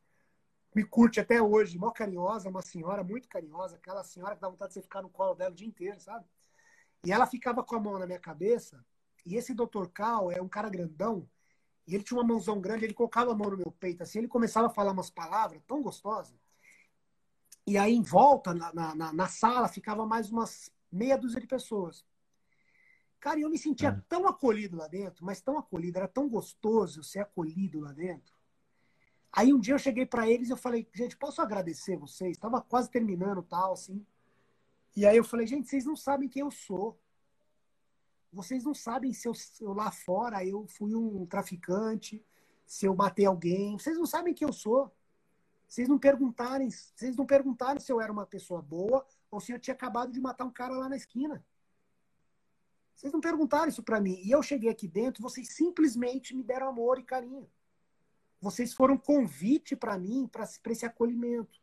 me 0.74 0.84
curte 0.84 1.20
até 1.20 1.40
hoje, 1.40 1.78
mó 1.78 1.90
carinhosa, 1.90 2.48
uma 2.48 2.62
senhora 2.62 3.04
muito 3.04 3.28
carinhosa, 3.28 3.76
aquela 3.76 4.02
senhora 4.02 4.34
que 4.34 4.40
dá 4.40 4.48
vontade 4.48 4.70
de 4.70 4.74
você 4.74 4.82
ficar 4.82 5.02
no 5.02 5.08
colo 5.08 5.34
dela 5.34 5.52
o 5.52 5.54
dia 5.54 5.68
inteiro, 5.68 6.00
sabe? 6.00 6.24
E 7.04 7.12
ela 7.12 7.26
ficava 7.26 7.62
com 7.62 7.76
a 7.76 7.80
mão 7.80 7.98
na 7.98 8.06
minha 8.06 8.18
cabeça, 8.18 8.84
e 9.24 9.36
esse 9.36 9.54
doutor 9.54 9.90
Cal 9.90 10.32
é 10.32 10.42
um 10.42 10.48
cara 10.48 10.68
grandão, 10.68 11.28
e 11.86 11.94
ele 11.94 12.04
tinha 12.04 12.18
uma 12.18 12.26
mãozão 12.26 12.60
grande, 12.60 12.84
ele 12.84 12.94
colocava 12.94 13.32
a 13.32 13.34
mão 13.34 13.50
no 13.50 13.56
meu 13.56 13.70
peito, 13.72 14.02
assim, 14.02 14.18
ele 14.18 14.28
começava 14.28 14.68
a 14.68 14.70
falar 14.70 14.92
umas 14.92 15.10
palavras 15.10 15.62
tão 15.66 15.82
gostosas, 15.82 16.36
e 17.66 17.78
aí 17.78 17.94
em 17.94 18.02
volta, 18.02 18.52
na, 18.52 18.94
na, 18.94 19.12
na 19.12 19.28
sala, 19.28 19.68
ficava 19.68 20.04
mais 20.06 20.30
umas 20.30 20.70
meia 20.92 21.16
dúzia 21.16 21.40
de 21.40 21.46
pessoas. 21.46 22.04
Cara, 23.18 23.40
eu 23.40 23.48
me 23.48 23.58
sentia 23.58 23.88
é. 23.88 24.00
tão 24.06 24.28
acolhido 24.28 24.76
lá 24.76 24.86
dentro, 24.86 25.24
mas 25.24 25.40
tão 25.40 25.58
acolhido, 25.58 25.96
era 25.96 26.06
tão 26.06 26.28
gostoso 26.28 27.02
ser 27.02 27.20
acolhido 27.20 27.80
lá 27.80 27.90
dentro. 27.90 28.34
Aí 29.32 29.52
um 29.52 29.58
dia 29.58 29.74
eu 29.74 29.78
cheguei 29.78 30.06
para 30.06 30.28
eles 30.28 30.48
e 30.48 30.52
eu 30.52 30.56
falei, 30.56 30.86
gente, 30.94 31.16
posso 31.16 31.40
agradecer 31.40 31.96
vocês? 31.96 32.32
Estava 32.32 32.60
quase 32.60 32.90
terminando 32.90 33.42
tal, 33.42 33.72
assim. 33.72 34.06
E 34.94 35.04
aí 35.04 35.16
eu 35.16 35.24
falei, 35.24 35.46
gente, 35.46 35.68
vocês 35.68 35.84
não 35.84 35.96
sabem 35.96 36.28
quem 36.28 36.42
eu 36.42 36.50
sou. 36.50 37.00
Vocês 38.34 38.64
não 38.64 38.74
sabem 38.74 39.12
se 39.12 39.28
eu, 39.28 39.34
se 39.34 39.62
eu 39.62 39.72
lá 39.72 39.90
fora 39.90 40.44
eu 40.44 40.66
fui 40.66 40.94
um 40.94 41.24
traficante, 41.24 42.22
se 42.66 42.84
eu 42.84 42.94
matei 42.94 43.24
alguém. 43.24 43.78
Vocês 43.78 43.96
não 43.96 44.06
sabem 44.06 44.34
quem 44.34 44.46
eu 44.46 44.52
sou. 44.52 44.92
Vocês 45.68 45.88
não 45.88 45.98
perguntarem, 45.98 46.68
vocês 46.70 47.16
não 47.16 47.24
perguntaram 47.24 47.80
se 47.80 47.90
eu 47.90 48.00
era 48.00 48.12
uma 48.12 48.26
pessoa 48.26 48.60
boa 48.60 49.06
ou 49.30 49.40
se 49.40 49.52
eu 49.52 49.58
tinha 49.58 49.74
acabado 49.74 50.12
de 50.12 50.20
matar 50.20 50.44
um 50.44 50.50
cara 50.50 50.74
lá 50.74 50.88
na 50.88 50.96
esquina. 50.96 51.44
Vocês 52.94 53.12
não 53.12 53.20
perguntaram 53.20 53.68
isso 53.68 53.82
para 53.82 54.00
mim. 54.00 54.20
E 54.22 54.30
eu 54.30 54.42
cheguei 54.42 54.70
aqui 54.70 54.86
dentro, 54.86 55.22
vocês 55.22 55.54
simplesmente 55.54 56.34
me 56.34 56.42
deram 56.42 56.68
amor 56.68 56.98
e 56.98 57.02
carinho. 57.02 57.48
Vocês 58.40 58.74
foram 58.74 58.96
convite 58.96 59.74
para 59.74 59.98
mim, 59.98 60.28
para 60.28 60.44
esse 60.72 60.84
acolhimento. 60.84 61.60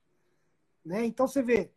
Né? 0.83 1.05
Então 1.05 1.27
você 1.27 1.41
vê, 1.41 1.71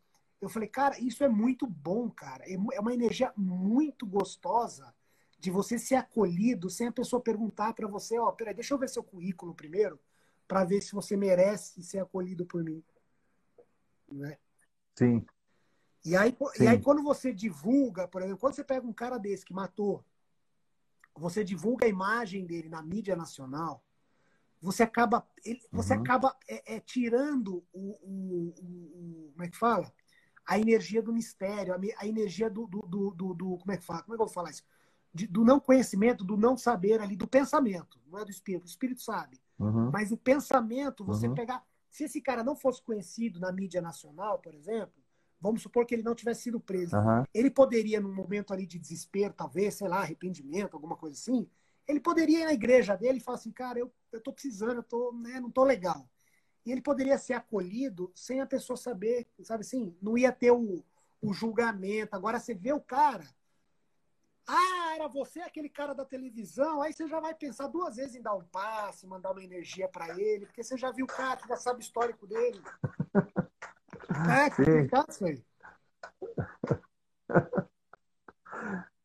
eu 0.45 0.51
falei, 0.51 0.69
cara, 0.69 0.99
isso 1.01 1.25
é 1.25 1.29
muito 1.29 1.67
bom, 1.67 2.11
cara. 2.11 2.45
É, 2.47 2.53
é 2.53 2.81
uma 2.81 2.93
energia 2.93 3.33
muito 3.37 4.07
gostosa 4.07 4.95
de 5.39 5.51
você 5.51 5.79
ser 5.79 5.97
acolhido 5.97 6.69
sem 6.69 6.87
a 6.87 6.93
pessoa 6.93 7.23
perguntar 7.23 7.73
para 7.75 7.89
você, 7.89 8.19
ó, 8.19 8.29
oh, 8.29 8.33
peraí, 8.33 8.55
deixa 8.55 8.75
eu 8.75 8.79
ver 8.79 8.89
seu 8.89 9.03
currículo 9.03 9.55
primeiro, 9.55 9.99
para 10.47 10.65
ver 10.65 10.83
se 10.83 10.93
você 10.93 11.17
merece 11.17 11.83
ser 11.83 11.99
acolhido 11.99 12.45
por 12.45 12.63
mim. 12.63 12.83
Né? 14.11 14.37
Sim. 14.95 15.25
E 16.05 16.15
aí, 16.15 16.37
e 16.61 16.67
aí, 16.67 16.81
quando 16.81 17.03
você 17.03 17.33
divulga, 17.33 18.07
por 18.07 18.21
exemplo, 18.21 18.39
quando 18.39 18.55
você 18.55 18.65
pega 18.65 18.87
um 18.87 18.93
cara 18.93 19.17
desse 19.17 19.45
que 19.47 19.55
matou, 19.55 20.05
você 21.17 21.43
divulga 21.43 21.87
a 21.87 21.89
imagem 21.89 22.45
dele 22.45 22.69
na 22.69 22.83
mídia 22.83 23.17
nacional, 23.17 23.83
você 24.61 24.83
acaba, 24.83 25.27
ele, 25.45 25.63
você 25.71 25.95
uhum. 25.95 26.01
acaba 26.01 26.37
é, 26.49 26.77
é, 26.77 26.81
tirando 26.81 27.65
o, 27.73 27.99
o, 28.03 28.55
o, 28.59 29.31
Como 29.33 29.43
é 29.43 29.49
que 29.49 29.57
fala? 29.57 29.93
A 30.47 30.59
energia 30.59 31.03
do 31.03 31.13
mistério, 31.13 31.75
a, 31.75 32.07
energia 32.07 32.51
do, 32.51 32.67
do, 32.67 32.81
do, 33.11 33.35
do, 33.35 33.59
Como 33.59 33.73
é 33.73 33.77
que 33.77 33.85
fala? 33.85 34.03
Como 34.03 34.15
é 34.15 34.17
que 34.17 34.23
eu 34.23 34.27
vou 34.27 34.35
falar 34.35 34.51
isso? 34.51 34.63
De, 35.13 35.27
do 35.27 35.45
não 35.45 35.61
conhecimento, 35.61 36.25
do 36.25 36.37
não 36.37 36.57
saber 36.57 37.01
ali, 37.01 37.17
do 37.17 37.27
pensamento, 37.27 38.01
não 38.07 38.19
é 38.19 38.25
do 38.25 38.31
espírito. 38.31 38.65
O 38.65 38.69
espírito 38.69 39.01
sabe. 39.01 39.41
Uhum. 39.59 39.91
Mas 39.91 40.11
o 40.11 40.17
pensamento, 40.17 41.05
você 41.05 41.29
uhum. 41.29 41.35
pegar. 41.35 41.65
Se 41.89 42.05
esse 42.05 42.21
cara 42.21 42.43
não 42.43 42.57
fosse 42.57 42.83
conhecido 42.83 43.39
na 43.39 43.53
mídia 43.53 43.81
nacional, 43.81 44.39
por 44.41 44.55
exemplo, 44.55 45.05
Vamos 45.45 45.61
supor 45.61 45.85
que 45.85 45.95
ele 45.95 46.03
não 46.03 46.15
tivesse 46.15 46.45
sido 46.45 46.59
preso. 46.59 46.97
Uhum. 46.97 47.23
Ele 47.35 47.51
poderia, 47.51 48.01
num 48.01 48.15
momento 48.15 48.55
ali 48.55 48.67
de 48.67 48.79
desespero, 48.79 49.35
talvez, 49.35 49.75
sei 49.75 49.87
lá, 49.89 49.99
arrependimento, 49.99 50.73
alguma 50.73 50.97
coisa 50.97 51.15
assim, 51.15 51.47
ele 51.87 52.01
poderia 52.01 52.41
ir 52.41 52.45
na 52.47 52.55
igreja 52.55 52.97
dele 52.97 53.19
e 53.19 53.21
falar 53.21 53.37
assim, 53.37 53.53
cara, 53.53 53.79
eu, 53.79 53.93
eu 54.11 54.23
tô 54.23 54.33
precisando, 54.33 54.77
eu 54.77 54.83
tô, 54.83 55.13
né, 55.13 55.39
não 55.41 55.51
tô 55.51 55.63
legal. 55.63 56.09
E 56.65 56.73
ele 56.73 56.81
poderia 56.81 57.19
ser 57.19 57.35
acolhido 57.35 58.11
sem 58.15 58.41
a 58.41 58.47
pessoa 58.47 58.77
saber, 58.77 59.27
sabe 59.43 59.63
assim? 59.63 59.97
Não 60.01 60.17
ia 60.17 60.33
ter 60.33 60.51
o, 60.51 60.83
o 61.21 61.33
julgamento. 61.33 62.17
Agora 62.17 62.41
você 62.41 62.55
vê 62.55 62.73
o 62.73 62.81
cara. 62.81 63.25
Ah, 64.47 64.95
era 64.95 65.09
você 65.09 65.41
aquele 65.41 65.69
cara 65.69 65.95
da 65.95 66.05
televisão. 66.05 66.83
Aí 66.83 66.93
você 66.93 67.07
já 67.07 67.21
vai 67.21 67.35
pensar 67.35 67.67
duas 67.67 67.97
vezes 67.97 68.15
em 68.15 68.23
dar 68.23 68.35
um 68.35 68.45
passe, 68.45 69.07
mandar 69.07 69.33
uma 69.33 69.43
energia 69.43 69.89
para 69.89 70.19
ele, 70.19 70.47
porque 70.47 70.63
você 70.63 70.77
já 70.77 70.91
viu 70.91 71.05
o 71.05 71.09
cara, 71.09 71.41
já 71.49 71.57
sabe 71.57 71.81
o 71.81 71.83
histórico 71.83 72.27
dele. 72.27 72.63
É, 74.31 74.51
complicado 74.51 75.11
isso 75.11 75.25
aí. 75.25 75.43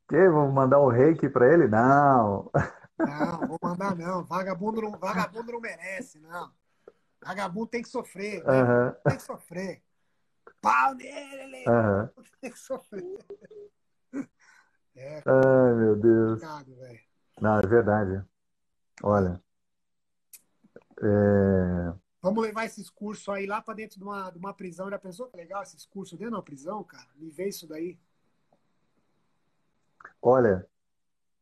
Que? 0.08 0.30
Vamos 0.30 0.54
mandar 0.54 0.82
um 0.82 0.90
reiki 0.90 1.30
para 1.30 1.52
ele? 1.52 1.68
Não. 1.68 2.52
Não, 3.00 3.48
vou 3.48 3.58
mandar 3.62 3.96
não. 3.96 4.24
Vagabundo 4.24 4.82
não, 4.82 4.92
vagabundo 4.92 5.52
não 5.52 5.62
merece, 5.62 6.20
não. 6.20 6.52
Vagabundo 7.22 7.68
tem 7.68 7.82
que 7.82 7.90
sofrer. 7.90 8.44
Né? 8.44 8.92
Tem 9.06 9.18
que 9.18 9.24
sofrer. 9.24 9.84
Pau 10.62 10.94
nele! 10.94 11.66
Tem 12.42 12.52
que 12.52 12.60
sofrer. 12.60 13.18
É, 14.96 15.24
Ai, 15.26 15.74
meu 15.76 15.96
Deus. 15.96 16.42
Não, 17.40 17.58
é 17.58 17.62
verdade. 17.62 18.26
Olha. 19.02 19.42
É... 21.02 21.94
Vamos 22.22 22.44
levar 22.44 22.66
esses 22.66 22.90
cursos 22.90 23.30
aí 23.30 23.46
lá 23.46 23.62
para 23.62 23.76
dentro 23.76 23.98
de 23.98 24.04
uma, 24.04 24.30
de 24.30 24.38
uma 24.38 24.54
prisão. 24.54 24.90
Já 24.90 25.00
pensou 25.00 25.28
que 25.28 25.38
legal 25.38 25.64
esses 25.64 25.86
cursos 25.86 26.18
dentro 26.18 26.32
de 26.32 26.38
uma 26.38 26.44
prisão, 26.44 26.84
cara? 26.84 27.08
Me 27.16 27.30
vê 27.30 27.48
isso 27.48 27.66
daí. 27.66 27.98
Olha, 30.22 30.68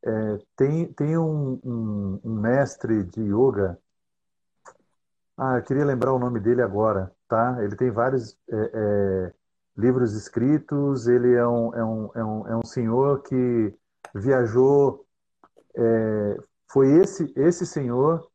é, 0.04 0.38
tem, 0.56 0.94
tem 0.94 1.18
um, 1.18 1.60
um, 1.64 2.22
um, 2.24 2.36
mestre 2.40 3.04
de 3.04 3.22
yoga. 3.22 3.82
Ah, 5.38 5.58
eu 5.58 5.64
queria 5.64 5.86
lembrar 5.86 6.14
o 6.14 6.20
nome 6.20 6.40
dele 6.40 6.62
agora, 6.62 7.12
tá? 7.28 7.58
Ele 7.64 7.76
tem 7.76 7.92
vários 7.92 8.38
é, 8.50 8.72
é, 8.74 9.34
livros 9.78 10.14
escritos. 10.14 11.08
Ele 11.08 11.34
é 11.34 11.48
um, 11.48 11.76
é, 11.76 11.86
um, 11.86 12.10
é, 12.16 12.24
um, 12.24 12.48
é 12.48 12.56
um 12.58 12.66
senhor 12.66 13.22
que 13.22 13.74
viajou. 14.16 15.06
É, 15.76 16.38
foi 16.72 16.92
esse, 16.94 17.32
esse 17.36 17.66
senhor 17.66 18.28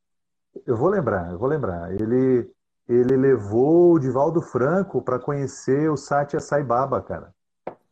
eu 0.67 0.77
vou 0.77 0.89
lembrar, 0.89 1.33
eu 1.33 1.39
vou 1.39 1.49
lembrar. 1.49 1.93
Ele, 1.93 2.51
ele 2.89 3.17
levou 3.17 3.95
o 3.95 3.99
Divaldo 3.99 4.43
Franco 4.43 5.03
para 5.03 5.19
conhecer 5.19 5.91
o 5.91 5.97
Satya 5.97 6.41
Sai 6.41 6.63
Baba, 6.63 7.01
cara. 7.03 7.35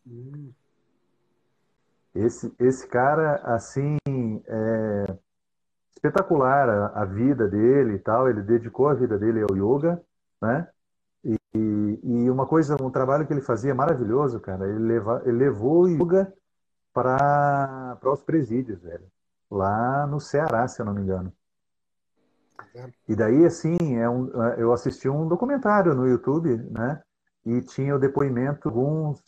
Hum. 0.06 0.52
Esse, 2.14 2.52
esse 2.58 2.86
cara, 2.86 3.36
assim, 3.44 3.96
é 4.46 5.16
espetacular 6.00 6.68
a, 6.68 7.02
a, 7.02 7.04
vida 7.04 7.46
dele 7.46 7.94
e 7.94 7.98
tal. 7.98 8.28
Ele 8.28 8.42
dedicou 8.42 8.88
a 8.88 8.94
vida 8.94 9.18
dele 9.18 9.42
ao 9.42 9.56
yoga, 9.56 10.02
né? 10.40 10.66
E, 11.22 12.00
e 12.02 12.30
uma 12.30 12.46
coisa, 12.46 12.76
um 12.80 12.90
trabalho 12.90 13.26
que 13.26 13.32
ele 13.32 13.42
fazia 13.42 13.74
maravilhoso, 13.74 14.40
cara. 14.40 14.66
Ele, 14.66 14.78
leva, 14.78 15.22
ele 15.26 15.36
levou 15.36 15.82
o 15.82 15.88
yoga 15.88 16.32
para 16.92 17.98
os 18.02 18.22
presídios, 18.22 18.82
velho. 18.82 19.06
Lá 19.50 20.06
no 20.06 20.20
Ceará, 20.20 20.66
se 20.66 20.80
eu 20.80 20.86
não 20.86 20.94
me 20.94 21.02
engano. 21.02 21.32
E 23.08 23.16
daí, 23.16 23.44
assim, 23.44 23.76
é 23.96 24.08
um, 24.08 24.28
eu 24.56 24.72
assisti 24.72 25.08
um 25.08 25.26
documentário 25.26 25.94
no 25.94 26.06
YouTube, 26.06 26.56
né? 26.70 27.02
E 27.44 27.60
tinha 27.62 27.96
o 27.96 27.98
depoimento 27.98 28.68
de 28.70 28.76
alguns 28.76 29.22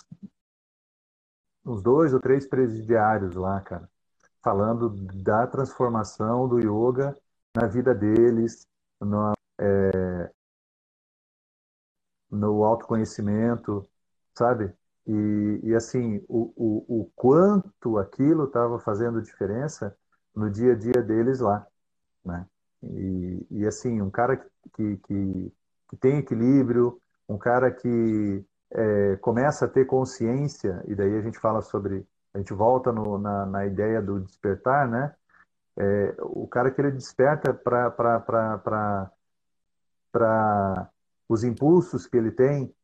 uns 1.64 1.82
dois 1.82 2.12
ou 2.12 2.20
três 2.20 2.46
presidiários 2.46 3.34
lá, 3.34 3.60
cara, 3.60 3.88
falando 4.42 4.90
da 5.22 5.46
transformação 5.46 6.48
do 6.48 6.58
yoga 6.58 7.16
na 7.54 7.66
vida 7.66 7.94
deles, 7.94 8.66
no, 9.00 9.32
é, 9.60 10.30
no 12.30 12.64
autoconhecimento, 12.64 13.86
sabe? 14.34 14.72
E, 15.06 15.60
e 15.64 15.74
assim, 15.74 16.24
o, 16.28 16.52
o, 16.56 17.02
o 17.02 17.12
quanto 17.14 17.98
aquilo 17.98 18.44
estava 18.44 18.78
fazendo 18.78 19.22
diferença 19.22 19.96
no 20.34 20.50
dia 20.50 20.72
a 20.72 20.76
dia 20.76 21.02
deles 21.02 21.40
lá, 21.40 21.66
né? 22.24 22.46
E, 22.82 23.46
e 23.50 23.66
assim, 23.66 24.00
um 24.00 24.10
cara 24.10 24.36
que, 24.74 24.96
que, 24.96 25.52
que 25.90 25.96
tem 25.96 26.18
equilíbrio, 26.18 27.00
um 27.28 27.38
cara 27.38 27.70
que 27.70 28.44
é, 28.70 29.16
começa 29.16 29.66
a 29.66 29.68
ter 29.68 29.84
consciência, 29.86 30.82
e 30.86 30.94
daí 30.94 31.16
a 31.16 31.20
gente 31.20 31.38
fala 31.38 31.60
sobre, 31.62 32.06
a 32.34 32.38
gente 32.38 32.52
volta 32.52 32.90
no, 32.92 33.18
na, 33.18 33.46
na 33.46 33.66
ideia 33.66 34.00
do 34.00 34.20
despertar, 34.20 34.88
né? 34.88 35.14
É, 35.76 36.14
o 36.20 36.46
cara 36.46 36.70
que 36.70 36.80
ele 36.80 36.90
desperta 36.90 37.54
para 37.54 38.10
os 41.28 41.44
impulsos 41.44 42.06
que 42.06 42.16
ele 42.16 42.30
tem 42.30 42.74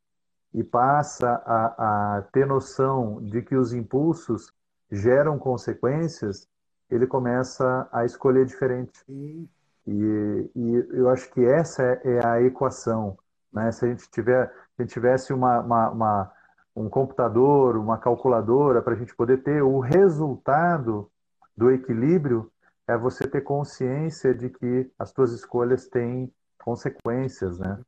e 0.54 0.64
passa 0.64 1.42
a, 1.44 2.16
a 2.16 2.22
ter 2.32 2.46
noção 2.46 3.22
de 3.22 3.42
que 3.42 3.54
os 3.54 3.72
impulsos 3.74 4.52
geram 4.90 5.38
consequências, 5.38 6.48
ele 6.90 7.06
começa 7.06 7.86
a 7.92 8.04
escolher 8.04 8.46
diferente. 8.46 9.04
E, 9.08 9.46
e 9.86 10.86
eu 10.90 11.10
acho 11.10 11.30
que 11.30 11.44
essa 11.44 11.82
é, 11.82 12.00
é 12.04 12.26
a 12.26 12.42
equação. 12.42 13.18
Né? 13.52 13.70
Se 13.72 13.84
a 13.84 13.88
gente 13.88 14.10
tiver 14.10 14.50
a 14.78 14.82
gente 14.82 14.92
tivesse 14.92 15.32
uma, 15.32 15.60
uma, 15.60 15.90
uma 15.90 16.32
um 16.78 16.88
computador, 16.88 17.76
uma 17.76 17.98
calculadora, 17.98 18.80
para 18.80 18.94
a 18.94 18.96
gente 18.96 19.14
poder 19.14 19.42
ter 19.42 19.62
o 19.62 19.80
resultado 19.80 21.10
do 21.56 21.70
equilíbrio, 21.70 22.50
é 22.86 22.96
você 22.96 23.26
ter 23.26 23.40
consciência 23.40 24.32
de 24.32 24.48
que 24.48 24.90
as 24.98 25.10
suas 25.10 25.32
escolhas 25.32 25.88
têm 25.88 26.32
consequências, 26.62 27.58
né? 27.58 27.80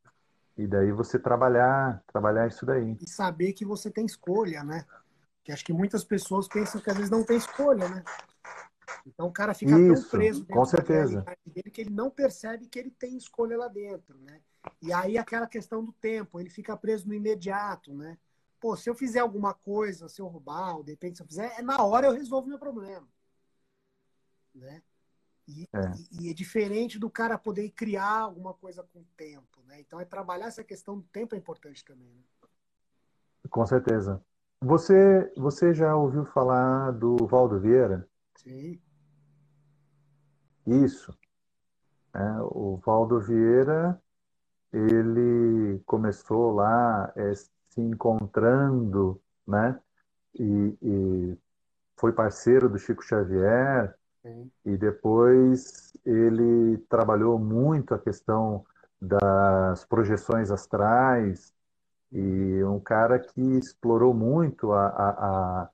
E 0.59 0.67
daí 0.67 0.93
você 0.93 1.19
trabalhar, 1.19 2.03
trabalhar 2.13 2.49
isso 2.49 2.67
daí. 2.67 2.97
E 3.01 3.09
saber 3.09 3.53
que 3.53 3.65
você 3.65 3.91
tem 3.91 4.05
escolha, 4.05 4.65
né? 4.65 4.85
Que 5.45 5.53
acho 5.53 5.65
que 5.65 5.73
muitas 5.73 6.05
pessoas 6.05 6.49
pensam 6.49 6.81
que 6.81 6.91
às 6.91 6.97
vezes 6.97 7.11
não 7.11 7.25
tem 7.25 7.37
escolha, 7.37 7.89
né? 7.89 8.03
Então 9.07 9.29
o 9.29 9.33
cara 9.33 9.55
fica 9.55 9.79
isso, 9.79 10.11
tão 10.11 10.19
preso 10.19 10.45
com 10.47 10.65
certeza. 10.65 11.25
dele 11.47 11.71
que 11.71 11.81
ele 11.81 11.91
não 11.91 12.11
percebe 12.11 12.67
que 12.67 12.79
ele 12.79 12.91
tem 12.91 13.17
escolha 13.17 13.57
lá 13.57 13.69
dentro, 13.69 14.19
né? 14.19 14.41
E 14.83 14.93
aí 14.93 15.17
aquela 15.17 15.47
questão 15.47 15.83
do 15.83 15.93
tempo, 15.93 16.39
ele 16.39 16.51
fica 16.51 16.77
preso 16.77 17.07
no 17.07 17.15
imediato, 17.15 17.95
né? 17.95 18.19
Pô, 18.61 18.77
se 18.77 18.91
eu 18.91 18.95
fizer 18.95 19.21
alguma 19.21 19.55
coisa, 19.55 20.09
se 20.09 20.21
eu 20.21 20.27
roubar, 20.27 20.77
ou 20.77 20.85
de 20.85 20.91
repente 20.91 21.17
se 21.17 21.23
eu 21.23 21.27
fizer, 21.27 21.59
é 21.59 21.63
na 21.63 21.83
hora 21.83 22.07
eu 22.07 22.13
resolvo 22.13 22.49
meu 22.49 22.59
problema. 22.59 23.09
Né? 24.55 24.83
E 25.49 25.69
é. 25.73 25.93
e 26.21 26.31
é. 26.31 26.35
diferente 26.35 26.99
do 26.99 27.11
cara 27.11 27.39
poder 27.39 27.71
criar 27.71 28.21
alguma 28.21 28.55
coisa 28.55 28.83
com 28.83 29.01
o 29.01 29.07
tempo, 29.17 29.63
né? 29.67 29.81
Então 29.81 29.99
é 29.99 30.05
trabalhar 30.05 30.47
essa 30.47 30.63
questão 30.63 30.99
do 30.99 31.07
tempo 31.09 31.35
é 31.35 31.39
importante 31.39 31.85
também. 31.85 32.09
Né? 32.09 32.23
Com 33.49 33.65
certeza. 33.67 34.23
Você, 34.63 35.33
você 35.37 35.73
já 35.73 35.97
ouviu 35.97 36.27
falar 36.27 36.93
do 36.93 37.17
Valdo 37.27 37.59
Vieira? 37.59 38.07
Sim. 38.37 38.79
Isso. 40.67 41.17
É, 42.15 42.43
o 42.43 42.77
Valdo 42.85 43.19
Vieira 43.21 44.01
ele 44.73 45.81
começou 45.87 46.53
lá 46.53 47.13
é, 47.17 47.33
se 47.71 47.81
encontrando, 47.81 49.21
né? 49.47 49.79
E, 50.39 50.77
e, 50.83 51.39
foi 51.97 52.13
parceiro 52.13 52.69
do 52.69 52.79
Chico 52.79 53.03
Xavier 53.03 53.95
Sim. 54.23 54.51
e 54.65 54.77
depois 54.77 55.95
ele 56.05 56.79
trabalhou 56.89 57.39
muito 57.39 57.95
a 57.95 57.99
questão 57.99 58.65
das 59.01 59.85
projeções 59.85 60.51
astrais 60.51 61.53
e 62.13 62.65
um 62.65 62.81
cara 62.81 63.19
que 63.19 63.41
explorou 63.59 64.15
muito 64.15 64.73
a, 64.73 64.87
a, 64.87 65.09
a, 65.11 65.71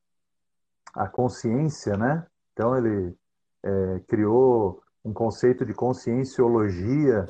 a 1.04 1.08
consciência, 1.08 1.96
né? 1.96 2.26
Então 2.52 2.76
ele 2.76 3.16
é, 3.62 4.00
criou 4.08 4.82
um 5.04 5.12
conceito 5.12 5.64
de 5.64 5.72
conscienciologia, 5.72 7.26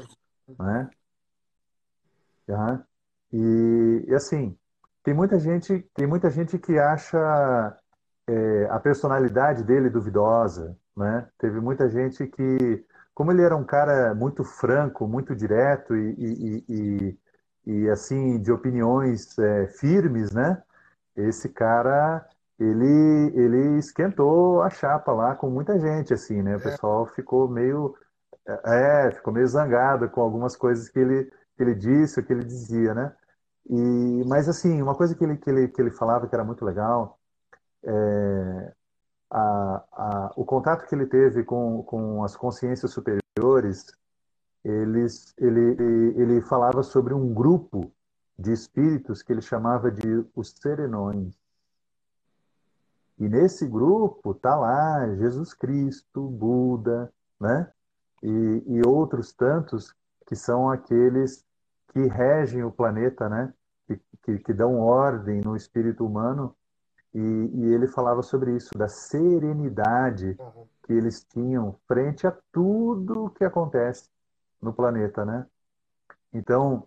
né? 0.58 0.90
Uhum. 2.48 2.82
E, 3.32 4.04
e, 4.08 4.14
assim, 4.14 4.56
tem 5.02 5.14
muita 5.14 5.38
gente, 5.38 5.80
tem 5.94 6.06
muita 6.06 6.30
gente 6.30 6.58
que 6.58 6.78
acha 6.78 7.76
é, 8.28 8.66
a 8.70 8.78
personalidade 8.80 9.62
dele 9.62 9.90
duvidosa, 9.90 10.76
né? 10.96 11.28
Teve 11.38 11.60
muita 11.60 11.88
gente 11.88 12.26
que, 12.26 12.84
como 13.14 13.30
ele 13.30 13.42
era 13.42 13.56
um 13.56 13.64
cara 13.64 14.14
muito 14.14 14.42
franco, 14.44 15.06
muito 15.06 15.34
direto 15.34 15.96
e, 15.96 16.14
e, 16.18 16.64
e, 16.68 17.18
e 17.66 17.90
assim 17.90 18.40
de 18.40 18.50
opiniões 18.50 19.38
é, 19.38 19.66
firmes, 19.68 20.32
né? 20.32 20.62
Esse 21.16 21.48
cara 21.48 22.26
ele 22.58 23.32
ele 23.34 23.78
esquentou 23.78 24.62
a 24.62 24.70
chapa 24.70 25.12
lá 25.12 25.34
com 25.34 25.50
muita 25.50 25.78
gente, 25.78 26.14
assim, 26.14 26.42
né? 26.42 26.56
O 26.56 26.60
é. 26.60 26.62
pessoal 26.62 27.06
ficou 27.06 27.48
meio 27.48 27.94
é, 28.64 29.10
ficou 29.12 29.32
meio 29.32 29.46
zangado 29.46 30.08
com 30.08 30.20
algumas 30.20 30.56
coisas 30.56 30.88
que 30.88 30.98
ele 30.98 31.30
que 31.56 31.62
ele 31.62 31.74
disse, 31.74 32.20
o 32.20 32.24
que 32.24 32.32
ele 32.32 32.44
dizia, 32.44 32.94
né? 32.94 33.14
E, 33.68 34.24
mas 34.26 34.48
assim, 34.48 34.80
uma 34.80 34.94
coisa 34.94 35.14
que 35.14 35.24
ele, 35.24 35.36
que 35.36 35.50
ele, 35.50 35.68
que 35.68 35.80
ele 35.80 35.90
falava 35.90 36.28
que 36.28 36.34
era 36.34 36.44
muito 36.44 36.64
legal, 36.64 37.18
é, 37.84 38.72
a, 39.30 39.84
a, 39.92 40.32
o 40.36 40.44
contato 40.44 40.86
que 40.86 40.94
ele 40.94 41.06
teve 41.06 41.42
com, 41.44 41.82
com 41.82 42.22
as 42.22 42.36
consciências 42.36 42.92
superiores, 42.92 43.86
eles, 44.64 45.34
ele, 45.38 45.60
ele 46.16 46.40
falava 46.42 46.82
sobre 46.82 47.14
um 47.14 47.32
grupo 47.32 47.92
de 48.38 48.52
espíritos 48.52 49.22
que 49.22 49.32
ele 49.32 49.42
chamava 49.42 49.90
de 49.90 50.24
os 50.34 50.50
serenões. 50.50 51.34
E 53.18 53.28
nesse 53.28 53.66
grupo 53.66 54.34
tá 54.34 54.54
lá 54.54 55.08
Jesus 55.16 55.54
Cristo, 55.54 56.28
Buda, 56.28 57.10
né? 57.40 57.70
E, 58.22 58.62
e 58.66 58.86
outros 58.86 59.32
tantos 59.32 59.94
que 60.26 60.36
são 60.36 60.70
aqueles 60.70 61.45
que 61.96 62.06
regem 62.08 62.62
o 62.62 62.70
planeta, 62.70 63.26
né? 63.26 63.54
Que, 63.86 64.00
que, 64.22 64.38
que 64.40 64.52
dão 64.52 64.78
ordem 64.78 65.40
no 65.40 65.56
espírito 65.56 66.04
humano. 66.04 66.54
E, 67.14 67.18
e, 67.18 67.72
ele 67.72 67.86
falava 67.86 68.22
sobre 68.22 68.54
isso, 68.54 68.68
da 68.76 68.86
serenidade 68.86 70.36
uhum. 70.38 70.68
que 70.82 70.92
eles 70.92 71.24
tinham 71.24 71.80
frente 71.88 72.26
a 72.26 72.36
tudo 72.52 73.30
que 73.30 73.44
acontece 73.44 74.10
no 74.60 74.74
planeta, 74.74 75.24
né? 75.24 75.46
Então, 76.34 76.86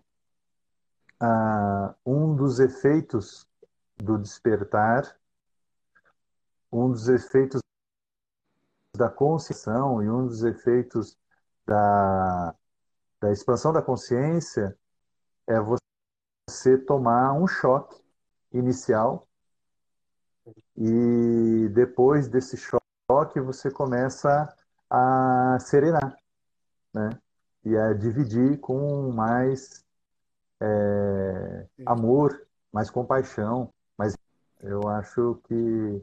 ah, 1.18 1.92
um 2.06 2.36
dos 2.36 2.60
efeitos 2.60 3.48
do 3.96 4.16
despertar, 4.16 5.18
um 6.70 6.88
dos 6.88 7.08
efeitos 7.08 7.60
da 8.96 9.10
consciência 9.10 9.72
e 9.72 10.08
um 10.08 10.28
dos 10.28 10.44
efeitos 10.44 11.18
da, 11.66 12.54
da 13.20 13.32
expansão 13.32 13.72
da 13.72 13.82
consciência 13.82 14.78
é 15.50 15.58
você 15.58 16.78
tomar 16.78 17.32
um 17.32 17.46
choque 17.46 18.00
inicial 18.52 19.26
e 20.76 21.68
depois 21.72 22.28
desse 22.28 22.56
choque 22.56 23.40
você 23.40 23.68
começa 23.68 24.48
a 24.88 25.58
serenar, 25.60 26.16
né? 26.94 27.10
E 27.64 27.76
a 27.76 27.92
dividir 27.92 28.58
com 28.60 29.10
mais 29.12 29.84
é, 30.60 31.66
amor, 31.84 32.46
mais 32.72 32.88
compaixão. 32.88 33.72
Mas 33.98 34.16
eu 34.60 34.88
acho 34.88 35.40
que 35.44 36.02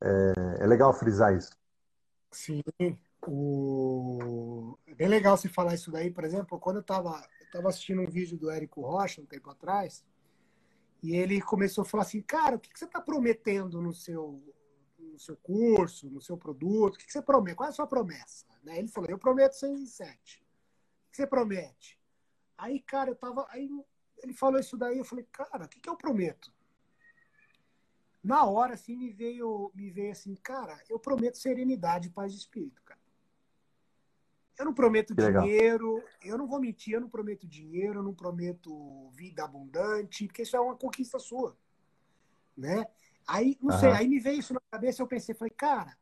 é, 0.00 0.62
é 0.62 0.66
legal 0.66 0.92
frisar 0.92 1.34
isso. 1.34 1.50
Sim, 2.30 2.62
o... 3.26 4.78
é 4.86 4.94
bem 4.94 5.08
legal 5.08 5.36
você 5.36 5.48
falar 5.48 5.74
isso 5.74 5.90
daí. 5.90 6.10
Por 6.10 6.24
exemplo, 6.24 6.58
quando 6.58 6.76
eu 6.76 6.82
estava 6.82 7.22
Estava 7.54 7.68
assistindo 7.68 8.02
um 8.02 8.10
vídeo 8.10 8.36
do 8.36 8.50
Érico 8.50 8.80
Rocha 8.80 9.20
um 9.22 9.26
tempo 9.26 9.48
atrás, 9.48 10.04
e 11.00 11.14
ele 11.14 11.40
começou 11.40 11.82
a 11.82 11.84
falar 11.84 12.02
assim, 12.02 12.20
cara, 12.20 12.56
o 12.56 12.58
que, 12.58 12.76
você 12.76 12.84
está 12.84 13.00
prometendo 13.00 13.80
no 13.80 13.94
seu, 13.94 14.42
no 14.98 15.16
seu 15.20 15.36
curso, 15.36 16.10
no 16.10 16.20
seu 16.20 16.36
produto? 16.36 16.96
O 16.96 16.98
que, 16.98 17.12
você 17.12 17.22
promete? 17.22 17.56
Qual 17.56 17.68
é 17.68 17.70
a 17.70 17.72
sua 17.72 17.86
promessa? 17.86 18.44
Né? 18.64 18.80
Ele 18.80 18.88
falou, 18.88 19.08
eu 19.08 19.18
prometo 19.18 19.52
6 19.52 19.80
em 19.80 19.86
7. 19.86 20.42
O 20.42 21.10
que 21.12 21.16
você 21.16 21.28
promete? 21.28 21.96
Aí, 22.58 22.80
cara, 22.80 23.10
eu 23.10 23.14
tava. 23.14 23.46
Aí 23.50 23.70
ele 24.18 24.32
falou 24.32 24.58
isso 24.58 24.76
daí, 24.76 24.98
eu 24.98 25.04
falei, 25.04 25.24
cara, 25.30 25.66
o 25.66 25.68
que, 25.68 25.78
que 25.78 25.88
eu 25.88 25.96
prometo? 25.96 26.52
Na 28.20 28.46
hora, 28.46 28.74
assim, 28.74 28.96
me 28.96 29.12
veio, 29.12 29.70
me 29.76 29.92
veio 29.92 30.10
assim, 30.10 30.34
cara, 30.34 30.82
eu 30.90 30.98
prometo 30.98 31.38
serenidade 31.38 32.08
e 32.08 32.10
paz 32.10 32.32
de 32.32 32.38
espírito. 32.38 32.82
Eu 34.58 34.64
não 34.64 34.74
prometo 34.74 35.14
dinheiro, 35.14 36.02
eu 36.22 36.38
não 36.38 36.46
vou 36.46 36.60
mentir, 36.60 36.94
eu 36.94 37.00
não 37.00 37.08
prometo 37.08 37.46
dinheiro, 37.46 37.98
eu 37.98 38.02
não 38.02 38.14
prometo 38.14 39.10
vida 39.12 39.44
abundante, 39.44 40.26
porque 40.26 40.42
isso 40.42 40.56
é 40.56 40.60
uma 40.60 40.76
conquista 40.76 41.18
sua, 41.18 41.56
né? 42.56 42.86
Aí, 43.26 43.58
não 43.60 43.74
uhum. 43.74 43.80
sei, 43.80 43.90
aí 43.90 44.06
me 44.06 44.20
veio 44.20 44.38
isso 44.38 44.54
na 44.54 44.60
cabeça, 44.70 45.02
eu 45.02 45.06
pensei, 45.06 45.34
falei, 45.34 45.52
cara, 45.56 45.96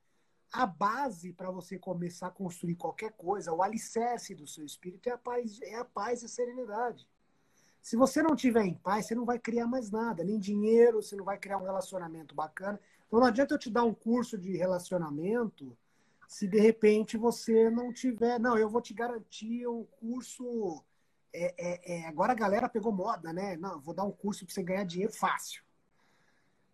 a 0.52 0.66
base 0.66 1.32
para 1.32 1.50
você 1.50 1.78
começar 1.78 2.26
a 2.26 2.30
construir 2.30 2.74
qualquer 2.74 3.12
coisa, 3.12 3.52
o 3.52 3.62
alicerce 3.62 4.34
do 4.34 4.46
seu 4.46 4.66
espírito 4.66 5.08
é 5.08 5.12
a 5.12 5.18
paz, 5.18 5.60
é 5.62 5.76
a 5.76 5.84
paz 5.84 6.22
e 6.22 6.26
a 6.26 6.28
serenidade. 6.28 7.08
Se 7.80 7.96
você 7.96 8.22
não 8.22 8.36
tiver 8.36 8.64
em 8.64 8.74
paz, 8.74 9.06
você 9.06 9.14
não 9.14 9.24
vai 9.24 9.38
criar 9.38 9.66
mais 9.66 9.90
nada, 9.90 10.22
nem 10.22 10.38
dinheiro, 10.38 11.02
você 11.02 11.16
não 11.16 11.24
vai 11.24 11.38
criar 11.38 11.56
um 11.58 11.64
relacionamento 11.64 12.34
bacana. 12.34 12.78
Então 13.06 13.18
não 13.18 13.26
adianta 13.26 13.54
eu 13.54 13.58
te 13.58 13.70
dar 13.70 13.82
um 13.82 13.94
curso 13.94 14.38
de 14.38 14.56
relacionamento 14.56 15.76
se 16.32 16.48
de 16.48 16.58
repente 16.58 17.18
você 17.18 17.68
não 17.68 17.92
tiver. 17.92 18.40
Não, 18.40 18.56
eu 18.56 18.66
vou 18.66 18.80
te 18.80 18.94
garantir 18.94 19.66
um 19.66 19.84
curso. 19.84 20.82
É, 21.30 21.54
é, 21.58 21.92
é, 21.92 22.08
agora 22.08 22.32
a 22.32 22.36
galera 22.36 22.70
pegou 22.70 22.90
moda, 22.90 23.34
né? 23.34 23.54
Não, 23.58 23.78
vou 23.78 23.94
dar 23.94 24.04
um 24.04 24.10
curso 24.10 24.46
para 24.46 24.54
você 24.54 24.62
ganhar 24.62 24.84
dinheiro 24.84 25.12
fácil. 25.12 25.62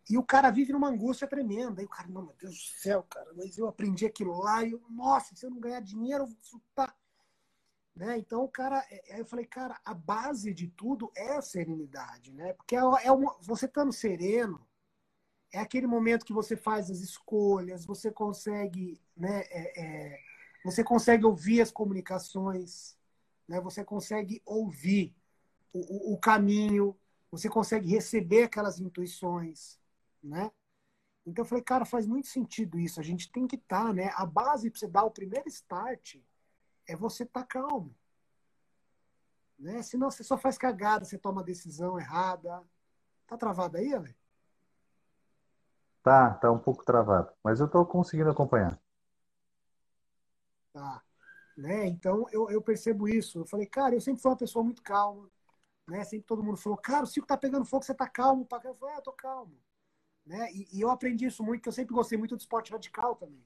E 0.09 0.17
o 0.17 0.23
cara 0.23 0.53
vive 0.53 0.73
numa 0.73 0.89
angústia 0.89 1.27
tremenda. 1.27 1.81
Aí 1.81 1.87
o 1.87 1.89
cara, 1.89 2.09
não, 2.09 2.23
meu 2.23 2.37
Deus 2.41 2.55
do 2.55 2.81
céu, 2.81 3.03
cara, 3.11 3.33
mas 3.37 3.59
eu 3.59 3.67
aprendi 3.67 4.07
aquilo 4.07 4.39
lá 4.39 4.63
e 4.63 4.71
eu, 4.71 4.83
nossa, 4.89 5.35
se 5.35 5.45
eu 5.45 5.51
não 5.51 5.59
ganhar 5.59 5.81
dinheiro, 5.81 6.23
eu 6.23 6.29
vou 6.29 6.63
tá 6.75 6.95
né? 7.97 8.17
Então, 8.17 8.45
o 8.45 8.49
cara, 8.49 8.87
é, 8.89 9.15
aí 9.15 9.19
eu 9.19 9.27
falei, 9.27 9.45
cara, 9.45 9.77
a 9.85 9.93
base 9.93 10.55
de 10.55 10.69
tudo 10.69 11.11
é 11.17 11.37
a 11.37 11.43
serenidade, 11.43 12.33
né? 12.33 12.53
Porque 12.53 12.77
é, 12.77 12.79
é 12.79 13.11
uma, 13.11 13.37
você 13.41 13.67
estando 13.67 13.93
sereno, 13.93 14.65
é 15.53 15.59
aquele 15.59 15.87
momento 15.87 16.25
que 16.25 16.33
você 16.33 16.57
faz 16.57 16.91
as 16.91 17.01
escolhas, 17.01 17.87
você 17.87 18.11
consegue, 18.11 19.01
né? 19.17 19.41
É, 19.51 19.83
é, 19.83 20.21
você 20.65 20.85
consegue 20.85 21.25
ouvir 21.25 21.61
as 21.61 21.71
comunicações, 21.71 22.97
né? 23.47 23.61
Você 23.61 23.85
consegue 23.85 24.43
ouvir 24.45 25.15
o, 25.73 26.15
o, 26.15 26.19
caminho, 26.19 26.97
você 27.31 27.49
consegue 27.49 27.89
receber 27.89 28.45
aquelas 28.45 28.79
intuições, 28.79 29.79
né? 30.23 30.51
Então 31.27 31.45
eu 31.45 31.49
falei, 31.49 31.65
cara, 31.65 31.85
faz 31.85 32.07
muito 32.07 32.27
sentido 32.27 32.79
isso. 32.79 33.01
A 33.01 33.03
gente 33.03 33.31
tem 33.31 33.47
que 33.47 33.57
estar, 33.57 33.87
tá, 33.87 33.93
né? 33.93 34.11
A 34.15 34.27
base 34.27 34.71
para 34.71 34.81
você 34.81 34.89
dar 34.89 35.05
o 35.05 35.11
primeiro 35.11 35.49
start 35.49 36.17
é 36.87 36.97
você 36.97 37.23
estar 37.23 37.43
tá 37.43 37.47
calmo. 37.47 37.95
Né? 39.59 39.83
Senão 39.83 40.11
você 40.11 40.23
só 40.23 40.39
faz 40.39 40.57
cagada, 40.57 41.05
você 41.05 41.19
toma 41.19 41.43
decisão 41.43 41.99
errada. 41.99 42.63
Tá 43.27 43.37
travado 43.37 43.77
aí, 43.77 43.93
Ale? 43.93 44.17
Tá, 46.09 46.31
tá 46.33 46.51
um 46.51 46.59
pouco 46.59 46.83
travado. 46.87 47.31
Mas 47.45 47.61
eu 47.61 47.69
tô 47.69 47.85
conseguindo 47.85 48.31
acompanhar. 48.31 48.81
Tá. 50.73 51.03
Né? 51.55 51.87
Então 51.87 52.25
eu, 52.33 52.51
eu 52.51 52.63
percebo 52.63 53.07
isso. 53.07 53.41
Eu 53.41 53.47
falei, 53.47 53.67
cara, 53.67 53.95
eu 53.95 54.01
sempre 54.01 54.23
fui 54.23 54.31
uma 54.31 54.37
pessoa 54.39 54.65
muito 54.65 54.83
calma. 54.83 55.29
Né? 55.87 56.03
Sempre 56.05 56.27
todo 56.27 56.43
mundo 56.43 56.57
falou, 56.57 56.79
cara, 56.79 57.05
o 57.05 57.07
circo 57.07 57.29
tá 57.29 57.37
pegando 57.37 57.67
fogo, 57.67 57.85
você 57.85 57.93
tá 57.93 58.09
calmo. 58.09 58.49
Eu 58.51 58.75
falei, 58.75 58.95
ah, 58.95 58.99
eu 58.99 59.03
tô 59.03 59.13
calmo. 59.13 59.55
Né? 60.25 60.51
E, 60.51 60.79
e 60.79 60.81
eu 60.81 60.91
aprendi 60.91 61.27
isso 61.27 61.45
muito, 61.45 61.61
que 61.61 61.69
eu 61.69 61.73
sempre 61.75 61.95
gostei 61.95 62.17
muito 62.17 62.37
do 62.37 62.41
esporte 62.41 62.73
radical 62.73 63.15
também. 63.15 63.45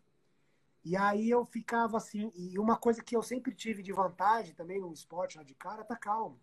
E 0.84 0.96
aí 0.96 1.28
eu 1.28 1.44
ficava 1.44 1.96
assim, 1.96 2.30
e 2.32 2.56
uma 2.60 2.76
coisa 2.76 3.02
que 3.02 3.16
eu 3.16 3.24
sempre 3.24 3.52
tive 3.56 3.82
de 3.82 3.92
vantagem 3.92 4.54
também 4.54 4.80
no 4.80 4.92
esporte 4.92 5.36
de 5.44 5.54
cara, 5.56 5.82
tá 5.82 5.96
calmo. 5.96 6.38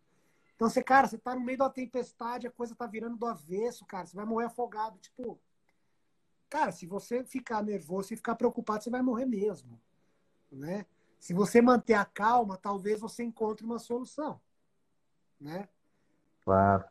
Então 0.54 0.70
você, 0.70 0.84
cara, 0.84 1.08
você 1.08 1.18
tá 1.18 1.34
no 1.34 1.40
meio 1.40 1.60
da 1.60 1.70
tempestade, 1.70 2.46
a 2.46 2.52
coisa 2.52 2.76
tá 2.76 2.86
virando 2.86 3.16
do 3.16 3.26
avesso, 3.26 3.86
cara, 3.86 4.06
você 4.06 4.18
vai 4.18 4.26
morrer 4.26 4.48
afogado, 4.48 4.98
tipo, 4.98 5.40
cara, 6.50 6.72
se 6.72 6.86
você 6.86 7.24
ficar 7.24 7.64
nervoso, 7.64 8.10
se 8.10 8.16
ficar 8.16 8.36
preocupado, 8.36 8.84
você 8.84 8.90
vai 8.90 9.02
morrer 9.02 9.26
mesmo, 9.26 9.80
né? 10.52 10.86
Se 11.20 11.34
você 11.34 11.62
manter 11.62 11.94
a 11.94 12.06
calma, 12.06 12.58
talvez 12.58 13.00
você 13.00 13.24
encontre 13.24 13.66
uma 13.66 13.78
solução, 13.78 14.42
né? 15.40 15.68
Claro. 16.44 16.86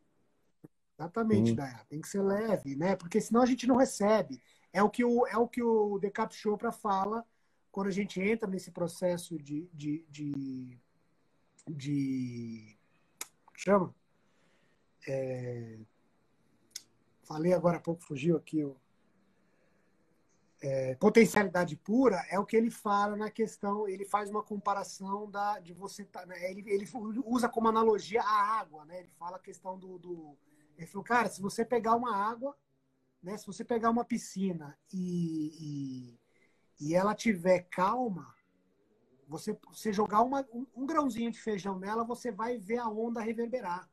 Exatamente, 0.98 1.54
Daya. 1.54 1.86
Tem 1.88 2.00
que 2.00 2.08
ser 2.08 2.22
leve, 2.22 2.74
né? 2.74 2.96
Porque 2.96 3.20
senão 3.20 3.40
a 3.42 3.46
gente 3.46 3.66
não 3.66 3.76
recebe. 3.76 4.42
É 4.72 4.82
o 4.82 4.90
que 4.90 5.04
o, 5.04 5.26
é 5.26 5.36
o, 5.36 5.48
que 5.48 5.62
o 5.62 5.98
Decap 5.98 6.34
Chopra 6.34 6.72
fala 6.72 7.24
quando 7.70 7.86
a 7.86 7.92
gente 7.92 8.20
entra 8.20 8.48
nesse 8.48 8.70
processo 8.70 9.38
de. 9.38 9.68
de, 9.72 10.04
de, 10.10 10.78
de 11.68 12.76
chama? 13.54 13.94
É, 15.06 15.78
falei 17.22 17.52
agora 17.52 17.78
há 17.78 17.80
pouco, 17.80 18.02
fugiu 18.02 18.36
aqui 18.36 18.64
o. 18.64 18.76
É, 20.60 20.96
potencialidade 20.96 21.76
pura 21.76 22.20
é 22.30 22.38
o 22.38 22.44
que 22.44 22.56
ele 22.56 22.70
fala 22.70 23.16
na 23.16 23.30
questão, 23.30 23.86
ele 23.86 24.04
faz 24.04 24.28
uma 24.28 24.42
comparação 24.42 25.30
da, 25.30 25.60
de 25.60 25.72
você 25.72 26.04
tá, 26.04 26.26
né, 26.26 26.50
ele, 26.50 26.68
ele 26.68 26.88
usa 27.24 27.48
como 27.48 27.68
analogia 27.68 28.20
a 28.22 28.58
água, 28.58 28.84
né? 28.84 28.98
Ele 29.00 29.10
fala 29.16 29.36
a 29.36 29.40
questão 29.40 29.78
do, 29.78 29.98
do 29.98 30.36
ele 30.76 30.86
falou, 30.86 31.04
cara, 31.04 31.28
se 31.28 31.40
você 31.40 31.64
pegar 31.64 31.94
uma 31.94 32.16
água, 32.16 32.56
né, 33.22 33.36
se 33.36 33.46
você 33.46 33.64
pegar 33.64 33.90
uma 33.90 34.04
piscina 34.04 34.76
e, 34.92 35.52
e 35.60 36.18
e 36.80 36.94
ela 36.94 37.14
tiver 37.14 37.60
calma, 37.70 38.34
você, 39.26 39.58
você 39.68 39.92
jogar 39.92 40.22
uma, 40.22 40.46
um, 40.52 40.66
um, 40.74 40.86
grãozinho 40.86 41.30
de 41.30 41.40
feijão 41.40 41.78
nela, 41.78 42.04
você 42.04 42.30
vai 42.30 42.56
ver 42.56 42.78
a 42.78 42.88
onda 42.88 43.20
reverberar. 43.20 43.88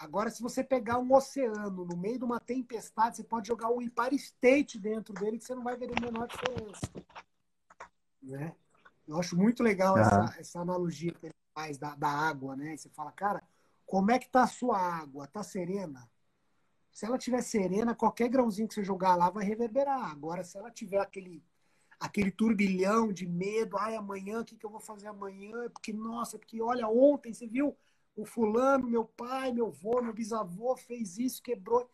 Agora, 0.00 0.30
se 0.30 0.42
você 0.42 0.64
pegar 0.64 0.98
um 0.98 1.12
oceano 1.12 1.84
no 1.84 1.94
meio 1.94 2.18
de 2.18 2.24
uma 2.24 2.40
tempestade, 2.40 3.16
você 3.16 3.22
pode 3.22 3.48
jogar 3.48 3.70
um 3.70 3.82
Empire 3.82 4.16
State 4.16 4.78
dentro 4.78 5.12
dele 5.12 5.36
que 5.36 5.44
você 5.44 5.54
não 5.54 5.62
vai 5.62 5.76
ver 5.76 5.90
a 5.94 6.00
menor 6.00 6.26
diferença. 6.26 6.90
Né? 8.22 8.54
Eu 9.06 9.18
acho 9.18 9.36
muito 9.36 9.62
legal 9.62 9.96
uhum. 9.96 10.00
essa, 10.00 10.36
essa 10.40 10.60
analogia 10.60 11.12
que 11.12 11.26
ele 11.26 11.34
faz 11.54 11.76
da, 11.76 11.94
da 11.96 12.08
água, 12.08 12.56
né? 12.56 12.74
Você 12.78 12.88
fala, 12.88 13.12
cara, 13.12 13.42
como 13.84 14.10
é 14.10 14.18
que 14.18 14.30
tá 14.30 14.44
a 14.44 14.46
sua 14.46 14.78
água? 14.78 15.26
Tá 15.26 15.42
serena? 15.42 16.08
Se 16.90 17.04
ela 17.04 17.18
tiver 17.18 17.42
serena, 17.42 17.94
qualquer 17.94 18.30
grãozinho 18.30 18.68
que 18.68 18.74
você 18.74 18.82
jogar 18.82 19.16
lá 19.16 19.28
vai 19.28 19.44
reverberar. 19.44 20.10
Agora, 20.10 20.42
se 20.42 20.56
ela 20.56 20.70
tiver 20.70 20.98
aquele 20.98 21.44
aquele 21.98 22.30
turbilhão 22.30 23.12
de 23.12 23.26
medo, 23.26 23.76
ai, 23.76 23.94
amanhã, 23.94 24.40
o 24.40 24.44
que, 24.44 24.56
que 24.56 24.64
eu 24.64 24.70
vou 24.70 24.80
fazer 24.80 25.08
amanhã? 25.08 25.68
Porque, 25.68 25.92
nossa, 25.92 26.38
porque 26.38 26.62
olha, 26.62 26.88
ontem 26.88 27.34
você 27.34 27.46
viu 27.46 27.76
o 28.20 28.26
fulano, 28.26 28.88
meu 28.88 29.04
pai, 29.04 29.52
meu 29.52 29.68
avô, 29.68 30.02
meu 30.02 30.12
bisavô 30.12 30.76
fez 30.76 31.18
isso, 31.18 31.42
quebrou. 31.42 31.90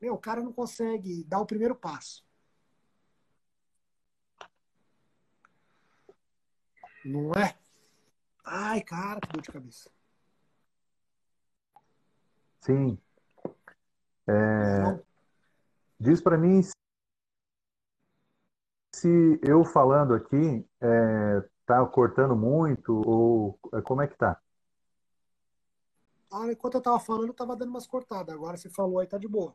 Meu, 0.00 0.14
o 0.14 0.18
cara 0.18 0.42
não 0.42 0.52
consegue 0.52 1.24
dar 1.24 1.40
o 1.40 1.46
primeiro 1.46 1.74
passo. 1.74 2.24
Não 7.04 7.32
é? 7.32 7.56
Ai, 8.44 8.80
cara, 8.80 9.20
que 9.20 9.28
dor 9.28 9.42
de 9.42 9.50
cabeça. 9.50 9.90
Sim, 12.60 12.96
é, 14.26 15.02
diz 15.98 16.20
para 16.20 16.38
mim 16.38 16.62
se 18.94 19.40
eu 19.42 19.64
falando 19.64 20.14
aqui 20.14 20.64
é, 20.80 21.48
tá 21.66 21.84
cortando 21.86 22.36
muito 22.36 23.02
ou 23.04 23.58
é, 23.74 23.82
como 23.82 24.00
é 24.00 24.06
que 24.06 24.16
tá? 24.16 24.40
Ah, 26.32 26.50
enquanto 26.50 26.74
eu 26.76 26.82
tava 26.82 26.98
falando, 26.98 27.28
eu 27.28 27.34
tava 27.34 27.54
dando 27.54 27.68
umas 27.68 27.86
cortadas. 27.86 28.34
Agora 28.34 28.56
você 28.56 28.70
falou 28.70 28.98
aí, 28.98 29.06
tá 29.06 29.18
de 29.18 29.28
boa. 29.28 29.54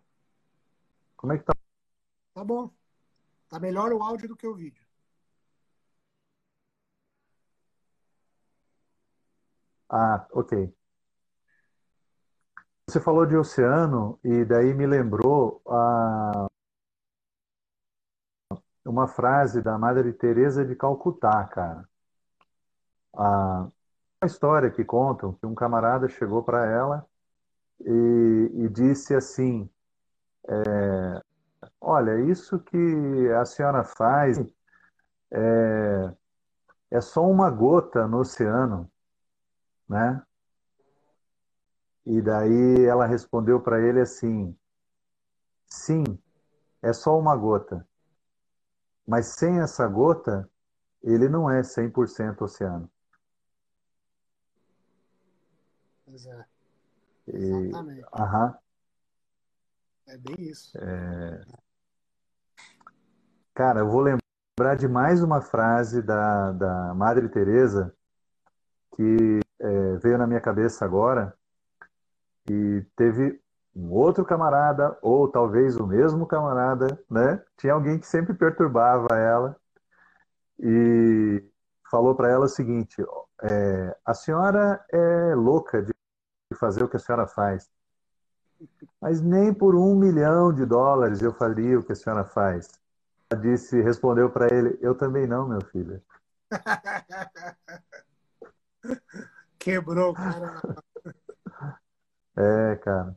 Como 1.15 1.34
é 1.34 1.38
que 1.39 1.43
tá? 1.43 1.53
Tá 2.34 2.43
bom. 2.43 2.71
Tá 3.49 3.59
melhor 3.59 3.91
o 3.91 4.03
áudio 4.03 4.28
do 4.30 4.36
que 4.36 4.45
o 4.47 4.53
vídeo. 4.53 4.86
Ah, 9.89 10.28
ok. 10.32 10.71
Você 12.88 12.99
falou 13.01 13.25
de 13.25 13.36
oceano 13.36 14.19
e 14.23 14.45
daí 14.45 14.73
me 14.73 14.86
lembrou 14.86 15.61
a... 15.67 16.47
uma 18.86 19.07
frase 19.07 19.61
da 19.61 19.78
Madre 19.78 20.13
Teresa 20.13 20.63
de 20.63 20.75
Calcutá, 20.75 21.43
cara. 21.47 21.89
A... 23.15 23.71
Uma 24.20 24.28
história 24.28 24.72
que 24.72 24.84
contam 24.84 25.34
que 25.34 25.45
um 25.45 25.53
camarada 25.53 26.09
chegou 26.09 26.41
para 26.41 26.65
ela 26.65 27.05
e, 27.80 28.51
e, 28.55 28.70
disse 28.70 29.13
assim: 29.13 29.70
é, 30.47 31.22
Olha, 31.80 32.20
isso 32.22 32.59
que 32.59 33.30
a 33.39 33.45
senhora 33.45 33.84
faz 33.84 34.39
é, 35.30 36.13
é 36.89 36.99
só 36.99 37.30
uma 37.30 37.51
gota 37.51 38.07
no 38.07 38.20
oceano, 38.22 38.89
né? 39.88 40.20
E 42.03 42.20
daí 42.20 42.86
ela 42.86 43.05
respondeu 43.05 43.61
para 43.61 43.80
ele 43.80 44.01
assim: 44.01 44.57
Sim, 45.68 46.03
é 46.82 46.91
só 46.91 47.20
uma 47.20 47.36
gota. 47.36 47.88
Mas 49.05 49.28
sem 49.28 49.59
essa 49.59 49.88
gota, 49.88 50.49
ele 51.03 51.30
não 51.30 51.51
é 51.51 51.61
100% 51.61 52.41
oceano. 52.41 52.89
Pois 56.08 56.26
é. 56.26 56.45
Exatamente. 57.28 58.05
Aham. 58.14 58.58
É 60.08 60.18
bem 60.18 60.36
isso. 60.39 60.78
É... 60.78 61.45
Cara, 63.53 63.82
eu 63.82 63.89
vou 63.89 64.01
lembrar 64.01 64.28
lembrar 64.60 64.76
de 64.76 64.88
mais 64.88 65.22
uma 65.22 65.39
frase 65.39 66.01
da, 66.01 66.51
da 66.51 66.93
Madre 66.95 67.30
Teresa 67.30 67.93
que 68.95 69.39
é, 69.60 69.95
veio 69.97 70.18
na 70.18 70.26
minha 70.26 70.41
cabeça 70.41 70.84
agora 70.84 71.32
e 72.49 72.84
teve 72.95 73.39
um 73.76 73.91
outro 73.91 74.26
camarada 74.26 74.97
ou 74.99 75.28
talvez 75.28 75.76
o 75.78 75.86
mesmo 75.86 76.26
camarada, 76.26 76.99
né? 77.08 77.39
Tinha 77.55 77.74
alguém 77.74 77.99
que 77.99 78.08
sempre 78.08 78.34
perturbava 78.34 79.16
ela 79.16 79.55
e 80.60 81.43
falou 81.91 82.16
para 82.16 82.32
ela 82.32 82.45
o 82.45 82.49
seguinte: 82.49 82.99
é, 83.43 83.95
a 84.03 84.16
senhora 84.16 84.84
é 84.91 85.36
louca 85.36 85.84
de 85.84 85.93
fazer 86.58 86.84
o 86.84 86.89
que 86.89 86.97
a 86.97 86.99
senhora 86.99 87.28
faz, 87.28 87.70
mas 89.01 89.22
nem 89.22 89.53
por 89.53 89.76
um 89.76 89.95
milhão 89.95 90.53
de 90.53 90.66
dólares 90.66 91.22
eu 91.22 91.34
faria 91.34 91.80
o 91.80 91.84
que 91.84 91.91
a 91.91 91.95
senhora 91.95 92.26
faz 92.26 92.70
disse, 93.36 93.82
respondeu 93.82 94.30
para 94.30 94.53
ele: 94.53 94.78
Eu 94.82 94.95
também 94.95 95.28
não, 95.28 95.47
meu 95.47 95.62
filho. 95.62 96.01
Quebrou, 99.60 100.14
cara. 100.14 100.62
É, 102.39 102.76
cara. 102.76 103.16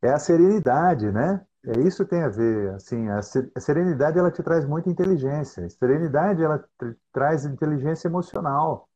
É 0.00 0.10
a 0.10 0.20
serenidade, 0.20 1.10
né? 1.10 1.44
É 1.66 1.80
isso 1.80 2.04
que 2.04 2.10
tem 2.10 2.22
a 2.22 2.28
ver. 2.28 2.76
Assim, 2.76 3.08
a 3.08 3.20
serenidade 3.60 4.20
ela 4.20 4.30
te 4.30 4.40
traz 4.40 4.64
muita 4.64 4.88
inteligência. 4.88 5.66
A 5.66 5.68
serenidade 5.68 6.44
ela 6.44 6.64
traz 7.12 7.44
inteligência 7.44 8.06
emocional. 8.06 8.88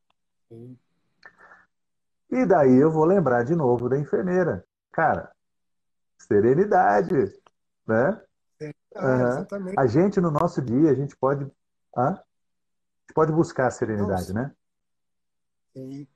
Sim. 0.48 0.78
E 2.30 2.44
daí 2.46 2.76
eu 2.76 2.90
vou 2.90 3.04
lembrar 3.04 3.44
de 3.44 3.54
novo 3.54 3.88
da 3.88 3.98
enfermeira. 3.98 4.64
Cara, 4.92 5.30
serenidade, 6.18 7.32
né? 7.86 8.20
uhum. 8.96 9.74
A 9.76 9.86
gente, 9.86 10.20
no 10.20 10.30
nosso 10.30 10.62
dia, 10.62 10.90
a 10.90 10.94
gente 10.94 11.16
pode, 11.16 11.44
a 11.96 12.10
gente 12.10 13.14
pode 13.14 13.32
buscar 13.32 13.66
a 13.66 13.70
serenidade, 13.70 14.32
Nossa. 14.32 14.34
né? 14.34 14.52
Sim. 15.72 16.06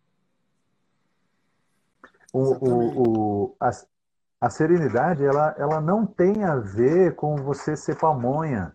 O, 2.33 2.41
o, 2.41 3.03
o, 3.03 3.57
a, 3.59 3.71
a 4.41 4.51
serenidade, 4.51 5.25
ela, 5.25 5.55
ela 5.59 5.81
não 5.81 6.07
tem 6.07 6.45
a 6.45 6.57
ver 6.57 7.15
com 7.15 7.37
você 7.37 7.77
ser 7.77 7.97
pamonha. 7.99 8.75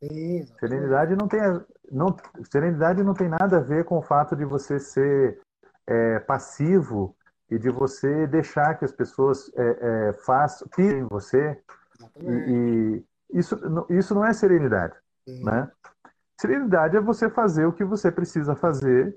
Sim, 0.00 0.44
serenidade 0.58 1.14
não 1.14 1.28
tem, 1.28 1.40
não, 1.90 2.16
serenidade 2.50 3.02
não 3.02 3.14
tem 3.14 3.28
nada 3.28 3.58
a 3.58 3.60
ver 3.60 3.84
com 3.84 3.98
o 3.98 4.02
fato 4.02 4.34
de 4.34 4.44
você 4.44 4.80
ser 4.80 5.40
é, 5.86 6.18
passivo 6.20 7.16
e 7.50 7.58
de 7.58 7.70
você 7.70 8.26
deixar 8.26 8.78
que 8.78 8.84
as 8.84 8.92
pessoas 8.92 9.50
é, 9.54 10.08
é, 10.08 10.12
façam, 10.24 10.66
pirem 10.68 11.04
você 11.04 11.60
e, 12.20 13.04
isso, 13.32 13.58
isso 13.90 14.14
não 14.14 14.24
é 14.24 14.32
serenidade, 14.32 14.94
Sim. 15.26 15.44
né? 15.44 15.70
Serenidade 16.40 16.96
é 16.96 17.00
você 17.00 17.30
fazer 17.30 17.66
o 17.66 17.72
que 17.72 17.84
você 17.84 18.10
precisa 18.10 18.54
fazer 18.54 19.16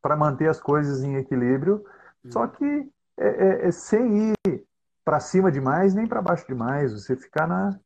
para 0.00 0.16
manter 0.16 0.48
as 0.48 0.60
coisas 0.60 1.02
em 1.02 1.16
equilíbrio, 1.16 1.84
Sim. 2.22 2.32
só 2.32 2.46
que 2.46 2.90
é, 3.16 3.28
é, 3.28 3.68
é 3.68 3.70
sem 3.70 4.32
ir 4.32 4.64
para 5.04 5.20
cima 5.20 5.50
demais 5.50 5.94
nem 5.94 6.06
para 6.06 6.22
baixo 6.22 6.46
demais, 6.46 6.92
você 6.92 7.16
ficar 7.16 7.46
na, 7.46 7.78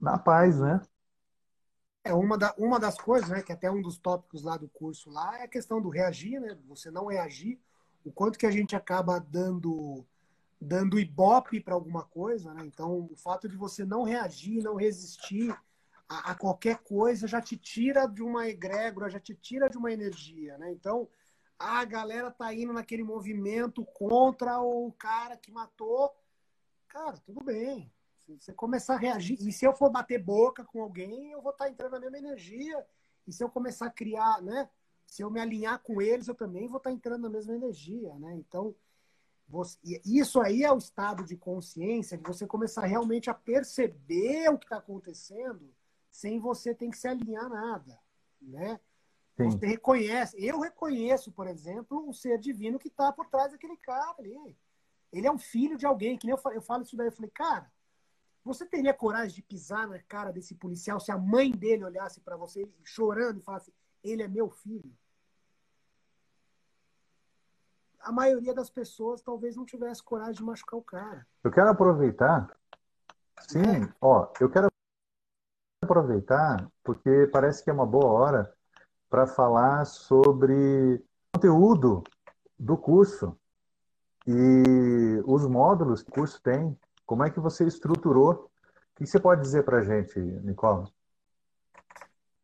na 0.00 0.18
paz, 0.18 0.58
né? 0.58 0.80
É 2.04 2.14
uma, 2.14 2.38
da, 2.38 2.54
uma 2.56 2.78
das 2.78 2.98
coisas, 2.98 3.28
né, 3.28 3.42
que 3.42 3.52
até 3.52 3.70
um 3.70 3.82
dos 3.82 3.98
tópicos 3.98 4.42
lá 4.42 4.56
do 4.56 4.68
curso 4.68 5.10
lá 5.10 5.40
é 5.40 5.44
a 5.44 5.48
questão 5.48 5.80
do 5.80 5.88
reagir, 5.88 6.40
né? 6.40 6.56
Você 6.66 6.90
não 6.90 7.06
reagir, 7.06 7.60
o 8.04 8.10
quanto 8.10 8.38
que 8.38 8.46
a 8.46 8.50
gente 8.50 8.74
acaba 8.74 9.18
dando 9.18 10.04
dando 10.60 10.98
ibope 10.98 11.60
para 11.60 11.74
alguma 11.74 12.02
coisa, 12.04 12.52
né? 12.52 12.64
Então, 12.66 13.08
o 13.10 13.16
fato 13.16 13.48
de 13.48 13.56
você 13.56 13.84
não 13.84 14.02
reagir, 14.02 14.62
não 14.62 14.74
resistir 14.74 15.56
a, 16.08 16.32
a, 16.32 16.34
qualquer 16.34 16.78
coisa 16.78 17.28
já 17.28 17.40
te 17.40 17.56
tira 17.56 18.06
de 18.06 18.22
uma 18.22 18.48
egrégora, 18.48 19.10
já 19.10 19.20
te 19.20 19.34
tira 19.34 19.68
de 19.68 19.76
uma 19.78 19.92
energia, 19.92 20.58
né? 20.58 20.72
Então, 20.72 21.08
a 21.58 21.84
galera 21.84 22.30
tá 22.30 22.52
indo 22.52 22.72
naquele 22.72 23.02
movimento 23.02 23.84
contra 23.84 24.60
o 24.60 24.92
cara 24.92 25.36
que 25.36 25.50
matou. 25.50 26.12
Cara, 26.88 27.16
tudo 27.18 27.44
bem. 27.44 27.92
Se 28.36 28.44
você 28.44 28.52
começar 28.52 28.94
a 28.94 28.98
reagir, 28.98 29.38
e 29.40 29.50
se 29.50 29.64
eu 29.64 29.72
for 29.72 29.88
bater 29.88 30.22
boca 30.22 30.62
com 30.62 30.82
alguém, 30.82 31.32
eu 31.32 31.40
vou 31.40 31.52
estar 31.52 31.64
tá 31.64 31.70
entrando 31.70 31.92
na 31.92 32.00
mesma 32.00 32.18
energia. 32.18 32.86
E 33.26 33.32
se 33.32 33.42
eu 33.42 33.48
começar 33.48 33.86
a 33.86 33.90
criar, 33.90 34.42
né? 34.42 34.68
Se 35.06 35.22
eu 35.22 35.30
me 35.30 35.40
alinhar 35.40 35.78
com 35.78 36.02
eles, 36.02 36.28
eu 36.28 36.34
também 36.34 36.68
vou 36.68 36.76
estar 36.76 36.90
tá 36.90 36.94
entrando 36.94 37.22
na 37.22 37.30
mesma 37.30 37.54
energia, 37.54 38.14
né? 38.16 38.34
Então, 38.34 38.74
você, 39.48 39.78
isso 40.04 40.40
aí 40.42 40.62
é 40.62 40.70
o 40.70 40.76
estado 40.76 41.24
de 41.24 41.36
consciência 41.36 42.18
de 42.18 42.24
você 42.24 42.46
começar 42.46 42.84
realmente 42.84 43.30
a 43.30 43.34
perceber 43.34 44.50
o 44.50 44.58
que 44.58 44.66
está 44.66 44.76
acontecendo 44.76 45.74
sem 46.10 46.38
você 46.38 46.74
ter 46.74 46.90
que 46.90 46.98
se 46.98 47.08
alinhar 47.08 47.48
nada, 47.48 47.98
né? 48.42 48.78
Sim. 49.38 49.50
Você 49.50 49.66
reconhece. 49.66 50.36
Eu 50.38 50.60
reconheço, 50.60 51.32
por 51.32 51.46
exemplo, 51.46 52.06
o 52.06 52.12
ser 52.12 52.38
divino 52.38 52.78
que 52.78 52.88
está 52.88 53.10
por 53.10 53.26
trás 53.26 53.52
daquele 53.52 53.76
cara 53.78 54.16
ali. 54.18 54.56
Ele 55.12 55.26
é 55.26 55.32
um 55.32 55.38
filho 55.38 55.78
de 55.78 55.86
alguém. 55.86 56.18
Que 56.18 56.26
nem 56.26 56.34
eu 56.34 56.38
falo, 56.38 56.54
eu 56.56 56.60
falo 56.62 56.82
isso 56.82 56.96
daí. 56.96 57.06
Eu 57.06 57.12
falei, 57.12 57.30
cara, 57.30 57.70
você 58.48 58.66
teria 58.66 58.92
coragem 58.92 59.36
de 59.36 59.42
pisar 59.42 59.86
na 59.86 59.98
cara 60.00 60.32
desse 60.32 60.54
policial 60.54 60.98
se 60.98 61.12
a 61.12 61.18
mãe 61.18 61.50
dele 61.50 61.84
olhasse 61.84 62.20
para 62.20 62.36
você 62.36 62.68
chorando 62.82 63.38
e 63.38 63.42
falasse, 63.42 63.72
ele 64.02 64.22
é 64.22 64.28
meu 64.28 64.50
filho? 64.50 64.92
a 68.00 68.12
maioria 68.12 68.54
das 68.54 68.70
pessoas 68.70 69.20
talvez 69.20 69.54
não 69.54 69.66
tivesse 69.66 70.02
coragem 70.02 70.36
de 70.36 70.42
machucar 70.42 70.78
o 70.78 70.82
cara. 70.82 71.26
Eu 71.44 71.50
quero 71.50 71.68
aproveitar. 71.68 72.48
Sim, 73.46 73.84
é. 73.84 73.94
ó, 74.00 74.32
eu 74.40 74.50
quero 74.50 74.68
aproveitar 75.84 76.66
porque 76.82 77.28
parece 77.30 77.62
que 77.62 77.68
é 77.68 77.72
uma 77.72 77.84
boa 77.84 78.06
hora 78.06 78.54
para 79.10 79.26
falar 79.26 79.84
sobre 79.84 81.04
conteúdo 81.34 82.02
do 82.58 82.78
curso 82.78 83.38
e 84.26 85.22
os 85.26 85.46
módulos 85.46 86.02
que 86.02 86.10
o 86.10 86.14
curso 86.14 86.40
tem. 86.42 86.78
Como 87.08 87.24
é 87.24 87.30
que 87.30 87.40
você 87.40 87.66
estruturou? 87.66 88.32
O 88.34 88.50
que 88.94 89.06
você 89.06 89.18
pode 89.18 89.40
dizer 89.40 89.64
para 89.64 89.78
a 89.78 89.82
gente, 89.82 90.20
Nicola? 90.20 90.92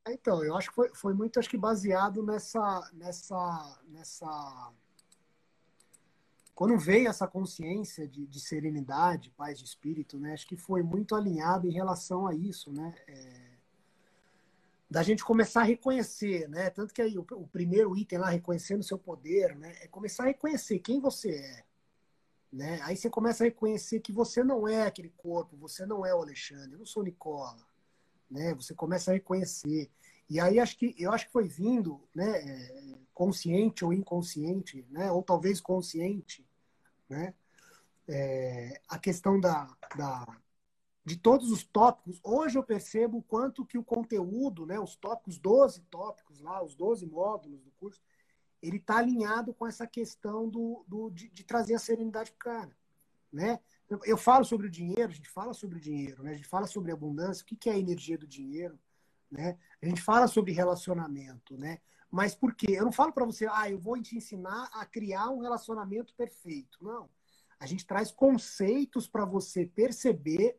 Então, 0.08 0.42
eu 0.42 0.56
acho 0.56 0.70
que 0.70 0.74
foi, 0.74 0.88
foi 0.94 1.12
muito 1.12 1.38
acho 1.38 1.50
que 1.50 1.58
baseado 1.58 2.22
nessa, 2.22 2.90
nessa, 2.94 3.78
nessa 3.86 4.72
quando 6.54 6.78
veio 6.78 7.08
essa 7.08 7.28
consciência 7.28 8.08
de, 8.08 8.26
de, 8.26 8.40
serenidade, 8.40 9.30
paz 9.36 9.58
de 9.58 9.66
espírito, 9.66 10.18
né, 10.18 10.32
acho 10.32 10.46
que 10.46 10.56
foi 10.56 10.82
muito 10.82 11.14
alinhado 11.14 11.68
em 11.68 11.72
relação 11.72 12.26
a 12.26 12.34
isso, 12.34 12.72
né, 12.72 12.94
é, 13.06 13.50
da 14.90 15.02
gente 15.02 15.22
começar 15.22 15.60
a 15.60 15.64
reconhecer, 15.64 16.48
né, 16.48 16.70
tanto 16.70 16.94
que 16.94 17.02
aí 17.02 17.18
o, 17.18 17.26
o, 17.32 17.46
primeiro 17.48 17.94
item 17.94 18.18
lá, 18.18 18.30
reconhecendo 18.30 18.80
o 18.80 18.84
seu 18.84 18.98
poder, 18.98 19.54
né, 19.56 19.76
é 19.82 19.88
começar 19.88 20.22
a 20.22 20.28
reconhecer 20.28 20.78
quem 20.78 21.00
você 21.00 21.32
é, 21.32 21.64
né, 22.54 22.80
aí 22.84 22.96
você 22.96 23.10
começa 23.10 23.42
a 23.42 23.46
reconhecer 23.46 23.98
que 23.98 24.12
você 24.12 24.44
não 24.44 24.68
é 24.68 24.86
aquele 24.86 25.08
corpo, 25.16 25.56
você 25.56 25.84
não 25.84 26.06
é 26.06 26.14
o 26.14 26.22
Alexandre, 26.22 26.74
eu 26.74 26.78
não 26.78 26.86
sou 26.86 27.02
o 27.02 27.04
Nicola, 27.04 27.66
né, 28.30 28.54
você 28.54 28.72
começa 28.72 29.10
a 29.10 29.14
reconhecer, 29.14 29.90
e 30.30 30.38
aí 30.38 30.60
acho 30.60 30.78
que 30.78 30.94
eu 30.96 31.12
acho 31.12 31.26
que 31.26 31.32
foi 31.32 31.48
vindo, 31.48 32.00
né, 32.14 32.30
é, 32.30 32.94
consciente 33.12 33.84
ou 33.84 33.92
inconsciente, 33.92 34.86
né, 34.88 35.10
ou 35.10 35.20
talvez 35.20 35.60
consciente, 35.60 36.46
né, 37.08 37.34
é, 38.06 38.80
a 38.88 39.00
questão 39.00 39.40
da, 39.40 39.66
da, 39.96 40.24
de 41.04 41.16
todos 41.16 41.50
os 41.50 41.64
tópicos. 41.64 42.20
Hoje 42.22 42.56
eu 42.56 42.62
percebo 42.62 43.18
o 43.18 43.22
quanto 43.22 43.66
que 43.66 43.78
o 43.78 43.82
conteúdo, 43.82 44.64
né, 44.64 44.78
os 44.78 44.94
tópicos, 44.94 45.38
12 45.38 45.80
tópicos 45.90 46.40
lá, 46.40 46.62
os 46.62 46.76
12 46.76 47.04
módulos 47.04 47.60
do 47.62 47.72
curso, 47.72 48.00
ele 48.66 48.78
está 48.78 48.96
alinhado 48.96 49.52
com 49.52 49.66
essa 49.66 49.86
questão 49.86 50.48
do, 50.48 50.84
do 50.88 51.10
de, 51.10 51.28
de, 51.28 51.44
trazer 51.44 51.74
a 51.74 51.78
serenidade 51.78 52.32
para 52.32 52.36
o 52.36 52.56
cara, 52.56 52.76
né? 53.32 53.60
Eu 54.06 54.16
falo 54.16 54.44
sobre 54.44 54.66
o 54.66 54.70
dinheiro, 54.70 55.10
a 55.10 55.14
gente 55.14 55.28
fala 55.28 55.52
sobre 55.52 55.76
o 55.76 55.80
dinheiro, 55.80 56.22
né? 56.22 56.32
A 56.32 56.36
gente 56.36 56.48
fala 56.48 56.66
sobre 56.66 56.90
abundância, 56.90 57.42
o 57.42 57.46
que, 57.46 57.56
que 57.56 57.68
é 57.68 57.74
a 57.74 57.78
energia 57.78 58.16
do 58.16 58.26
dinheiro, 58.26 58.78
né? 59.30 59.58
A 59.82 59.86
gente 59.86 60.00
fala 60.00 60.26
sobre 60.26 60.52
relacionamento, 60.52 61.56
né? 61.58 61.78
Mas 62.10 62.34
por 62.34 62.54
quê? 62.54 62.72
Eu 62.78 62.84
não 62.84 62.92
falo 62.92 63.12
para 63.12 63.24
você, 63.24 63.46
ah, 63.50 63.68
eu 63.68 63.78
vou 63.78 64.00
te 64.00 64.16
ensinar 64.16 64.70
a 64.72 64.86
criar 64.86 65.30
um 65.30 65.40
relacionamento 65.40 66.14
perfeito. 66.14 66.78
Não. 66.80 67.10
A 67.58 67.66
gente 67.66 67.86
traz 67.86 68.10
conceitos 68.10 69.08
para 69.08 69.24
você 69.24 69.66
perceber 69.66 70.58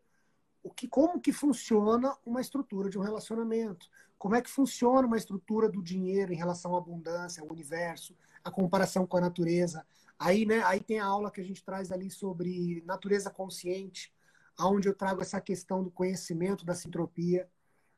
o 0.62 0.70
que, 0.70 0.88
como 0.88 1.22
que 1.22 1.32
funciona 1.32 2.18
uma 2.26 2.41
estrutura 2.41 2.89
de 2.89 2.97
um 2.97 3.01
relacionamento. 3.01 3.88
Como 4.18 4.36
é 4.36 4.41
que 4.41 4.49
funciona 4.49 5.05
uma 5.05 5.18
estrutura 5.18 5.70
do 5.70 5.84
dinheiro 5.84 6.34
em 6.34 6.38
relação 6.38 6.76
à 6.76 6.78
abundância, 6.78 7.41
ao 7.41 7.49
universo, 7.49 8.16
a 8.45 8.51
comparação 8.51 9.07
com 9.07 9.18
a 9.18 9.22
natureza. 9.22 9.86
Aí, 10.20 10.45
né, 10.45 10.61
aí 10.63 10.80
tem 10.80 10.99
a 10.99 11.05
aula 11.05 11.32
que 11.32 11.41
a 11.41 11.43
gente 11.43 11.66
traz 11.66 11.91
ali 11.91 12.11
sobre 12.11 12.82
natureza 12.86 13.32
consciente, 13.32 14.13
aonde 14.55 14.88
eu 14.88 14.93
trago 14.93 15.22
essa 15.22 15.41
questão 15.41 15.84
do 15.84 15.89
conhecimento 15.89 16.63
da 16.63 16.76
sintropia 16.76 17.49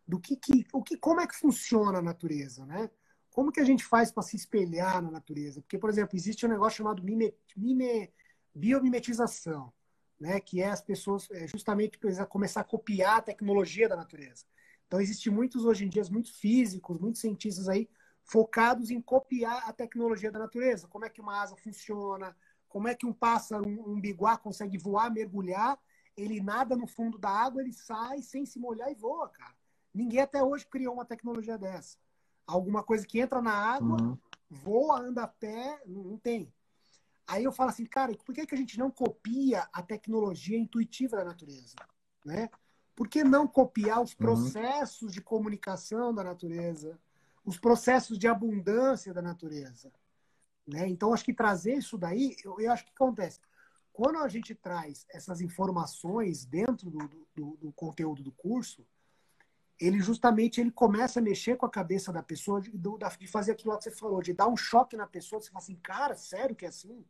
do 0.07 0.20
que, 0.20 0.38
que, 0.38 0.65
o 0.72 0.82
que 0.82 0.97
como 0.97 1.20
é 1.20 1.28
que 1.28 1.36
funciona 1.36 1.99
a 1.99 2.01
natureza, 2.01 2.65
né? 2.65 2.89
Como 3.30 3.51
que 3.51 3.59
a 3.59 3.65
gente 3.65 3.84
faz 3.84 4.09
para 4.09 4.24
se 4.24 4.38
espelhar 4.38 5.01
na 5.01 5.11
natureza? 5.11 5.61
Porque, 5.61 5.78
por 5.78 5.89
exemplo, 5.89 6.15
existe 6.15 6.45
um 6.45 6.49
negócio 6.49 6.78
chamado 6.78 7.03
mime, 7.03 7.36
mime, 7.55 8.11
biomimetização, 8.55 9.72
né? 10.18 10.39
Que 10.39 10.61
é 10.61 10.70
as 10.70 10.82
pessoas 10.82 11.30
é, 11.30 11.45
justamente 11.45 11.99
começar 12.30 12.61
a 12.61 12.63
copiar 12.63 13.18
a 13.18 13.22
tecnologia 13.22 13.89
da 13.89 13.97
natureza. 13.97 14.45
Então, 14.88 15.01
existem 15.01 15.31
muitos, 15.31 15.65
hoje 15.65 15.85
em 15.85 15.89
dia, 15.89 16.03
muitos 16.09 16.38
físicos, 16.38 16.99
muitos 16.99 17.21
cientistas 17.21 17.67
aí, 17.67 17.89
focados 18.23 18.89
em 18.89 19.01
copiar 19.01 19.67
a 19.67 19.73
tecnologia 19.73 20.31
da 20.31 20.39
natureza. 20.39 20.88
Como 20.88 21.05
é 21.05 21.09
que 21.09 21.21
uma 21.21 21.41
asa 21.41 21.55
funciona, 21.57 22.35
como 22.67 22.88
é 22.88 22.95
que 22.95 23.05
um 23.05 23.13
pássaro, 23.13 23.67
um, 23.67 23.93
um 23.93 24.01
biguá 24.01 24.38
consegue 24.38 24.77
voar, 24.77 25.11
mergulhar, 25.11 25.79
ele 26.15 26.41
nada 26.41 26.75
no 26.75 26.88
fundo 26.88 27.17
da 27.17 27.29
água, 27.29 27.61
ele 27.61 27.73
sai 27.73 28.21
sem 28.21 28.45
se 28.45 28.59
molhar 28.59 28.91
e 28.91 28.95
voa, 28.95 29.29
cara. 29.29 29.53
Ninguém 29.93 30.21
até 30.21 30.43
hoje 30.43 30.65
criou 30.65 30.93
uma 30.93 31.05
tecnologia 31.05 31.57
dessa. 31.57 31.97
Alguma 32.45 32.83
coisa 32.83 33.05
que 33.05 33.19
entra 33.19 33.41
na 33.41 33.53
água, 33.53 34.01
uhum. 34.01 34.17
voa, 34.49 34.99
anda 34.99 35.23
a 35.23 35.27
pé, 35.27 35.81
não 35.85 36.17
tem. 36.17 36.51
Aí 37.25 37.43
eu 37.43 37.51
falo 37.51 37.69
assim, 37.69 37.85
cara, 37.85 38.15
por 38.25 38.33
que, 38.33 38.45
que 38.45 38.55
a 38.55 38.57
gente 38.57 38.79
não 38.79 38.89
copia 38.89 39.67
a 39.73 39.81
tecnologia 39.83 40.57
intuitiva 40.57 41.17
da 41.17 41.25
natureza? 41.25 41.75
Né? 42.25 42.49
Por 42.97 43.07
que 43.07 43.23
não 43.23 43.47
copiar 43.47 44.01
os 44.01 44.13
uhum. 44.13 44.17
processos 44.17 45.03
uhum. 45.03 45.09
de 45.09 45.21
comunicação 45.21 46.11
da 46.11 46.23
natureza, 46.23 46.99
os 47.45 47.59
processos 47.59 48.17
de 48.17 48.27
abundância 48.27 49.13
da 49.13 49.21
natureza? 49.21 49.93
Né? 50.65 50.89
Então, 50.89 51.13
acho 51.13 51.23
que 51.23 51.31
trazer 51.31 51.75
isso 51.75 51.95
daí, 51.95 52.35
eu, 52.43 52.59
eu 52.59 52.71
acho 52.71 52.83
que 52.83 52.91
acontece. 52.95 53.39
Quando 53.93 54.17
a 54.17 54.27
gente 54.27 54.55
traz 54.55 55.05
essas 55.11 55.41
informações 55.41 56.43
dentro 56.43 56.89
do, 56.89 57.07
do, 57.35 57.57
do 57.57 57.71
conteúdo 57.71 58.23
do 58.23 58.31
curso, 58.31 58.83
ele 59.79 59.99
justamente 59.99 60.59
ele 60.59 60.71
começa 60.71 61.19
a 61.19 61.21
mexer 61.21 61.55
com 61.55 61.67
a 61.67 61.69
cabeça 61.69 62.11
da 62.11 62.23
pessoa, 62.23 62.59
de, 62.59 62.71
de 62.71 63.27
fazer 63.27 63.51
aquilo 63.51 63.77
que 63.77 63.83
você 63.83 63.91
falou, 63.91 64.23
de 64.23 64.33
dar 64.33 64.47
um 64.47 64.57
choque 64.57 64.97
na 64.97 65.05
pessoa, 65.05 65.39
você 65.39 65.51
fala 65.51 65.63
assim, 65.63 65.75
cara, 65.75 66.15
sério 66.15 66.55
que 66.55 66.65
é 66.65 66.69
assim? 66.69 67.05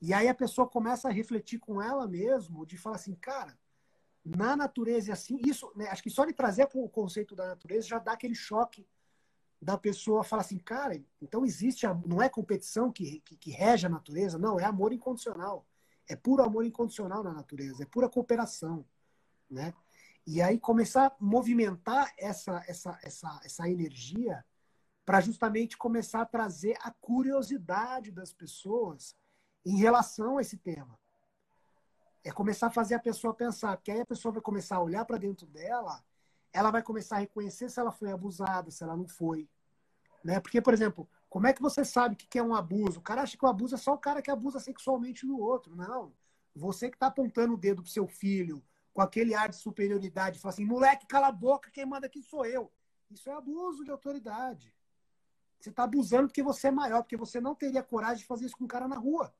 E 0.00 0.12
aí 0.12 0.26
a 0.26 0.34
pessoa 0.34 0.66
começa 0.66 1.06
a 1.06 1.12
refletir 1.12 1.60
com 1.60 1.80
ela 1.80 2.08
mesmo, 2.08 2.66
de 2.66 2.76
falar 2.76 2.96
assim, 2.96 3.14
cara, 3.14 3.56
na 4.24 4.56
natureza 4.56 5.12
assim, 5.12 5.38
isso, 5.44 5.72
né, 5.74 5.88
acho 5.88 6.02
que 6.02 6.10
só 6.10 6.24
de 6.24 6.32
trazer 6.32 6.68
o 6.74 6.88
conceito 6.88 7.34
da 7.34 7.48
natureza 7.48 7.88
já 7.88 7.98
dá 7.98 8.12
aquele 8.12 8.34
choque 8.34 8.86
da 9.60 9.78
pessoa 9.78 10.24
falar 10.24 10.42
assim, 10.42 10.58
cara, 10.58 11.00
então 11.20 11.44
existe, 11.44 11.86
não 12.04 12.20
é 12.20 12.28
competição 12.28 12.90
que, 12.90 13.20
que, 13.20 13.36
que, 13.36 13.50
rege 13.50 13.86
a 13.86 13.90
natureza, 13.90 14.36
não, 14.36 14.58
é 14.58 14.64
amor 14.64 14.92
incondicional. 14.92 15.66
É 16.08 16.16
puro 16.16 16.42
amor 16.42 16.64
incondicional 16.66 17.22
na 17.22 17.32
natureza, 17.32 17.84
é 17.84 17.86
pura 17.86 18.08
cooperação, 18.08 18.84
né? 19.48 19.72
E 20.26 20.42
aí 20.42 20.58
começar 20.58 21.06
a 21.06 21.16
movimentar 21.20 22.12
essa, 22.18 22.62
essa, 22.66 22.98
essa, 23.02 23.40
essa 23.44 23.68
energia 23.68 24.44
para 25.04 25.20
justamente 25.20 25.76
começar 25.76 26.22
a 26.22 26.26
trazer 26.26 26.76
a 26.80 26.90
curiosidade 26.90 28.10
das 28.10 28.32
pessoas 28.32 29.16
em 29.64 29.76
relação 29.76 30.38
a 30.38 30.40
esse 30.40 30.56
tema. 30.56 30.98
É 32.24 32.30
começar 32.30 32.68
a 32.68 32.70
fazer 32.70 32.94
a 32.94 33.00
pessoa 33.00 33.34
pensar, 33.34 33.76
porque 33.76 33.90
aí 33.90 34.00
a 34.00 34.06
pessoa 34.06 34.32
vai 34.32 34.42
começar 34.42 34.76
a 34.76 34.82
olhar 34.82 35.04
para 35.04 35.18
dentro 35.18 35.46
dela, 35.46 36.02
ela 36.52 36.70
vai 36.70 36.82
começar 36.82 37.16
a 37.16 37.20
reconhecer 37.20 37.68
se 37.68 37.80
ela 37.80 37.90
foi 37.90 38.12
abusada, 38.12 38.70
se 38.70 38.82
ela 38.84 38.96
não 38.96 39.08
foi. 39.08 39.48
Né? 40.22 40.38
Porque, 40.38 40.60
por 40.60 40.72
exemplo, 40.72 41.08
como 41.28 41.46
é 41.46 41.52
que 41.52 41.62
você 41.62 41.84
sabe 41.84 42.14
o 42.14 42.18
que 42.18 42.38
é 42.38 42.42
um 42.42 42.54
abuso? 42.54 43.00
O 43.00 43.02
cara 43.02 43.22
acha 43.22 43.36
que 43.36 43.44
o 43.44 43.48
abuso 43.48 43.74
é 43.74 43.78
só 43.78 43.94
o 43.94 43.98
cara 43.98 44.22
que 44.22 44.30
abusa 44.30 44.60
sexualmente 44.60 45.26
do 45.26 45.40
outro. 45.40 45.74
Não. 45.74 46.12
Você 46.54 46.90
que 46.90 46.96
está 46.96 47.06
apontando 47.06 47.54
o 47.54 47.56
dedo 47.56 47.82
pro 47.82 47.90
seu 47.90 48.06
filho 48.06 48.62
com 48.92 49.00
aquele 49.00 49.34
ar 49.34 49.48
de 49.48 49.56
superioridade, 49.56 50.38
fala 50.38 50.52
assim, 50.52 50.64
moleque, 50.64 51.06
cala 51.06 51.28
a 51.28 51.32
boca, 51.32 51.70
quem 51.70 51.86
manda 51.86 52.06
aqui 52.06 52.22
sou 52.22 52.44
eu. 52.44 52.70
Isso 53.10 53.28
é 53.30 53.32
abuso 53.32 53.84
de 53.84 53.90
autoridade. 53.90 54.74
Você 55.58 55.70
está 55.70 55.84
abusando 55.84 56.28
porque 56.28 56.42
você 56.42 56.68
é 56.68 56.70
maior, 56.70 57.02
porque 57.02 57.16
você 57.16 57.40
não 57.40 57.54
teria 57.54 57.82
coragem 57.82 58.18
de 58.18 58.26
fazer 58.26 58.46
isso 58.46 58.56
com 58.56 58.64
um 58.64 58.68
cara 58.68 58.86
na 58.86 58.98
rua. 58.98 59.32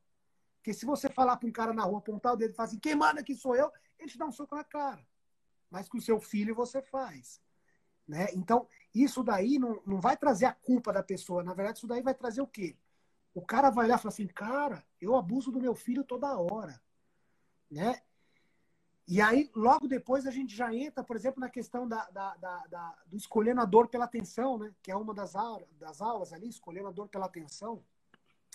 Porque 0.63 0.73
se 0.73 0.87
você 0.87 1.09
falar 1.09 1.37
para 1.37 1.49
um 1.49 1.53
cara 1.53 1.75
na 1.75 1.83
rua, 1.83 1.99
apontar 1.99 2.35
o 2.35 2.37
dedo 2.37 2.53
e 2.53 2.55
falar 2.55 2.69
assim, 2.69 2.79
quem 2.79 2.95
manda 2.95 3.21
aqui 3.21 3.35
sou 3.35 3.57
eu, 3.57 3.69
ele 3.99 4.09
te 4.09 4.17
dá 4.17 4.25
um 4.25 4.31
soco 4.31 4.55
na 4.55 4.63
cara. 4.63 5.05
Mas 5.69 5.89
com 5.89 5.99
o 5.99 6.01
seu 6.01 6.21
filho 6.21 6.55
você 6.55 6.81
faz. 6.81 7.43
Né? 8.07 8.29
Então, 8.33 8.69
isso 8.95 9.25
daí 9.25 9.59
não, 9.59 9.83
não 9.85 10.01
vai 10.01 10.17
trazer 10.17 10.45
a 10.47 10.53
culpa 10.53 10.93
da 10.93 11.03
pessoa. 11.03 11.43
Na 11.43 11.53
verdade, 11.53 11.79
isso 11.79 11.89
daí 11.89 12.01
vai 12.01 12.15
trazer 12.15 12.43
o 12.43 12.47
quê? 12.47 12.77
O 13.35 13.43
cara 13.43 13.71
vai 13.71 13.87
olhar 13.87 13.99
e 13.99 14.03
falar 14.03 14.13
assim, 14.13 14.29
cara, 14.29 14.85
eu 15.01 15.17
abuso 15.17 15.51
do 15.51 15.61
meu 15.61 15.75
filho 15.75 16.05
toda 16.05 16.39
hora. 16.39 16.81
Né? 17.69 18.01
E 19.09 19.21
aí, 19.21 19.51
logo 19.57 19.89
depois, 19.89 20.29
a 20.29 20.31
gente 20.31 20.55
já 20.55 20.73
entra, 20.73 21.03
por 21.03 21.17
exemplo, 21.17 21.41
na 21.41 21.51
questão 21.51 21.89
da, 21.89 22.09
da, 22.11 22.37
da, 22.37 22.67
da 22.69 22.99
do 23.07 23.17
escolhendo 23.17 23.61
a 23.61 23.65
dor 23.65 23.89
pela 23.89 24.05
atenção, 24.05 24.59
né? 24.59 24.73
que 24.81 24.93
é 24.93 24.97
uma 24.97 25.13
das, 25.13 25.35
aulas, 25.35 25.69
das 25.73 26.01
aulas 26.01 26.33
ali, 26.33 26.49
escolhendo 26.49 26.87
a 26.87 26.93
dor 26.93 27.09
pela 27.09 27.27
atenção. 27.27 27.83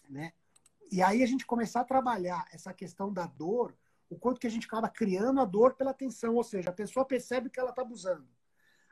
Né? 0.10 0.32
E 0.92 1.02
aí 1.02 1.22
a 1.22 1.26
gente 1.26 1.46
começar 1.46 1.82
a 1.82 1.86
trabalhar 1.86 2.46
essa 2.52 2.74
questão 2.74 3.12
da 3.12 3.26
dor, 3.26 3.76
o 4.10 4.18
quanto 4.18 4.40
que 4.40 4.48
a 4.48 4.50
gente 4.50 4.68
acaba 4.68 4.90
criando 4.90 5.42
a 5.42 5.46
dor 5.46 5.76
pela 5.76 5.92
atenção, 5.92 6.36
ou 6.36 6.44
seja, 6.44 6.70
a 6.70 6.74
pessoa 6.74 7.06
percebe 7.06 7.50
que 7.50 7.60
ela 7.60 7.72
está 7.72 7.82
abusando. 7.82 8.28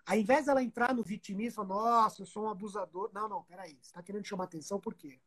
Ao 0.06 0.16
invés 0.16 0.46
dela 0.46 0.62
entrar 0.62 0.94
no 0.94 1.04
vitimismo, 1.04 1.64
nossa, 1.64 2.22
eu 2.22 2.26
sou 2.26 2.46
um 2.46 2.50
abusador. 2.50 3.10
Não, 3.14 3.28
não, 3.28 3.44
peraí, 3.44 3.72
você 3.82 3.90
está 3.90 4.04
querendo 4.04 4.28
chamar 4.28 4.44
atenção 4.44 4.80
por 4.80 4.94
quê? 4.94 5.20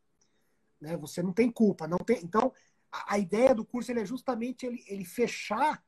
Né? 0.80 0.96
Você 0.98 1.22
não 1.22 1.32
tem 1.32 1.50
culpa, 1.50 1.88
não 1.88 1.98
tem. 1.98 2.18
Então, 2.22 2.52
a, 2.92 3.14
a 3.14 3.18
ideia 3.18 3.54
do 3.54 3.64
curso 3.64 3.90
é 3.90 4.04
justamente 4.04 4.64
ele, 4.64 4.84
ele 4.86 5.04
fechar 5.04 5.82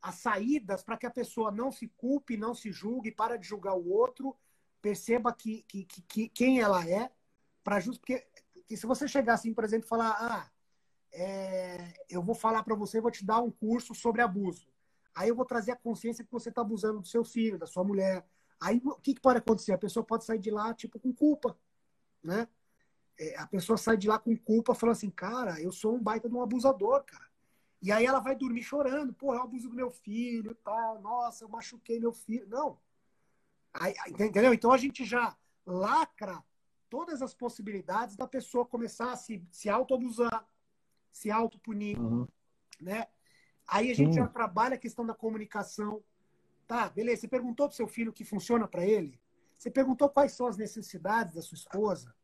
as 0.00 0.16
saídas 0.16 0.84
para 0.84 0.96
que 0.96 1.06
a 1.06 1.10
pessoa 1.10 1.50
não 1.50 1.72
se 1.72 1.88
culpe, 1.88 2.36
não 2.36 2.54
se 2.54 2.70
julgue, 2.70 3.10
para 3.10 3.36
de 3.36 3.48
julgar 3.48 3.74
o 3.74 3.88
outro, 3.88 4.36
perceba 4.80 5.32
que, 5.32 5.64
que, 5.64 5.84
que, 5.84 6.02
que 6.02 6.28
quem 6.28 6.60
ela 6.60 6.88
é, 6.88 7.10
para 7.64 7.80
justo 7.80 7.98
porque 7.98 8.24
que 8.66 8.76
se 8.76 8.86
você 8.86 9.06
chegar 9.06 9.34
assim, 9.34 9.54
por 9.54 9.64
exemplo, 9.64 9.86
e 9.86 9.88
falar, 9.88 10.16
ah, 10.18 10.50
é, 11.12 11.94
eu 12.08 12.22
vou 12.22 12.34
falar 12.34 12.62
para 12.62 12.74
você, 12.74 13.00
vou 13.00 13.10
te 13.10 13.24
dar 13.24 13.40
um 13.40 13.50
curso 13.50 13.94
sobre 13.94 14.20
abuso. 14.22 14.68
Aí 15.14 15.28
eu 15.28 15.34
vou 15.34 15.46
trazer 15.46 15.72
a 15.72 15.76
consciência 15.76 16.24
que 16.24 16.30
você 16.30 16.50
está 16.50 16.60
abusando 16.60 17.00
do 17.00 17.06
seu 17.06 17.24
filho, 17.24 17.58
da 17.58 17.66
sua 17.66 17.82
mulher. 17.82 18.26
Aí 18.60 18.80
o 18.84 18.94
que, 18.96 19.14
que, 19.14 19.20
pode 19.20 19.38
acontecer? 19.38 19.72
A 19.72 19.78
pessoa 19.78 20.04
pode 20.04 20.24
sair 20.24 20.38
de 20.38 20.50
lá, 20.50 20.74
tipo, 20.74 20.98
com 20.98 21.12
culpa, 21.12 21.58
né? 22.22 22.46
É, 23.18 23.38
a 23.38 23.46
pessoa 23.46 23.78
sai 23.78 23.96
de 23.96 24.08
lá 24.08 24.18
com 24.18 24.36
culpa, 24.36 24.74
falando 24.74 24.96
assim, 24.96 25.10
cara, 25.10 25.60
eu 25.60 25.72
sou 25.72 25.94
um 25.94 26.02
baita 26.02 26.28
de 26.28 26.34
um 26.34 26.42
abusador, 26.42 27.02
cara. 27.04 27.26
E 27.80 27.90
aí 27.90 28.04
ela 28.04 28.20
vai 28.20 28.34
dormir 28.34 28.62
chorando, 28.62 29.12
porra, 29.12 29.36
eu 29.36 29.42
abuso 29.42 29.68
do 29.70 29.74
meu 29.74 29.90
filho, 29.90 30.54
tal, 30.56 31.00
nossa, 31.00 31.44
eu 31.44 31.48
machuquei 31.48 31.98
meu 31.98 32.12
filho. 32.12 32.46
Não. 32.48 32.78
Aí, 33.72 33.94
entendeu? 34.08 34.52
Então 34.52 34.72
a 34.72 34.76
gente 34.76 35.04
já 35.04 35.36
lacra 35.64 36.42
todas 36.88 37.22
as 37.22 37.34
possibilidades 37.34 38.16
da 38.16 38.26
pessoa 38.26 38.66
começar 38.66 39.12
a 39.12 39.16
se, 39.16 39.44
se 39.50 39.68
auto-abusar, 39.68 40.46
se 41.12 41.30
auto-punir, 41.30 42.00
uhum. 42.00 42.26
né? 42.80 43.06
Aí 43.66 43.90
a 43.90 43.94
gente 43.94 44.14
Sim. 44.14 44.20
já 44.20 44.28
trabalha 44.28 44.76
a 44.76 44.78
questão 44.78 45.04
da 45.04 45.14
comunicação. 45.14 46.02
Tá, 46.66 46.88
beleza. 46.88 47.22
Você 47.22 47.28
perguntou 47.28 47.66
pro 47.66 47.76
seu 47.76 47.88
filho 47.88 48.10
o 48.10 48.14
que 48.14 48.24
funciona 48.24 48.68
para 48.68 48.84
ele? 48.84 49.20
Você 49.58 49.70
perguntou 49.70 50.08
quais 50.08 50.32
são 50.32 50.46
as 50.46 50.56
necessidades 50.56 51.34
da 51.34 51.42
sua 51.42 51.56
esposa? 51.56 52.14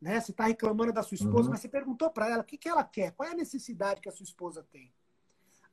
Né? 0.00 0.20
Você 0.20 0.30
está 0.30 0.44
reclamando 0.44 0.92
da 0.92 1.02
sua 1.02 1.16
esposa, 1.16 1.44
uhum. 1.44 1.50
mas 1.50 1.60
você 1.60 1.68
perguntou 1.68 2.10
para 2.10 2.28
ela 2.30 2.42
o 2.42 2.44
que, 2.44 2.56
que 2.56 2.68
ela 2.68 2.84
quer, 2.84 3.12
qual 3.12 3.28
é 3.28 3.32
a 3.32 3.36
necessidade 3.36 4.00
que 4.00 4.08
a 4.08 4.12
sua 4.12 4.24
esposa 4.24 4.66
tem. 4.70 4.92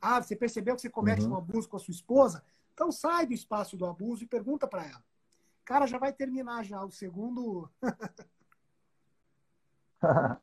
Ah, 0.01 0.21
você 0.21 0.35
percebeu 0.35 0.75
que 0.75 0.81
você 0.81 0.89
comete 0.89 1.23
uhum. 1.23 1.31
um 1.31 1.37
abuso 1.37 1.69
com 1.69 1.77
a 1.77 1.79
sua 1.79 1.91
esposa? 1.91 2.43
Então 2.73 2.91
sai 2.91 3.25
do 3.25 3.33
espaço 3.33 3.77
do 3.77 3.85
abuso 3.85 4.23
e 4.23 4.27
pergunta 4.27 4.67
para 4.67 4.85
ela. 4.85 5.03
Cara, 5.67 5.85
já 5.85 5.97
vai 5.97 6.13
terminar 6.13 6.63
já 6.63 6.81
o 6.81 6.89
segundo. 6.89 7.69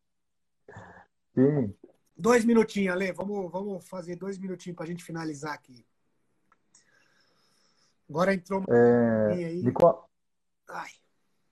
Sim. 1.34 1.74
Dois 2.14 2.44
minutinhos, 2.44 2.94
Ale. 2.94 3.10
Vamos, 3.10 3.50
vamos 3.50 3.88
fazer 3.88 4.16
dois 4.16 4.36
minutinhos 4.36 4.76
para 4.76 4.84
a 4.84 4.88
gente 4.88 5.02
finalizar 5.02 5.54
aqui. 5.54 5.82
Agora 8.06 8.34
entrou 8.34 8.60
uma 8.60 8.76
é... 8.76 9.32
aí. 9.32 9.72
Qual... 9.72 10.10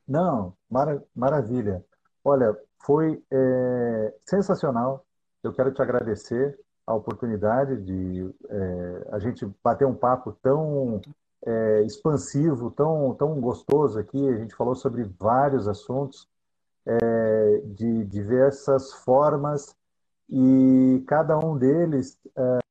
Não, 0.06 0.54
mara... 0.68 1.02
maravilha. 1.14 1.82
Olha, 2.22 2.54
foi 2.84 3.24
é... 3.30 4.14
sensacional. 4.26 5.06
Eu 5.42 5.50
quero 5.50 5.72
te 5.72 5.80
agradecer 5.80 6.60
a 6.86 6.94
oportunidade 6.94 7.82
de 7.82 8.34
é... 8.50 9.08
a 9.12 9.18
gente 9.18 9.46
bater 9.64 9.86
um 9.86 9.96
papo 9.96 10.32
tão 10.42 11.00
é, 11.46 11.82
expansivo, 11.82 12.70
tão, 12.70 13.14
tão 13.14 13.40
gostoso 13.40 13.98
aqui. 13.98 14.28
A 14.28 14.36
gente 14.36 14.54
falou 14.54 14.74
sobre 14.74 15.04
vários 15.18 15.68
assuntos 15.68 16.28
é, 16.86 17.62
de 17.66 18.04
diversas 18.04 18.92
formas 18.92 19.76
e 20.28 21.04
cada 21.06 21.38
um 21.38 21.56
deles 21.58 22.18
é, 22.36 22.62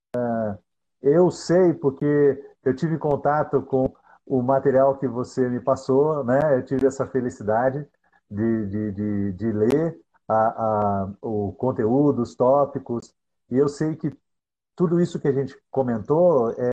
eu 1.01 1.31
sei 1.31 1.73
porque 1.73 2.43
eu 2.63 2.75
tive 2.75 2.97
contato 2.97 3.61
com 3.63 3.91
o 4.25 4.41
material 4.41 4.97
que 4.97 5.07
você 5.07 5.49
me 5.49 5.59
passou, 5.59 6.23
né? 6.23 6.39
Eu 6.57 6.63
tive 6.63 6.85
essa 6.85 7.07
felicidade 7.07 7.85
de, 8.29 8.67
de, 8.67 8.91
de, 8.91 9.33
de 9.33 9.51
ler 9.51 9.99
a, 10.27 10.35
a, 11.03 11.13
o 11.21 11.53
conteúdo, 11.53 12.21
os 12.21 12.35
tópicos, 12.35 13.13
e 13.49 13.57
eu 13.57 13.67
sei 13.67 13.95
que 13.95 14.15
tudo 14.75 15.01
isso 15.01 15.19
que 15.19 15.27
a 15.27 15.33
gente 15.33 15.57
comentou 15.69 16.51
é, 16.51 16.70